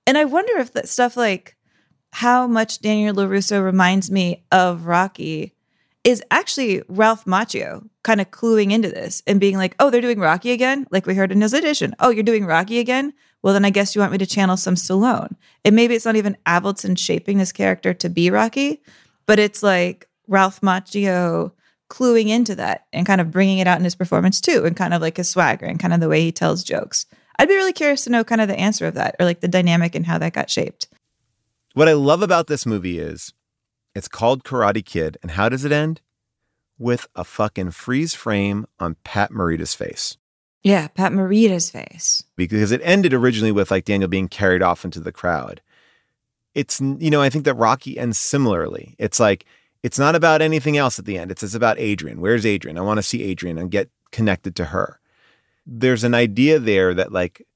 [0.06, 1.56] And I wonder if that stuff like
[2.12, 5.54] how much Daniel LaRusso reminds me of Rocky
[6.04, 10.20] is actually Ralph Macchio kind of cluing into this and being like, oh, they're doing
[10.20, 10.86] Rocky again?
[10.90, 11.94] Like we heard in his edition.
[12.00, 13.14] Oh, you're doing Rocky again?
[13.40, 15.36] Well, then I guess you want me to channel some Stallone.
[15.64, 18.82] And maybe it's not even Avildsen shaping this character to be Rocky,
[19.26, 21.52] but it's like Ralph Macchio
[21.88, 24.92] cluing into that and kind of bringing it out in his performance too, and kind
[24.92, 27.06] of like his swagger and kind of the way he tells jokes.
[27.38, 29.48] I'd be really curious to know kind of the answer of that or like the
[29.48, 30.88] dynamic and how that got shaped.
[31.74, 33.32] What I love about this movie is
[33.94, 35.16] it's called Karate Kid.
[35.22, 36.00] And how does it end?
[36.78, 40.16] With a fucking freeze frame on Pat Morita's face.
[40.62, 42.22] Yeah, Pat Morita's face.
[42.36, 45.60] Because it ended originally with like Daniel being carried off into the crowd.
[46.54, 48.94] It's, you know, I think that Rocky ends similarly.
[48.98, 49.46] It's like,
[49.82, 51.30] it's not about anything else at the end.
[51.30, 52.20] It's, it's about Adrian.
[52.20, 52.78] Where's Adrian?
[52.78, 55.00] I want to see Adrian and get connected to her.
[55.66, 57.46] There's an idea there that, like,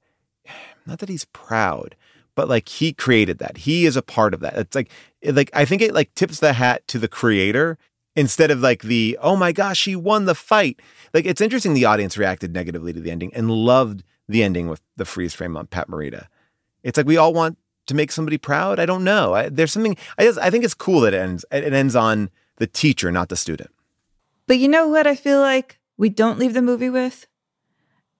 [0.85, 1.95] not that he's proud,
[2.37, 3.57] but like he created that.
[3.57, 4.55] He is a part of that.
[4.55, 4.91] It's like,
[5.23, 7.79] like I think it like tips the hat to the creator
[8.15, 10.79] instead of like the oh my gosh, he won the fight.
[11.15, 14.81] Like it's interesting the audience reacted negatively to the ending and loved the ending with
[14.97, 16.27] the freeze frame on Pat Morita.
[16.83, 17.57] It's like we all want
[17.87, 18.79] to make somebody proud.
[18.79, 19.33] I don't know.
[19.33, 22.29] I, there's something I just I think it's cool that it ends it ends on
[22.57, 23.71] the teacher, not the student.
[24.45, 27.25] But you know what I feel like we don't leave the movie with?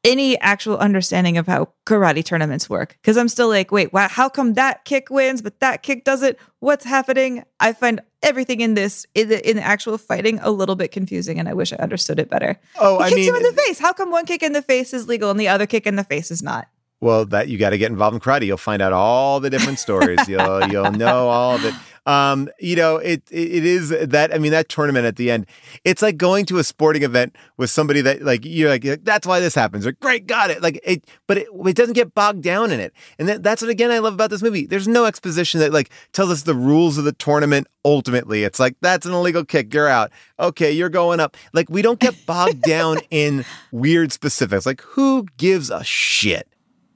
[0.07, 2.97] Any actual understanding of how karate tournaments work.
[3.01, 6.38] Because I'm still like, wait, wow, how come that kick wins, but that kick doesn't?
[6.59, 7.43] What's happening?
[7.59, 11.39] I find everything in this, in the, in the actual fighting, a little bit confusing,
[11.39, 12.59] and I wish I understood it better.
[12.79, 13.79] Oh, he I kicks mean, him in the face.
[13.79, 16.03] How come one kick in the face is legal and the other kick in the
[16.03, 16.67] face is not?
[16.99, 18.48] Well, that you got to get involved in karate.
[18.48, 20.19] You'll find out all the different stories.
[20.28, 21.74] You'll you'll know all of it.
[22.07, 24.34] Um, you know, it, it is that.
[24.34, 25.45] I mean, that tournament at the end,
[25.84, 29.41] it's like going to a sporting event with somebody that like you're like that's why
[29.41, 29.86] this happens.
[29.86, 30.61] Or great, got it.
[30.64, 32.94] Like it, but it, it doesn't get bogged down in it.
[33.19, 34.65] And that, that's what again I love about this movie.
[34.65, 37.68] There's no exposition that like tells us the rules of the tournament.
[37.84, 39.74] Ultimately, it's like that's an illegal kick.
[39.74, 40.11] You're out.
[40.40, 41.36] Okay, you're going up.
[41.52, 44.65] Like we don't get bogged down in weird specifics.
[44.65, 46.48] Like who gives a shit?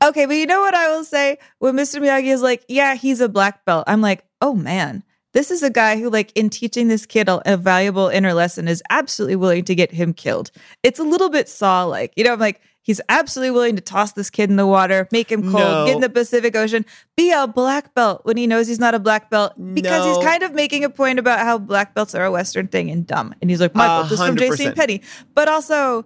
[0.04, 1.38] Okay, but you know what I will say?
[1.60, 2.02] When Mr.
[2.02, 5.04] Miyagi is like, yeah, he's a black belt, I'm like, oh man,
[5.34, 8.68] this is a guy who, like, in teaching this kid a, a valuable inner lesson,
[8.68, 10.52] is absolutely willing to get him killed.
[10.84, 12.14] It's a little bit Saw like.
[12.18, 15.32] You know, I'm like, he's absolutely willing to toss this kid in the water, make
[15.32, 15.86] him cold, No.
[15.86, 16.84] get in the Pacific Ocean,
[17.16, 20.16] be a black belt when he knows he's not a black belt because No.
[20.16, 23.06] he's kind of making a point about how black belts are a Western thing and
[23.06, 23.36] dumb.
[23.40, 24.76] And he's like, my belt is from JC.
[24.76, 25.02] Penny.
[25.36, 26.06] But also,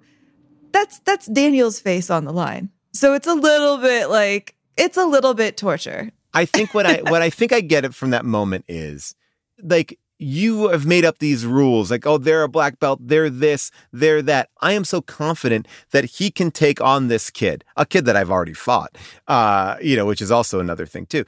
[0.74, 2.70] that's that's Daniel's face on the line.
[2.96, 6.12] So it's a little bit like it's a little bit torture.
[6.34, 9.16] I think what I what I think I get it from that moment is
[9.62, 13.70] like you have made up these rules like oh they're a black belt they're this
[13.92, 18.06] they're that i am so confident that he can take on this kid a kid
[18.06, 18.98] that i've already fought
[19.28, 21.26] uh you know which is also another thing too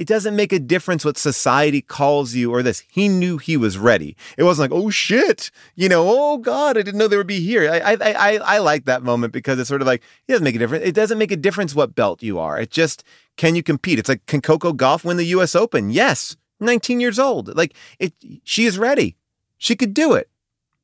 [0.00, 3.78] it doesn't make a difference what society calls you or this he knew he was
[3.78, 7.26] ready it wasn't like oh shit you know oh god i didn't know they would
[7.26, 10.32] be here i i i, I like that moment because it's sort of like it
[10.32, 13.04] doesn't make a difference it doesn't make a difference what belt you are it just
[13.36, 17.18] can you compete it's like can Coco Gauff win the us open yes 19 years
[17.18, 17.56] old.
[17.56, 18.12] Like it
[18.44, 19.16] she is ready.
[19.58, 20.28] She could do it.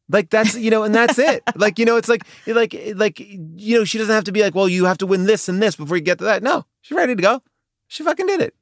[0.09, 1.43] Like that's you know, and that's it.
[1.56, 4.55] Like, you know, it's like like like you know, she doesn't have to be like,
[4.55, 6.43] well, you have to win this and this before you get to that.
[6.43, 7.43] No, she's ready to go.
[7.88, 8.55] She fucking did it.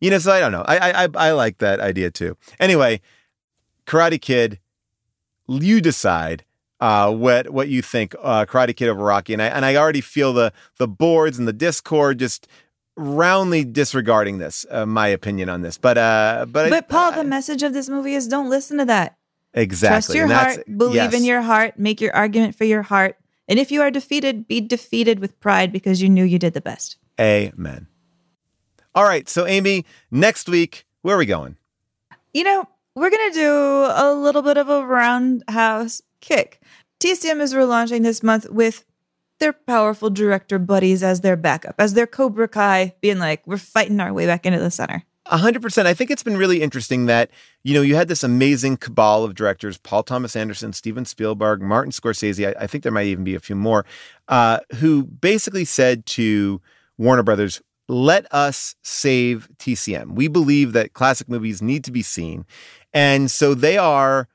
[0.00, 0.64] You know, so I don't know.
[0.66, 2.36] I I I, I like that idea too.
[2.58, 3.00] Anyway,
[3.86, 4.58] Karate Kid,
[5.48, 6.44] you decide
[6.80, 10.00] uh, what what you think uh, Karate Kid over Rocky, and I and I already
[10.00, 12.48] feel the the boards and the Discord just
[12.96, 15.78] roundly disregarding this, uh, my opinion on this.
[15.78, 18.84] But uh, but, I- But Paul, the message of this movie is don't listen to
[18.86, 19.16] that.
[19.54, 21.14] exactly, Trust your heart, believe yes.
[21.14, 23.16] in your heart, make your argument for your heart.
[23.48, 26.60] And if you are defeated, be defeated with pride because you knew you did the
[26.60, 26.96] best.
[27.20, 27.86] Amen.
[28.92, 31.56] All right, so Amy, next week, where are we going?
[32.34, 33.52] You know, we're going to do
[33.88, 36.60] a little bit of a roundhouse kick.
[36.98, 38.84] TCM is relaunching this month with
[39.38, 44.00] their powerful director buddies as their backup, as their Cobra Kai, being like, we're fighting
[44.00, 45.04] our way back into the center.
[45.26, 45.86] A hundred percent.
[45.86, 47.30] I think it's been really interesting that
[47.62, 51.92] you know you had this amazing cabal of directors: Paul Thomas Anderson, Steven Spielberg, Martin
[51.92, 52.48] Scorsese.
[52.48, 53.84] I, I think there might even be a few more
[54.26, 56.60] uh, who basically said to
[56.98, 60.14] Warner Brothers, "Let us save TCM.
[60.14, 62.46] We believe that classic movies need to be seen,
[62.92, 64.28] and so they are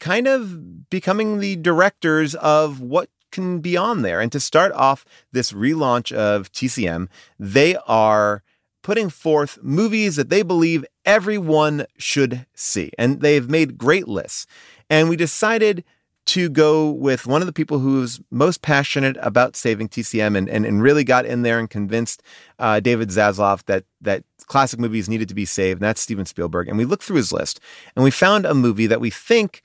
[0.00, 4.20] kind of becoming the directors of what." Can be on there.
[4.20, 8.44] And to start off this relaunch of TCM, they are
[8.84, 12.92] putting forth movies that they believe everyone should see.
[12.96, 14.46] And they've made great lists.
[14.88, 15.82] And we decided
[16.26, 20.64] to go with one of the people who's most passionate about saving TCM and, and,
[20.64, 22.22] and really got in there and convinced
[22.58, 25.80] uh, David Zaslav that that classic movies needed to be saved.
[25.80, 26.68] And that's Steven Spielberg.
[26.68, 27.60] And we looked through his list
[27.94, 29.62] and we found a movie that we think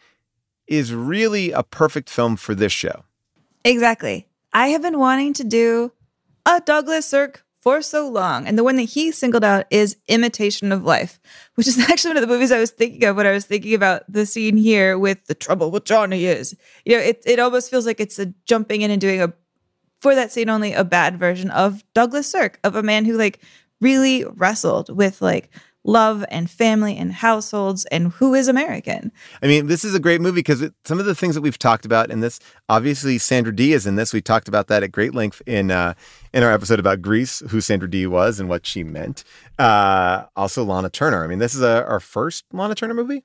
[0.68, 3.04] is really a perfect film for this show.
[3.64, 4.28] Exactly.
[4.54, 5.92] I have been wanting to do
[6.46, 8.48] a Douglas Sirk for so long.
[8.48, 11.20] And the one that he singled out is Imitation of Life,
[11.56, 13.74] which is actually one of the movies I was thinking of when I was thinking
[13.74, 16.56] about the scene here with the trouble with Johnny is.
[16.86, 19.34] You know, it, it almost feels like it's a jumping in and doing a,
[20.00, 23.42] for that scene only, a bad version of Douglas Sirk, of a man who like
[23.82, 25.50] really wrestled with like
[25.84, 29.12] love and family and households and who is American.
[29.42, 31.86] I mean, this is a great movie because some of the things that we've talked
[31.86, 34.14] about in this, obviously Sandra Dee is in this.
[34.14, 35.94] We talked about that at great length in uh,
[36.34, 39.24] in our episode about Grease, who Sandra Dee was and what she meant.
[39.58, 41.24] Uh, also, Lana Turner.
[41.24, 43.24] I mean, this is a, our first Lana Turner movie.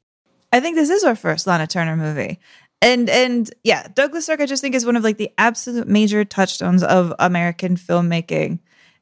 [0.52, 2.39] I think this is our first Lana Turner movie.
[2.81, 6.24] And and yeah, Douglas Sirk I just think is one of like the absolute major
[6.24, 8.60] touchstones of American filmmaking.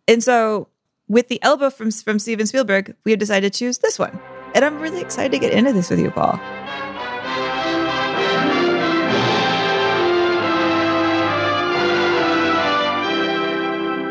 [0.08, 0.68] And so
[1.08, 4.18] with the elbow from from Steven Spielberg, we have decided to choose this one.
[4.54, 6.38] And I'm really excited to get into this with you, Paul.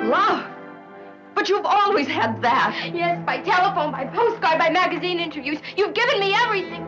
[0.10, 0.46] Love?
[1.36, 2.92] But you've always had that.
[2.94, 5.60] Yes, by telephone, by postcard, by magazine interviews.
[5.78, 6.88] You've given me everything.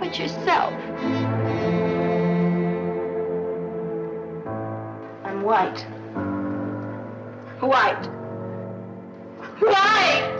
[0.00, 0.72] But yourself.
[5.24, 5.80] I'm white.
[7.60, 8.17] White.
[9.60, 10.34] White!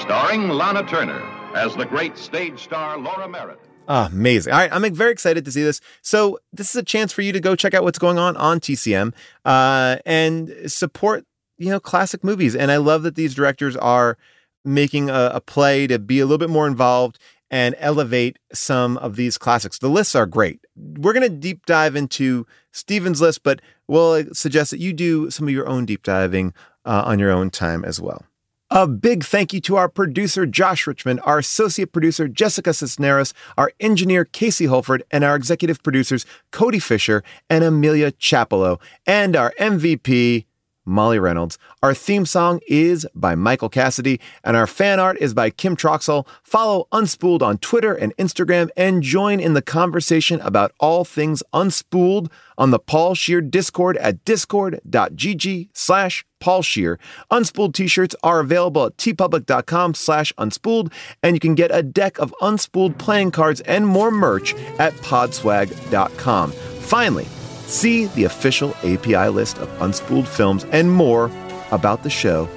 [0.00, 1.20] Starring Lana Turner
[1.54, 3.58] as the great stage star Lora Meredith.
[3.86, 4.52] Oh, amazing.
[4.52, 4.72] All right.
[4.72, 5.80] I'm very excited to see this.
[6.00, 8.60] So, this is a chance for you to go check out what's going on on
[8.60, 9.12] TCM
[9.44, 11.26] uh, and support,
[11.58, 12.56] you know, classic movies.
[12.56, 14.16] And I love that these directors are
[14.64, 17.18] making a, a play to be a little bit more involved
[17.54, 19.78] and elevate some of these classics.
[19.78, 20.58] The lists are great.
[20.74, 25.46] We're going to deep dive into Steven's list, but we'll suggest that you do some
[25.46, 26.52] of your own deep diving
[26.84, 28.24] uh, on your own time as well.
[28.70, 33.70] A big thank you to our producer, Josh Richmond, our associate producer, Jessica Cisneros, our
[33.78, 40.46] engineer, Casey Holford, and our executive producers, Cody Fisher and Amelia Chapello, and our MVP,
[40.84, 41.58] Molly Reynolds.
[41.82, 46.26] Our theme song is by Michael Cassidy, and our fan art is by Kim Troxell.
[46.42, 52.30] Follow Unspooled on Twitter and Instagram, and join in the conversation about all things Unspooled
[52.56, 56.98] on the Paul Scheer Discord at discord.gg slash Paul Scheer.
[57.30, 60.92] Unspooled t-shirts are available at teepublic.com slash unspooled,
[61.22, 66.52] and you can get a deck of Unspooled playing cards and more merch at podswag.com.
[66.52, 67.26] Finally,
[67.66, 71.30] See the official AFI list of unspooled films and more
[71.70, 72.48] about the show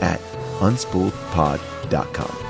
[0.00, 0.20] at
[0.60, 2.49] unspooledpod.com.